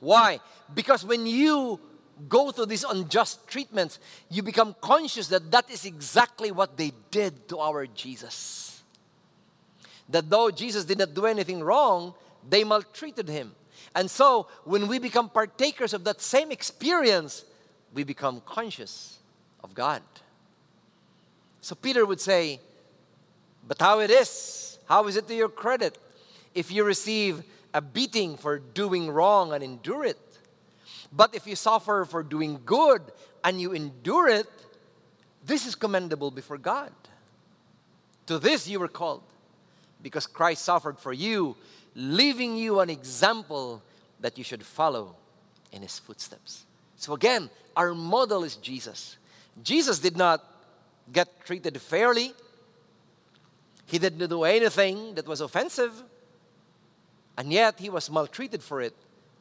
Why? 0.00 0.40
Because 0.72 1.04
when 1.04 1.26
you 1.26 1.80
go 2.28 2.50
through 2.50 2.66
these 2.66 2.84
unjust 2.84 3.46
treatments, 3.48 3.98
you 4.30 4.42
become 4.42 4.74
conscious 4.80 5.28
that 5.28 5.50
that 5.50 5.70
is 5.70 5.84
exactly 5.84 6.50
what 6.50 6.76
they 6.76 6.92
did 7.10 7.48
to 7.48 7.58
our 7.58 7.86
Jesus. 7.86 8.82
That 10.08 10.28
though 10.28 10.50
Jesus 10.50 10.84
did 10.84 10.98
not 10.98 11.14
do 11.14 11.26
anything 11.26 11.62
wrong, 11.62 12.14
they 12.48 12.64
maltreated 12.64 13.28
him. 13.28 13.54
And 13.94 14.10
so, 14.10 14.46
when 14.64 14.88
we 14.88 14.98
become 14.98 15.28
partakers 15.28 15.92
of 15.92 16.04
that 16.04 16.20
same 16.20 16.50
experience, 16.50 17.44
we 17.92 18.04
become 18.04 18.40
conscious 18.46 19.18
of 19.62 19.74
God. 19.74 20.02
So, 21.60 21.74
Peter 21.74 22.06
would 22.06 22.20
say, 22.20 22.60
But 23.66 23.80
how 23.80 24.00
it 24.00 24.10
is? 24.10 24.78
How 24.86 25.06
is 25.06 25.16
it 25.16 25.28
to 25.28 25.34
your 25.34 25.48
credit 25.48 25.98
if 26.54 26.70
you 26.70 26.84
receive 26.84 27.42
a 27.74 27.80
beating 27.80 28.36
for 28.36 28.58
doing 28.58 29.10
wrong 29.10 29.52
and 29.52 29.62
endure 29.62 30.04
it? 30.04 30.18
But 31.12 31.34
if 31.34 31.46
you 31.46 31.56
suffer 31.56 32.06
for 32.08 32.22
doing 32.22 32.60
good 32.64 33.02
and 33.44 33.60
you 33.60 33.72
endure 33.72 34.28
it, 34.28 34.46
this 35.44 35.66
is 35.66 35.74
commendable 35.74 36.30
before 36.30 36.58
God. 36.58 36.92
To 38.26 38.38
this 38.38 38.66
you 38.66 38.80
were 38.80 38.88
called, 38.88 39.22
because 40.02 40.26
Christ 40.26 40.64
suffered 40.64 40.98
for 40.98 41.12
you, 41.12 41.56
leaving 41.94 42.56
you 42.56 42.80
an 42.80 42.88
example 42.88 43.82
that 44.20 44.38
you 44.38 44.44
should 44.44 44.64
follow 44.64 45.16
in 45.72 45.82
his 45.82 45.98
footsteps. 45.98 46.64
So 46.96 47.12
again, 47.14 47.50
our 47.76 47.92
model 47.94 48.44
is 48.44 48.56
Jesus. 48.56 49.16
Jesus 49.62 49.98
did 49.98 50.16
not 50.16 50.42
get 51.12 51.44
treated 51.44 51.80
fairly. 51.80 52.32
He 53.86 53.98
didn't 53.98 54.28
do 54.28 54.44
anything 54.44 55.14
that 55.16 55.26
was 55.26 55.40
offensive. 55.40 55.92
And 57.36 57.52
yet 57.52 57.80
he 57.80 57.90
was 57.90 58.08
maltreated 58.08 58.62
for 58.62 58.80
it. 58.80 58.94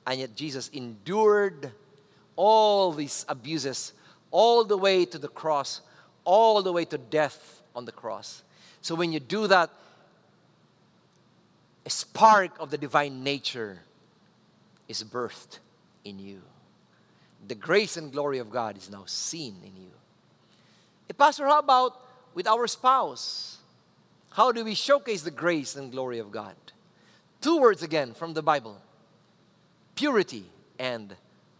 And 0.05 0.19
yet 0.19 0.35
Jesus 0.35 0.69
endured 0.69 1.71
all 2.35 2.91
these 2.91 3.25
abuses 3.29 3.93
all 4.31 4.63
the 4.63 4.77
way 4.77 5.05
to 5.05 5.17
the 5.17 5.27
cross, 5.27 5.81
all 6.23 6.61
the 6.63 6.71
way 6.71 6.85
to 6.85 6.97
death 6.97 7.61
on 7.75 7.85
the 7.85 7.91
cross. 7.91 8.43
So 8.81 8.95
when 8.95 9.11
you 9.11 9.19
do 9.19 9.47
that, 9.47 9.69
a 11.85 11.89
spark 11.89 12.51
of 12.59 12.71
the 12.71 12.77
divine 12.77 13.23
nature 13.23 13.79
is 14.87 15.03
birthed 15.03 15.59
in 16.03 16.19
you. 16.19 16.41
The 17.47 17.55
grace 17.55 17.97
and 17.97 18.11
glory 18.11 18.39
of 18.39 18.51
God 18.51 18.77
is 18.77 18.89
now 18.89 19.03
seen 19.05 19.55
in 19.63 19.75
you. 19.75 19.91
Eh, 21.09 21.13
Pastor, 21.17 21.47
how 21.47 21.59
about 21.59 21.99
with 22.33 22.47
our 22.47 22.67
spouse? 22.67 23.57
How 24.31 24.51
do 24.51 24.63
we 24.63 24.75
showcase 24.75 25.23
the 25.23 25.31
grace 25.31 25.75
and 25.75 25.91
glory 25.91 26.19
of 26.19 26.31
God? 26.31 26.55
Two 27.41 27.59
words 27.59 27.83
again 27.83 28.13
from 28.13 28.33
the 28.33 28.43
Bible 28.43 28.79
purity 30.01 30.43
and 30.79 31.15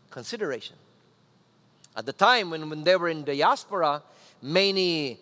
consideration. 0.09 0.75
At 1.95 2.07
the 2.07 2.13
time 2.13 2.49
when, 2.49 2.71
when 2.71 2.83
they 2.83 2.95
were 2.95 3.07
in 3.07 3.23
diaspora, 3.23 4.01
many 4.41 5.19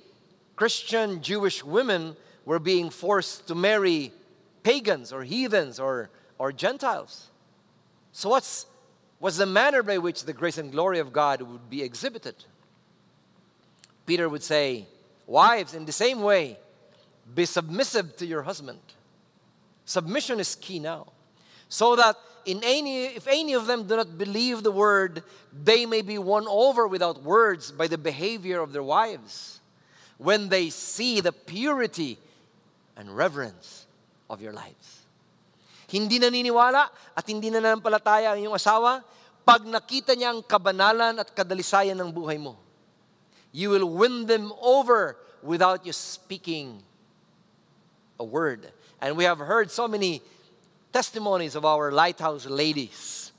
Christian 0.56 1.22
Jewish 1.22 1.62
women 1.62 2.16
were 2.46 2.60
being 2.60 2.90
forced 2.90 3.46
to 3.50 3.56
marry 3.56 4.14
pagans 4.64 5.12
or 5.12 5.26
heathens 5.26 5.82
or, 5.82 6.10
or 6.38 6.54
Gentiles. 6.54 7.28
So, 8.14 8.30
what's, 8.30 8.68
what's 9.20 9.36
the 9.36 9.46
manner 9.46 9.84
by 9.84 9.98
which 9.98 10.24
the 10.24 10.32
grace 10.32 10.58
and 10.58 10.72
glory 10.72 11.00
of 11.00 11.12
God 11.12 11.42
would 11.42 11.70
be 11.70 11.84
exhibited? 11.84 12.36
Peter 14.06 14.30
would 14.30 14.44
say, 14.44 14.86
Wives, 15.28 15.74
in 15.74 15.84
the 15.84 15.92
same 15.92 16.22
way, 16.22 16.58
be 17.36 17.44
submissive 17.44 18.16
to 18.16 18.26
your 18.26 18.44
husband. 18.44 18.80
Submission 19.84 20.40
is 20.40 20.56
key 20.56 20.80
now. 20.80 21.08
So 21.68 21.98
that 21.98 22.16
in 22.46 22.62
any, 22.64 23.06
if 23.16 23.28
any 23.28 23.54
of 23.54 23.68
them 23.68 23.88
do 23.88 23.98
not 23.98 24.18
believe 24.18 24.64
the 24.64 24.72
word, 24.72 25.24
they 25.52 25.86
may 25.86 26.02
be 26.02 26.18
won 26.18 26.46
over 26.48 26.88
without 26.88 27.24
words 27.24 27.72
by 27.72 27.88
the 27.88 27.98
behavior 27.98 28.62
of 28.62 28.74
their 28.74 28.84
wives 28.84 29.60
when 30.18 30.50
they 30.50 30.70
see 30.70 31.22
the 31.22 31.32
purity 31.32 32.20
and 32.98 33.16
reverence 33.16 33.88
of 34.30 34.42
your 34.42 34.54
lives. 34.54 35.00
Hindi 35.88 36.20
naniniwala 36.20 36.90
at 37.18 37.26
hindi 37.26 37.50
na 37.50 37.64
nanampalataya 37.64 38.36
ang 38.36 38.40
iyong 38.44 38.54
asawa 38.54 39.02
pag 39.42 39.66
nakita 39.66 40.14
niya 40.14 40.36
ang 40.36 40.46
kabanalan 40.46 41.18
at 41.18 41.34
kadalisayan 41.34 41.98
ng 41.98 42.14
buhay 42.14 42.38
mo. 42.38 42.54
You 43.50 43.74
will 43.74 43.90
win 43.90 44.30
them 44.30 44.54
over 44.62 45.18
without 45.42 45.88
you 45.88 45.96
speaking 45.96 46.86
a 48.20 48.26
word. 48.28 48.70
And 49.02 49.18
we 49.18 49.24
have 49.24 49.40
heard 49.40 49.72
so 49.72 49.88
many 49.88 50.22
testimonies 50.92 51.56
of 51.56 51.66
our 51.66 51.92
lighthouse 51.92 52.46
ladies, 52.46 53.32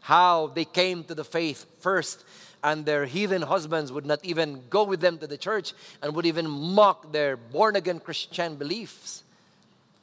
how 0.00 0.48
they 0.48 0.64
came 0.64 1.04
to 1.04 1.14
the 1.14 1.24
faith 1.24 1.66
first, 1.80 2.24
and 2.62 2.84
their 2.84 3.06
heathen 3.06 3.42
husbands 3.42 3.92
would 3.92 4.06
not 4.06 4.24
even 4.24 4.62
go 4.68 4.82
with 4.84 5.00
them 5.00 5.18
to 5.18 5.26
the 5.26 5.36
church 5.36 5.74
and 6.02 6.14
would 6.14 6.26
even 6.26 6.48
mock 6.48 7.12
their 7.12 7.36
born 7.36 7.76
again 7.76 8.00
Christian 8.00 8.56
beliefs. 8.56 9.22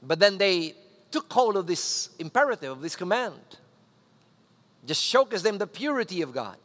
But 0.02 0.20
then 0.20 0.38
they 0.38 0.76
took 1.12 1.32
hold 1.32 1.58
of 1.58 1.68
this 1.68 2.10
imperative, 2.20 2.72
of 2.72 2.82
this 2.82 2.96
command. 2.96 3.40
Just 4.86 5.04
showcase 5.04 5.42
them 5.42 5.58
the 5.58 5.68
purity 5.68 6.22
of 6.22 6.32
God. 6.32 6.58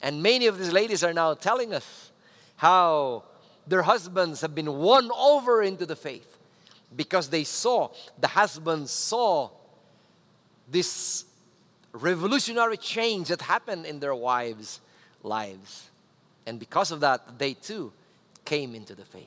And 0.00 0.22
many 0.22 0.46
of 0.46 0.58
these 0.58 0.72
ladies 0.72 1.02
are 1.02 1.12
now 1.12 1.34
telling 1.34 1.72
us 1.72 2.10
how 2.56 3.24
their 3.66 3.82
husbands 3.82 4.40
have 4.40 4.54
been 4.54 4.78
won 4.78 5.10
over 5.12 5.62
into 5.62 5.86
the 5.86 5.96
faith 5.96 6.31
because 6.96 7.28
they 7.28 7.44
saw, 7.44 7.90
the 8.18 8.28
husbands 8.28 8.90
saw 8.90 9.50
this 10.68 11.24
revolutionary 11.92 12.76
change 12.76 13.28
that 13.28 13.42
happened 13.42 13.86
in 13.86 14.00
their 14.00 14.14
wives' 14.14 14.80
lives. 15.22 15.90
And 16.46 16.58
because 16.58 16.90
of 16.90 17.00
that, 17.00 17.38
they 17.38 17.54
too 17.54 17.92
came 18.44 18.74
into 18.74 18.94
the 18.94 19.04
faith. 19.04 19.26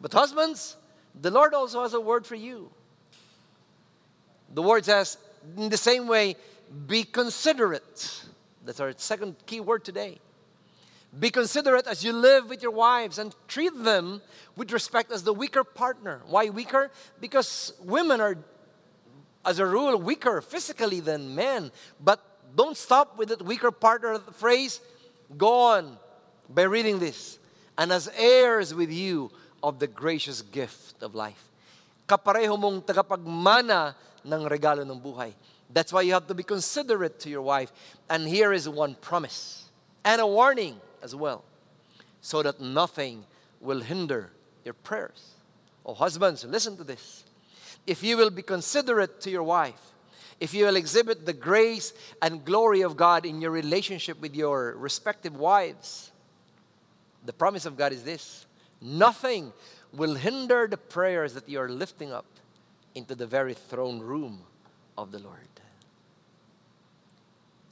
But 0.00 0.12
husbands, 0.12 0.76
the 1.20 1.30
Lord 1.30 1.54
also 1.54 1.82
has 1.82 1.94
a 1.94 2.00
word 2.00 2.26
for 2.26 2.34
you. 2.34 2.70
The 4.54 4.62
word 4.62 4.84
says, 4.84 5.18
in 5.56 5.68
the 5.68 5.76
same 5.76 6.06
way, 6.06 6.36
be 6.86 7.04
considerate. 7.04 8.24
That's 8.64 8.80
our 8.80 8.92
second 8.96 9.36
key 9.46 9.60
word 9.60 9.84
today. 9.84 10.18
Be 11.16 11.30
considerate 11.30 11.86
as 11.86 12.04
you 12.04 12.12
live 12.12 12.48
with 12.48 12.62
your 12.62 12.70
wives 12.70 13.18
and 13.18 13.34
treat 13.48 13.72
them 13.82 14.20
with 14.56 14.72
respect 14.72 15.10
as 15.10 15.22
the 15.22 15.32
weaker 15.32 15.64
partner. 15.64 16.20
Why 16.26 16.50
weaker? 16.50 16.90
Because 17.20 17.72
women 17.82 18.20
are, 18.20 18.36
as 19.44 19.58
a 19.58 19.66
rule, 19.66 19.96
weaker 19.96 20.40
physically 20.40 21.00
than 21.00 21.34
men. 21.34 21.72
But 22.02 22.20
don't 22.54 22.76
stop 22.76 23.16
with 23.16 23.30
that 23.30 23.42
weaker 23.42 23.70
partner 23.70 24.18
phrase. 24.18 24.80
Go 25.36 25.52
on 25.76 25.96
by 26.48 26.62
reading 26.62 26.98
this. 26.98 27.38
And 27.78 27.90
as 27.90 28.10
heirs 28.16 28.74
with 28.74 28.92
you 28.92 29.30
of 29.62 29.78
the 29.78 29.86
gracious 29.86 30.42
gift 30.42 31.02
of 31.02 31.14
life. 31.14 31.42
Kapareho 32.06 32.58
mong 32.58 32.84
tagapagmana 32.84 33.94
ng 34.24 34.48
regalo 34.48 34.82
ng 34.82 35.00
buhay. 35.00 35.32
That's 35.70 35.92
why 35.92 36.02
you 36.02 36.12
have 36.12 36.26
to 36.26 36.34
be 36.34 36.42
considerate 36.42 37.20
to 37.20 37.30
your 37.30 37.42
wife. 37.42 37.72
And 38.08 38.28
here 38.28 38.52
is 38.52 38.68
one 38.68 38.94
promise 38.94 39.68
and 40.04 40.20
a 40.20 40.26
warning 40.26 40.80
as 41.02 41.14
well, 41.14 41.44
so 42.20 42.42
that 42.42 42.60
nothing 42.60 43.24
will 43.60 43.80
hinder 43.80 44.30
your 44.64 44.74
prayers. 44.74 45.34
Oh, 45.84 45.94
husbands, 45.94 46.44
listen 46.44 46.76
to 46.76 46.84
this. 46.84 47.24
If 47.86 48.02
you 48.02 48.16
will 48.16 48.30
be 48.30 48.42
considerate 48.42 49.20
to 49.22 49.30
your 49.30 49.42
wife, 49.42 49.80
if 50.40 50.54
you 50.54 50.66
will 50.66 50.76
exhibit 50.76 51.26
the 51.26 51.32
grace 51.32 51.92
and 52.22 52.44
glory 52.44 52.82
of 52.82 52.96
God 52.96 53.26
in 53.26 53.40
your 53.40 53.50
relationship 53.50 54.20
with 54.20 54.36
your 54.36 54.76
respective 54.76 55.36
wives, 55.36 56.12
the 57.24 57.32
promise 57.32 57.66
of 57.66 57.76
God 57.76 57.92
is 57.92 58.04
this 58.04 58.46
nothing 58.80 59.52
will 59.92 60.14
hinder 60.14 60.68
the 60.68 60.76
prayers 60.76 61.34
that 61.34 61.48
you 61.48 61.58
are 61.58 61.68
lifting 61.68 62.12
up 62.12 62.26
into 62.94 63.14
the 63.14 63.26
very 63.26 63.54
throne 63.54 64.00
room 64.00 64.40
of 64.96 65.10
the 65.10 65.18
Lord. 65.18 65.38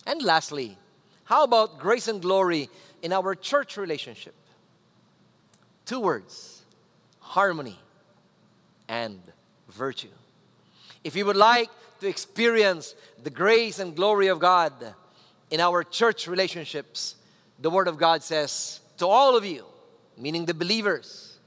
And 0.06 0.22
lastly, 0.22 0.78
how 1.26 1.42
about 1.42 1.78
grace 1.78 2.08
and 2.08 2.22
glory 2.22 2.70
in 3.02 3.12
our 3.12 3.34
church 3.34 3.76
relationship? 3.76 4.34
Two 5.84 6.00
words 6.00 6.62
harmony 7.18 7.78
and 8.88 9.20
virtue. 9.68 10.08
If 11.02 11.16
you 11.16 11.26
would 11.26 11.36
like 11.36 11.68
to 12.00 12.08
experience 12.08 12.94
the 13.22 13.30
grace 13.30 13.80
and 13.80 13.94
glory 13.94 14.28
of 14.28 14.38
God 14.38 14.72
in 15.50 15.58
our 15.58 15.82
church 15.82 16.28
relationships, 16.28 17.16
the 17.58 17.70
Word 17.70 17.88
of 17.88 17.98
God 17.98 18.22
says 18.22 18.80
to 18.98 19.06
all 19.06 19.36
of 19.36 19.44
you, 19.44 19.64
meaning 20.16 20.46
the 20.46 20.54
believers, 20.54 21.38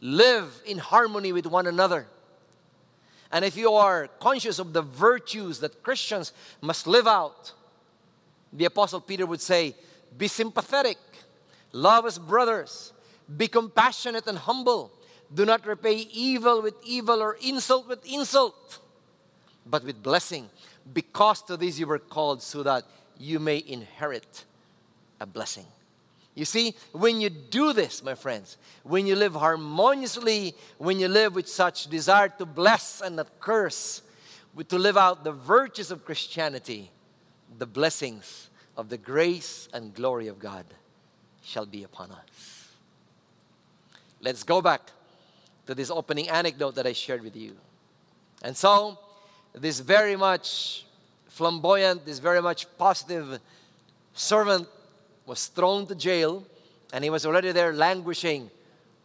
live 0.00 0.60
in 0.66 0.78
harmony 0.78 1.32
with 1.32 1.46
one 1.46 1.68
another. 1.68 2.08
And 3.30 3.44
if 3.44 3.56
you 3.56 3.72
are 3.72 4.08
conscious 4.18 4.58
of 4.58 4.72
the 4.72 4.82
virtues 4.82 5.60
that 5.60 5.82
Christians 5.84 6.32
must 6.60 6.88
live 6.88 7.06
out, 7.06 7.52
the 8.52 8.66
Apostle 8.66 9.00
Peter 9.00 9.26
would 9.26 9.40
say, 9.40 9.74
Be 10.16 10.28
sympathetic, 10.28 10.98
love 11.72 12.06
as 12.06 12.18
brothers, 12.18 12.92
be 13.36 13.48
compassionate 13.48 14.26
and 14.26 14.38
humble. 14.38 14.92
Do 15.34 15.46
not 15.46 15.66
repay 15.66 15.94
evil 16.12 16.60
with 16.60 16.74
evil 16.84 17.22
or 17.22 17.38
insult 17.42 17.88
with 17.88 18.04
insult, 18.04 18.80
but 19.64 19.82
with 19.84 20.02
blessing, 20.02 20.50
because 20.92 21.42
to 21.42 21.56
this 21.56 21.78
you 21.78 21.86
were 21.86 21.98
called 21.98 22.42
so 22.42 22.62
that 22.62 22.84
you 23.18 23.38
may 23.38 23.62
inherit 23.66 24.44
a 25.20 25.26
blessing. 25.26 25.66
You 26.34 26.44
see, 26.44 26.74
when 26.92 27.20
you 27.20 27.30
do 27.30 27.72
this, 27.72 28.02
my 28.02 28.14
friends, 28.14 28.56
when 28.82 29.06
you 29.06 29.16
live 29.16 29.34
harmoniously, 29.34 30.54
when 30.78 30.98
you 30.98 31.08
live 31.08 31.34
with 31.34 31.48
such 31.48 31.88
desire 31.88 32.28
to 32.38 32.46
bless 32.46 33.02
and 33.02 33.16
not 33.16 33.28
curse, 33.38 34.02
to 34.68 34.78
live 34.78 34.96
out 34.96 35.24
the 35.24 35.32
virtues 35.32 35.90
of 35.90 36.04
Christianity, 36.04 36.90
the 37.58 37.66
blessings 37.66 38.50
of 38.76 38.88
the 38.88 38.98
grace 38.98 39.68
and 39.72 39.94
glory 39.94 40.28
of 40.28 40.38
God 40.38 40.64
shall 41.42 41.66
be 41.66 41.84
upon 41.84 42.10
us. 42.10 42.68
Let's 44.20 44.42
go 44.42 44.62
back 44.62 44.90
to 45.66 45.74
this 45.74 45.90
opening 45.90 46.28
anecdote 46.28 46.74
that 46.76 46.86
I 46.86 46.92
shared 46.92 47.22
with 47.22 47.36
you. 47.36 47.56
And 48.42 48.56
so, 48.56 48.98
this 49.54 49.80
very 49.80 50.16
much 50.16 50.84
flamboyant, 51.28 52.04
this 52.04 52.18
very 52.18 52.40
much 52.40 52.66
positive 52.78 53.40
servant 54.14 54.68
was 55.26 55.46
thrown 55.46 55.86
to 55.86 55.94
jail, 55.94 56.44
and 56.92 57.04
he 57.04 57.10
was 57.10 57.24
already 57.24 57.52
there 57.52 57.72
languishing 57.72 58.50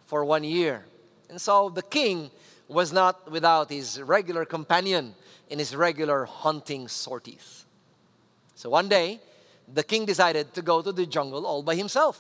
for 0.06 0.26
one 0.26 0.44
year. 0.44 0.86
And 1.30 1.40
so 1.40 1.70
the 1.70 1.82
king 1.82 2.32
was 2.68 2.92
not 2.92 3.30
without 3.32 3.70
his 3.70 4.02
regular 4.02 4.46
companion 4.46 5.16
in 5.50 5.60
his 5.60 5.76
regular 5.76 6.26
hunting 6.26 6.88
sorties. 6.88 7.66
So 8.58 8.74
one 8.74 8.90
day, 8.90 9.22
the 9.70 9.84
king 9.84 10.10
decided 10.10 10.56
to 10.56 10.64
go 10.64 10.82
to 10.82 10.92
the 10.92 11.06
jungle 11.06 11.46
all 11.46 11.62
by 11.62 11.76
himself. 11.76 12.18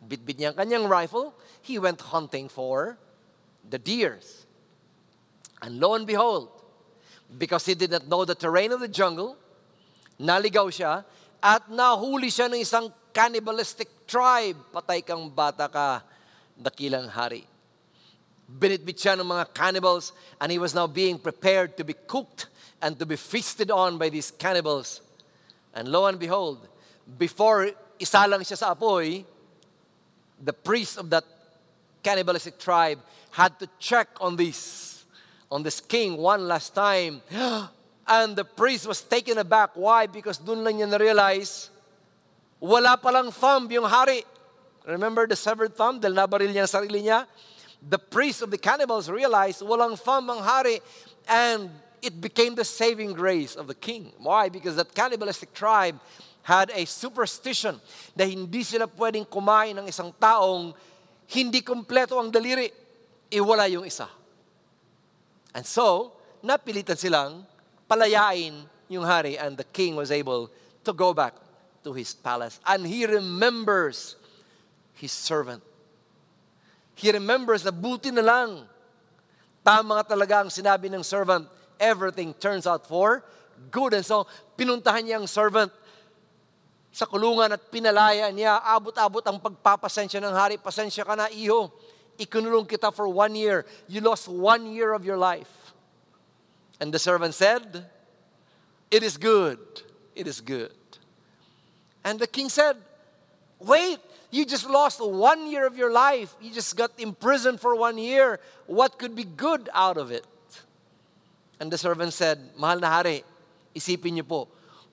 Bitbit 0.00 0.40
niya 0.40 0.56
kanyang 0.56 0.88
rifle, 0.88 1.34
he 1.60 1.78
went 1.78 2.00
hunting 2.00 2.48
for 2.48 2.96
the 3.68 3.76
deers. 3.76 4.46
And 5.60 5.80
lo 5.80 5.92
and 5.92 6.06
behold, 6.06 6.48
because 7.36 7.66
he 7.66 7.74
did 7.74 7.90
not 7.90 8.08
know 8.08 8.24
the 8.24 8.34
terrain 8.34 8.72
of 8.72 8.80
the 8.80 8.88
jungle, 8.88 9.36
naligaw 10.18 10.72
siya 10.72 11.04
at 11.44 11.68
nahuli 11.68 12.32
siya 12.32 12.48
ng 12.48 12.64
isang 12.64 12.88
cannibalistic 13.12 14.08
tribe. 14.08 14.56
Patay 14.72 15.04
kang 15.04 15.28
bata 15.28 15.68
ka, 15.68 16.00
dakilang 16.56 17.12
hari. 17.12 17.44
Binitbit 18.48 18.96
siya 18.96 19.12
ng 19.20 19.28
mga 19.28 19.52
cannibals 19.52 20.16
and 20.40 20.48
he 20.48 20.56
was 20.56 20.72
now 20.72 20.88
being 20.88 21.20
prepared 21.20 21.76
to 21.76 21.84
be 21.84 21.92
cooked 22.08 22.48
and 22.80 22.96
to 22.96 23.04
be 23.04 23.20
feasted 23.20 23.68
on 23.68 24.00
by 24.00 24.08
these 24.08 24.32
cannibals. 24.32 25.04
And 25.78 25.86
lo 25.94 26.10
and 26.10 26.18
behold, 26.18 26.66
before 27.06 27.70
isa 28.02 28.26
lang 28.26 28.42
siya 28.42 28.58
sa 28.58 28.74
apoy, 28.74 29.22
the 30.42 30.50
priest 30.50 30.98
of 30.98 31.06
that 31.14 31.22
cannibalistic 32.02 32.58
tribe 32.58 32.98
had 33.30 33.54
to 33.62 33.70
check 33.78 34.10
on 34.18 34.34
this, 34.34 35.06
on 35.46 35.62
this 35.62 35.78
king 35.78 36.18
one 36.18 36.50
last 36.50 36.74
time. 36.74 37.22
And 38.08 38.34
the 38.34 38.42
priest 38.42 38.88
was 38.88 39.02
taken 39.06 39.38
aback. 39.38 39.76
Why? 39.78 40.10
Because 40.10 40.42
doon 40.42 40.64
lang 40.64 40.82
niya 40.82 40.88
na-realize, 40.90 41.70
wala 42.58 42.98
palang 42.98 43.30
thumb 43.30 43.70
yung 43.70 43.86
hari. 43.86 44.24
Remember 44.82 45.28
the 45.28 45.36
severed 45.36 45.76
thumb? 45.76 46.00
Dahil 46.00 46.16
nabaril 46.16 46.50
niya 46.50 46.66
sarili 46.66 47.06
niya. 47.06 47.28
The 47.84 48.00
priest 48.00 48.42
of 48.42 48.50
the 48.50 48.58
cannibals 48.58 49.06
realized, 49.06 49.62
walang 49.62 49.94
thumb 49.94 50.26
ang 50.26 50.42
hari. 50.42 50.80
And 51.28 51.70
it 52.02 52.20
became 52.20 52.54
the 52.54 52.64
saving 52.64 53.12
grace 53.12 53.56
of 53.56 53.66
the 53.66 53.74
king. 53.74 54.12
Why? 54.18 54.48
Because 54.48 54.76
that 54.76 54.94
cannibalistic 54.94 55.52
tribe 55.52 55.98
had 56.42 56.72
a 56.72 56.88
superstition 56.88 57.76
na 58.16 58.24
hindi 58.24 58.64
sila 58.64 58.88
pwedeng 58.88 59.28
kumain 59.28 59.76
ng 59.76 59.86
isang 59.88 60.14
taong 60.16 60.72
hindi 61.28 61.60
kompleto 61.60 62.16
ang 62.16 62.32
daliri. 62.32 62.72
Iwala 63.28 63.68
yung 63.68 63.84
isa. 63.84 64.08
And 65.52 65.66
so, 65.66 66.16
napilitan 66.40 66.96
silang 66.96 67.44
palayain 67.84 68.64
yung 68.88 69.04
hari 69.04 69.36
and 69.36 69.56
the 69.56 69.68
king 69.68 69.92
was 69.96 70.08
able 70.08 70.48
to 70.84 70.92
go 70.96 71.12
back 71.12 71.36
to 71.84 71.92
his 71.92 72.16
palace. 72.16 72.60
And 72.64 72.88
he 72.88 73.04
remembers 73.04 74.16
his 74.96 75.12
servant. 75.12 75.60
He 76.96 77.12
remembers 77.12 77.62
na 77.62 77.70
buti 77.70 78.10
na 78.10 78.24
lang. 78.24 78.64
Tama 79.62 80.00
nga 80.00 80.16
talaga 80.16 80.34
ang 80.42 80.50
sinabi 80.50 80.88
ng 80.88 81.04
servant. 81.04 81.44
Everything 81.78 82.34
turns 82.34 82.66
out 82.66 82.86
for 82.86 83.24
good. 83.70 83.94
And 83.94 84.06
so, 84.06 84.26
pinuntahan 84.56 85.02
niya 85.06 85.18
ang 85.18 85.26
servant 85.26 85.72
sa 86.94 87.04
kulungan 87.06 87.52
at 87.52 87.62
pinalaya 87.70 88.30
niya, 88.32 88.62
abot-abot 88.62 89.22
ang 89.26 89.38
pagpapasensya 89.38 90.22
ng 90.22 90.34
hari. 90.34 90.56
Pasensya 90.56 91.04
ka 91.04 91.14
na, 91.14 91.30
iho. 91.30 91.70
Ikunulong 92.18 92.66
kita 92.66 92.90
for 92.90 93.06
one 93.06 93.34
year. 93.38 93.62
You 93.86 94.02
lost 94.02 94.26
one 94.26 94.66
year 94.66 94.94
of 94.94 95.06
your 95.06 95.18
life. 95.18 95.50
And 96.80 96.90
the 96.90 96.98
servant 96.98 97.34
said, 97.34 97.86
It 98.90 99.02
is 99.02 99.18
good. 99.18 99.58
It 100.14 100.26
is 100.26 100.40
good. 100.40 100.74
And 102.02 102.18
the 102.18 102.26
king 102.26 102.48
said, 102.48 102.74
Wait, 103.58 103.98
you 104.30 104.46
just 104.46 104.68
lost 104.68 104.98
one 104.98 105.50
year 105.50 105.66
of 105.66 105.76
your 105.76 105.92
life. 105.92 106.34
You 106.40 106.50
just 106.50 106.74
got 106.76 106.90
imprisoned 106.98 107.60
for 107.60 107.74
one 107.74 107.98
year. 107.98 108.40
What 108.66 108.98
could 108.98 109.14
be 109.14 109.24
good 109.24 109.68
out 109.74 109.96
of 109.98 110.10
it? 110.10 110.26
And 111.58 111.70
the 111.70 111.78
servant 111.78 112.14
said, 112.14 112.38
Mahal 112.54 112.78
na 112.78 112.90
hari, 112.90 113.26
isipin 113.74 114.18
niyo 114.18 114.26
po, 114.26 114.40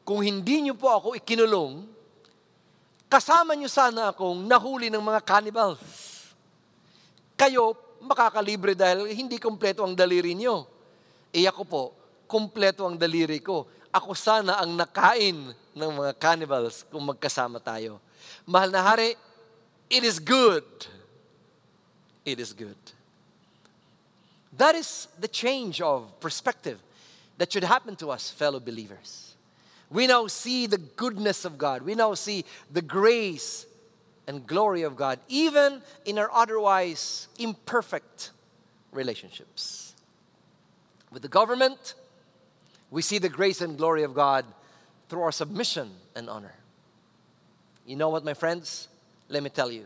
kung 0.06 0.22
hindi 0.22 0.62
niyo 0.66 0.78
po 0.78 0.90
ako 0.90 1.18
ikinulong, 1.18 1.86
kasama 3.10 3.54
niyo 3.54 3.70
sana 3.70 4.14
akong 4.14 4.46
nahuli 4.46 4.90
ng 4.90 5.02
mga 5.02 5.22
cannibals. 5.26 5.82
Kayo 7.38 7.74
makakalibre 8.06 8.78
dahil 8.78 9.10
hindi 9.10 9.42
kompleto 9.42 9.82
ang 9.82 9.98
daliri 9.98 10.38
niyo. 10.38 10.70
E 11.34 11.46
ako 11.50 11.62
po, 11.66 11.84
kompleto 12.30 12.86
ang 12.86 12.98
daliri 12.98 13.42
ko. 13.42 13.66
Ako 13.90 14.14
sana 14.14 14.62
ang 14.62 14.78
nakain 14.78 15.54
ng 15.74 15.92
mga 15.92 16.14
cannibals 16.22 16.86
kung 16.90 17.06
magkasama 17.06 17.58
tayo. 17.62 17.98
Mahal 18.46 18.70
na 18.70 18.82
hari, 18.86 19.18
it 19.90 20.04
is 20.06 20.22
good. 20.22 20.66
It 22.26 22.42
is 22.42 22.54
good. 22.54 22.78
That 24.58 24.76
is 24.76 25.08
the 25.20 25.28
change 25.28 25.82
of 25.82 26.20
perspective 26.20 26.80
that 27.38 27.52
should 27.52 27.64
happen 27.64 27.96
to 27.98 28.12
us, 28.12 28.32
fellow 28.32 28.60
believers. 28.60 29.36
We 29.90 30.08
now 30.08 30.28
see 30.28 30.66
the 30.66 30.78
goodness 30.78 31.46
of 31.46 31.58
God. 31.58 31.82
We 31.82 31.96
now 31.96 32.14
see 32.14 32.46
the 32.72 32.82
grace 32.82 33.66
and 34.28 34.48
glory 34.48 34.82
of 34.84 34.96
God, 34.96 35.20
even 35.28 35.82
in 36.06 36.18
our 36.18 36.32
otherwise 36.32 37.28
imperfect 37.38 38.32
relationships. 38.92 39.94
With 41.12 41.22
the 41.22 41.28
government, 41.28 41.94
we 42.90 43.02
see 43.02 43.20
the 43.20 43.30
grace 43.30 43.62
and 43.62 43.78
glory 43.78 44.04
of 44.04 44.14
God 44.14 44.46
through 45.10 45.22
our 45.22 45.32
submission 45.32 45.92
and 46.16 46.30
honor. 46.30 46.56
You 47.86 47.96
know 47.96 48.10
what, 48.10 48.26
my 48.26 48.34
friends? 48.34 48.88
Let 49.30 49.44
me 49.44 49.50
tell 49.50 49.72
you. 49.72 49.86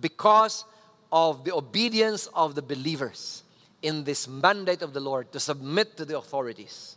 Because 0.00 0.64
of 1.10 1.44
the 1.44 1.54
obedience 1.54 2.26
of 2.34 2.54
the 2.54 2.62
believers 2.62 3.43
in 3.84 4.02
this 4.02 4.26
mandate 4.26 4.80
of 4.80 4.94
the 4.94 5.00
Lord 5.00 5.30
to 5.32 5.38
submit 5.38 5.94
to 5.98 6.06
the 6.06 6.16
authorities, 6.16 6.96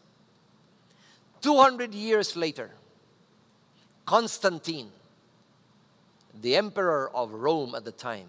200 1.41 1.93
years 1.93 2.37
later, 2.37 2.71
Constantine, 4.05 4.89
the 6.41 6.55
emperor 6.55 7.11
of 7.13 7.33
Rome 7.33 7.75
at 7.75 7.83
the 7.83 7.91
time, 7.91 8.27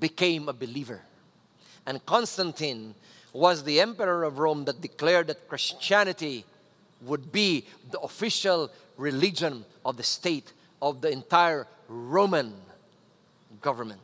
became 0.00 0.48
a 0.48 0.54
believer. 0.54 1.02
And 1.84 2.04
Constantine 2.06 2.94
was 3.34 3.62
the 3.64 3.78
emperor 3.78 4.24
of 4.24 4.38
Rome 4.38 4.64
that 4.64 4.80
declared 4.80 5.26
that 5.26 5.46
Christianity 5.46 6.46
would 7.02 7.30
be 7.30 7.66
the 7.90 8.00
official 8.00 8.70
religion 8.96 9.66
of 9.84 9.98
the 9.98 10.02
state 10.02 10.54
of 10.80 11.02
the 11.02 11.10
entire 11.10 11.66
Roman 11.88 12.54
government, 13.60 14.00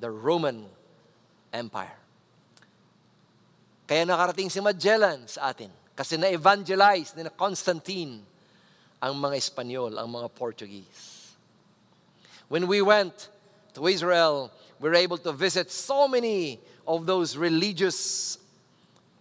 the 0.00 0.10
Roman 0.10 0.66
Empire. 1.52 1.96
Kaya 3.84 4.08
nakarating 4.08 4.48
si 4.48 4.60
Magellan 4.64 5.28
sa 5.28 5.52
atin. 5.52 5.68
Kasi 5.94 6.16
na-evangelize 6.16 7.14
ni 7.14 7.22
Constantine 7.36 8.24
ang 8.98 9.14
mga 9.20 9.36
Espanyol, 9.36 10.00
ang 10.00 10.08
mga 10.08 10.28
Portuguese. 10.32 11.36
When 12.48 12.66
we 12.66 12.80
went 12.80 13.28
to 13.76 13.86
Israel, 13.86 14.50
we 14.80 14.88
were 14.88 14.98
able 14.98 15.20
to 15.20 15.32
visit 15.32 15.70
so 15.70 16.08
many 16.08 16.58
of 16.88 17.06
those 17.06 17.36
religious 17.36 18.38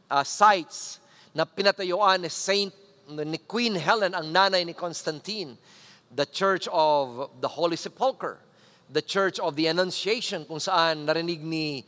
uh, 0.09 0.23
sites 0.23 0.99
na 1.35 1.45
pinatayuan 1.45 2.21
ni 2.21 2.29
Saint 2.29 2.73
ni 3.09 3.37
Queen 3.43 3.75
Helen 3.75 4.15
ang 4.15 4.31
nanay 4.31 4.63
ni 4.63 4.73
Constantine, 4.73 5.57
the 6.13 6.25
Church 6.25 6.67
of 6.71 7.29
the 7.41 7.47
Holy 7.47 7.75
Sepulchre, 7.75 8.39
the 8.87 9.01
Church 9.01 9.39
of 9.39 9.55
the 9.55 9.67
Annunciation 9.67 10.45
kung 10.45 10.61
saan 10.61 11.03
narinig 11.03 11.43
ni 11.43 11.83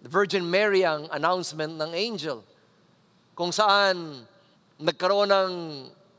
Virgin 0.00 0.48
Mary 0.48 0.84
ang 0.84 1.08
announcement 1.12 1.76
ng 1.76 1.92
angel, 1.92 2.40
kung 3.36 3.52
saan 3.52 4.24
nagkaroon 4.80 5.28
ng 5.28 5.52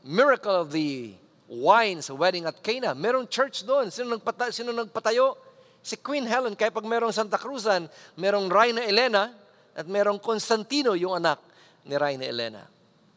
miracle 0.06 0.54
of 0.54 0.70
the 0.70 1.14
wine 1.52 2.00
sa 2.00 2.16
wedding 2.16 2.48
at 2.48 2.62
Cana. 2.64 2.96
Merong 2.96 3.28
church 3.28 3.66
doon. 3.68 3.92
Sino, 3.92 4.16
nagpata, 4.16 4.48
sino 4.48 4.72
nagpatayo? 4.72 5.36
Si 5.82 5.98
Queen 6.00 6.24
Helen. 6.24 6.56
Kaya 6.56 6.72
pag 6.72 6.86
merong 6.86 7.12
Santa 7.12 7.36
Cruzan, 7.36 7.90
merong 8.16 8.48
Reina 8.48 8.80
Elena 8.86 9.34
at 9.76 9.84
merong 9.84 10.16
Constantino, 10.22 10.96
yung 10.96 11.18
anak 11.18 11.42
ni 11.84 11.98
Reina 11.98 12.24
Elena. 12.24 12.62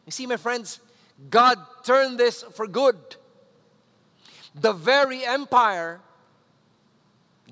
You 0.04 0.12
see, 0.12 0.26
my 0.26 0.36
friends, 0.36 0.82
God 1.30 1.56
turned 1.86 2.18
this 2.20 2.44
for 2.52 2.68
good. 2.68 2.98
The 4.56 4.72
very 4.72 5.24
empire 5.24 6.00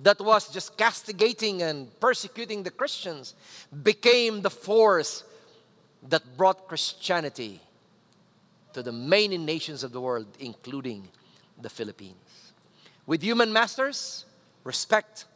that 0.02 0.20
was 0.20 0.48
just 0.48 0.76
castigating 0.76 1.62
and 1.62 1.88
persecuting 2.00 2.62
the 2.62 2.70
Christians 2.70 3.34
became 3.82 4.42
the 4.42 4.50
force 4.50 5.24
that 6.08 6.36
brought 6.36 6.66
Christianity 6.66 7.60
to 8.72 8.82
the 8.82 8.92
many 8.92 9.38
nations 9.38 9.84
of 9.84 9.92
the 9.92 10.00
world, 10.00 10.26
including 10.40 11.08
the 11.60 11.70
Philippines. 11.70 12.52
With 13.06 13.22
human 13.22 13.52
masters, 13.52 14.24
respect 14.64 15.26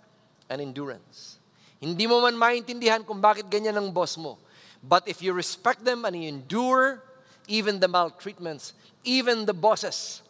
and 0.51 0.61
endurance. 0.61 1.39
Hindi 1.81 2.07
mo 2.07 2.21
man 2.21 2.35
maintindihan 2.35 3.07
kung 3.07 3.21
bakit 3.23 3.47
ganyan 3.47 3.79
ang 3.79 3.93
boss 3.93 4.19
mo. 4.19 4.39
But 4.83 5.07
if 5.07 5.23
you 5.23 5.33
respect 5.33 5.85
them 5.85 6.05
and 6.05 6.17
you 6.17 6.29
endure 6.29 7.03
even 7.47 7.79
the 7.79 7.89
maltreatments, 7.89 8.73
even 9.05 9.47
the 9.47 9.55
bosses 9.55 10.23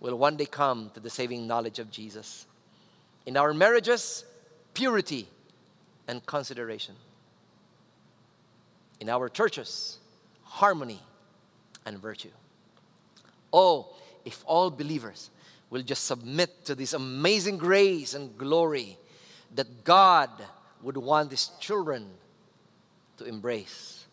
will 0.00 0.16
one 0.16 0.36
day 0.36 0.46
come 0.46 0.90
to 0.94 1.00
the 1.00 1.10
saving 1.10 1.46
knowledge 1.46 1.78
of 1.78 1.90
Jesus. 1.90 2.46
In 3.26 3.36
our 3.36 3.54
marriages, 3.54 4.24
purity 4.74 5.28
and 6.06 6.24
consideration. 6.26 6.94
In 9.00 9.08
our 9.08 9.28
churches, 9.28 9.98
harmony 10.42 11.00
and 11.86 11.98
virtue. 11.98 12.30
Oh, 13.52 13.96
if 14.24 14.42
all 14.46 14.70
believers 14.70 15.30
will 15.70 15.82
just 15.82 16.04
submit 16.04 16.64
to 16.66 16.74
this 16.74 16.92
amazing 16.92 17.58
grace 17.58 18.14
and 18.14 18.36
glory 18.36 18.98
that 19.54 19.84
God 19.84 20.30
would 20.82 20.96
want 20.96 21.30
His 21.30 21.48
children 21.60 22.06
to 23.16 23.24
embrace, 23.24 24.06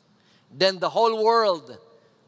then 0.52 0.80
the 0.80 0.90
whole 0.90 1.24
world 1.24 1.78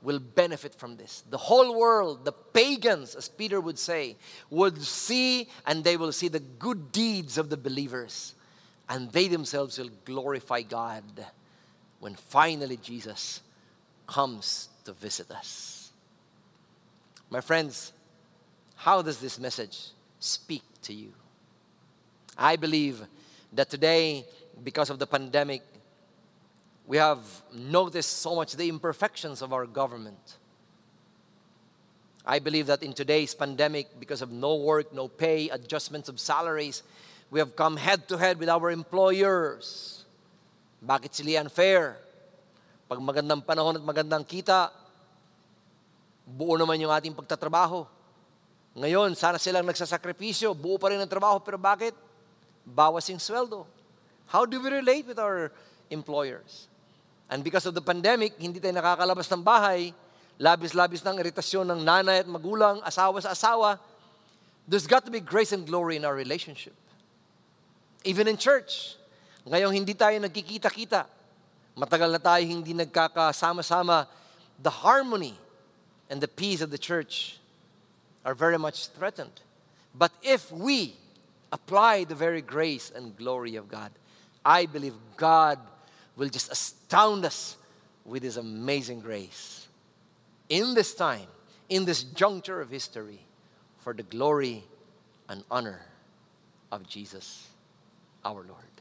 will 0.04 0.20
benefit 0.20 0.76
from 0.76 0.98
this. 0.98 1.24
The 1.30 1.38
whole 1.38 1.80
world, 1.80 2.26
the 2.26 2.32
pagans, 2.32 3.16
as 3.16 3.30
Peter 3.30 3.60
would 3.60 3.80
say, 3.80 4.18
would 4.50 4.82
see 4.82 5.48
and 5.66 5.84
they 5.84 5.98
will 5.98 6.12
see 6.12 6.28
the 6.28 6.40
good 6.40 6.92
deeds 6.92 7.38
of 7.38 7.50
the 7.50 7.58
believers, 7.58 8.36
and 8.90 9.12
they 9.12 9.28
themselves 9.28 9.80
will 9.80 9.92
glorify 10.06 10.62
God 10.62 11.04
when 12.00 12.16
finally 12.16 12.78
Jesus 12.78 13.42
comes 14.06 14.70
to 14.84 14.94
visit 14.94 15.32
us. 15.32 15.92
My 17.30 17.42
friends, 17.42 17.94
how 18.76 19.02
does 19.02 19.20
this 19.20 19.40
message 19.40 19.94
speak 20.24 20.64
to 20.84 20.94
you. 20.94 21.12
I 22.38 22.56
believe 22.56 23.02
that 23.52 23.70
today, 23.70 24.26
because 24.64 24.90
of 24.90 24.98
the 24.98 25.06
pandemic, 25.06 25.62
we 26.88 26.98
have 26.98 27.24
noticed 27.54 28.20
so 28.20 28.36
much 28.36 28.54
the 28.54 28.68
imperfections 28.68 29.42
of 29.42 29.54
our 29.54 29.66
government. 29.66 30.38
I 32.26 32.40
believe 32.40 32.68
that 32.68 32.84
in 32.84 32.94
today's 32.94 33.36
pandemic, 33.36 34.00
because 34.00 34.22
of 34.22 34.32
no 34.32 34.56
work, 34.56 34.94
no 34.94 35.08
pay, 35.08 35.50
adjustments 35.50 36.08
of 36.08 36.20
salaries, 36.20 36.84
we 37.32 37.40
have 37.40 37.56
come 37.56 37.76
head 37.76 38.08
to 38.08 38.18
head 38.18 38.40
with 38.40 38.48
our 38.48 38.72
employers. 38.72 40.06
Bakit 40.84 41.12
sila 41.16 41.44
unfair? 41.44 42.00
Pag 42.88 43.00
magandang 43.00 43.44
panahon 43.44 43.80
at 43.80 43.84
magandang 43.84 44.24
kita, 44.28 44.72
buo 46.28 46.56
naman 46.56 46.80
yung 46.80 46.92
ating 46.92 47.16
pagtatrabaho. 47.16 47.88
Ngayon, 48.76 49.16
sana 49.16 49.40
silang 49.40 49.68
nagsasakripisyo, 49.68 50.56
buo 50.56 50.80
pa 50.80 50.92
rin 50.92 51.00
ang 51.00 51.12
trabaho, 51.12 51.40
pero 51.44 51.60
bakit? 51.60 51.96
Bawas 52.64 53.08
yung 53.12 53.20
sweldo. 53.20 53.68
How 54.28 54.48
do 54.48 54.60
we 54.64 54.72
relate 54.72 55.08
with 55.08 55.20
our 55.20 55.52
employers? 55.92 56.72
And 57.30 57.44
because 57.44 57.66
of 57.66 57.74
the 57.74 57.82
pandemic, 57.82 58.36
hindi 58.38 58.60
tayo 58.60 58.76
nakakalabas 58.76 59.32
ng 59.32 59.44
bahay, 59.44 59.94
labis-labis 60.40 61.02
ng 61.06 61.18
iritasyon 61.22 61.66
ng 61.72 61.80
nanay 61.86 62.22
at 62.22 62.28
magulang, 62.28 62.82
asawa 62.84 63.22
sa 63.22 63.32
asawa, 63.32 63.80
there's 64.68 64.88
got 64.88 65.06
to 65.06 65.12
be 65.12 65.20
grace 65.20 65.52
and 65.52 65.66
glory 65.66 65.96
in 65.96 66.06
our 66.06 66.16
relationship. 66.16 66.74
Even 68.04 68.28
in 68.28 68.36
church, 68.36 68.96
ngayong 69.48 69.74
hindi 69.74 69.94
tayo 69.94 70.20
nagkikita-kita, 70.20 71.08
matagal 71.76 72.10
na 72.12 72.22
tayo 72.22 72.44
hindi 72.44 72.76
nagkakasama-sama, 72.76 74.08
the 74.62 74.84
harmony 74.84 75.36
and 76.10 76.22
the 76.22 76.28
peace 76.28 76.62
of 76.62 76.70
the 76.70 76.78
church 76.78 77.40
are 78.26 78.36
very 78.36 78.58
much 78.58 78.88
threatened. 78.94 79.42
But 79.96 80.12
if 80.22 80.52
we 80.52 80.96
apply 81.52 82.04
the 82.04 82.16
very 82.16 82.42
grace 82.42 82.92
and 82.94 83.16
glory 83.16 83.56
of 83.56 83.70
God, 83.70 83.92
I 84.44 84.66
believe 84.66 84.96
God 85.16 85.60
will 86.16 86.30
just 86.30 86.52
astound 86.52 87.26
us 87.26 87.58
with 88.06 88.24
His 88.24 88.38
amazing 88.38 89.00
grace. 89.02 89.68
In 90.50 90.74
this 90.74 90.94
time, 90.94 91.28
in 91.70 91.86
this 91.86 92.04
juncture 92.04 92.62
of 92.62 92.70
history, 92.70 93.20
for 93.80 93.94
the 93.94 94.04
glory 94.04 94.64
and 95.28 95.44
honor 95.52 95.82
of 96.72 96.88
Jesus 96.88 97.48
our 98.24 98.44
Lord. 98.44 98.73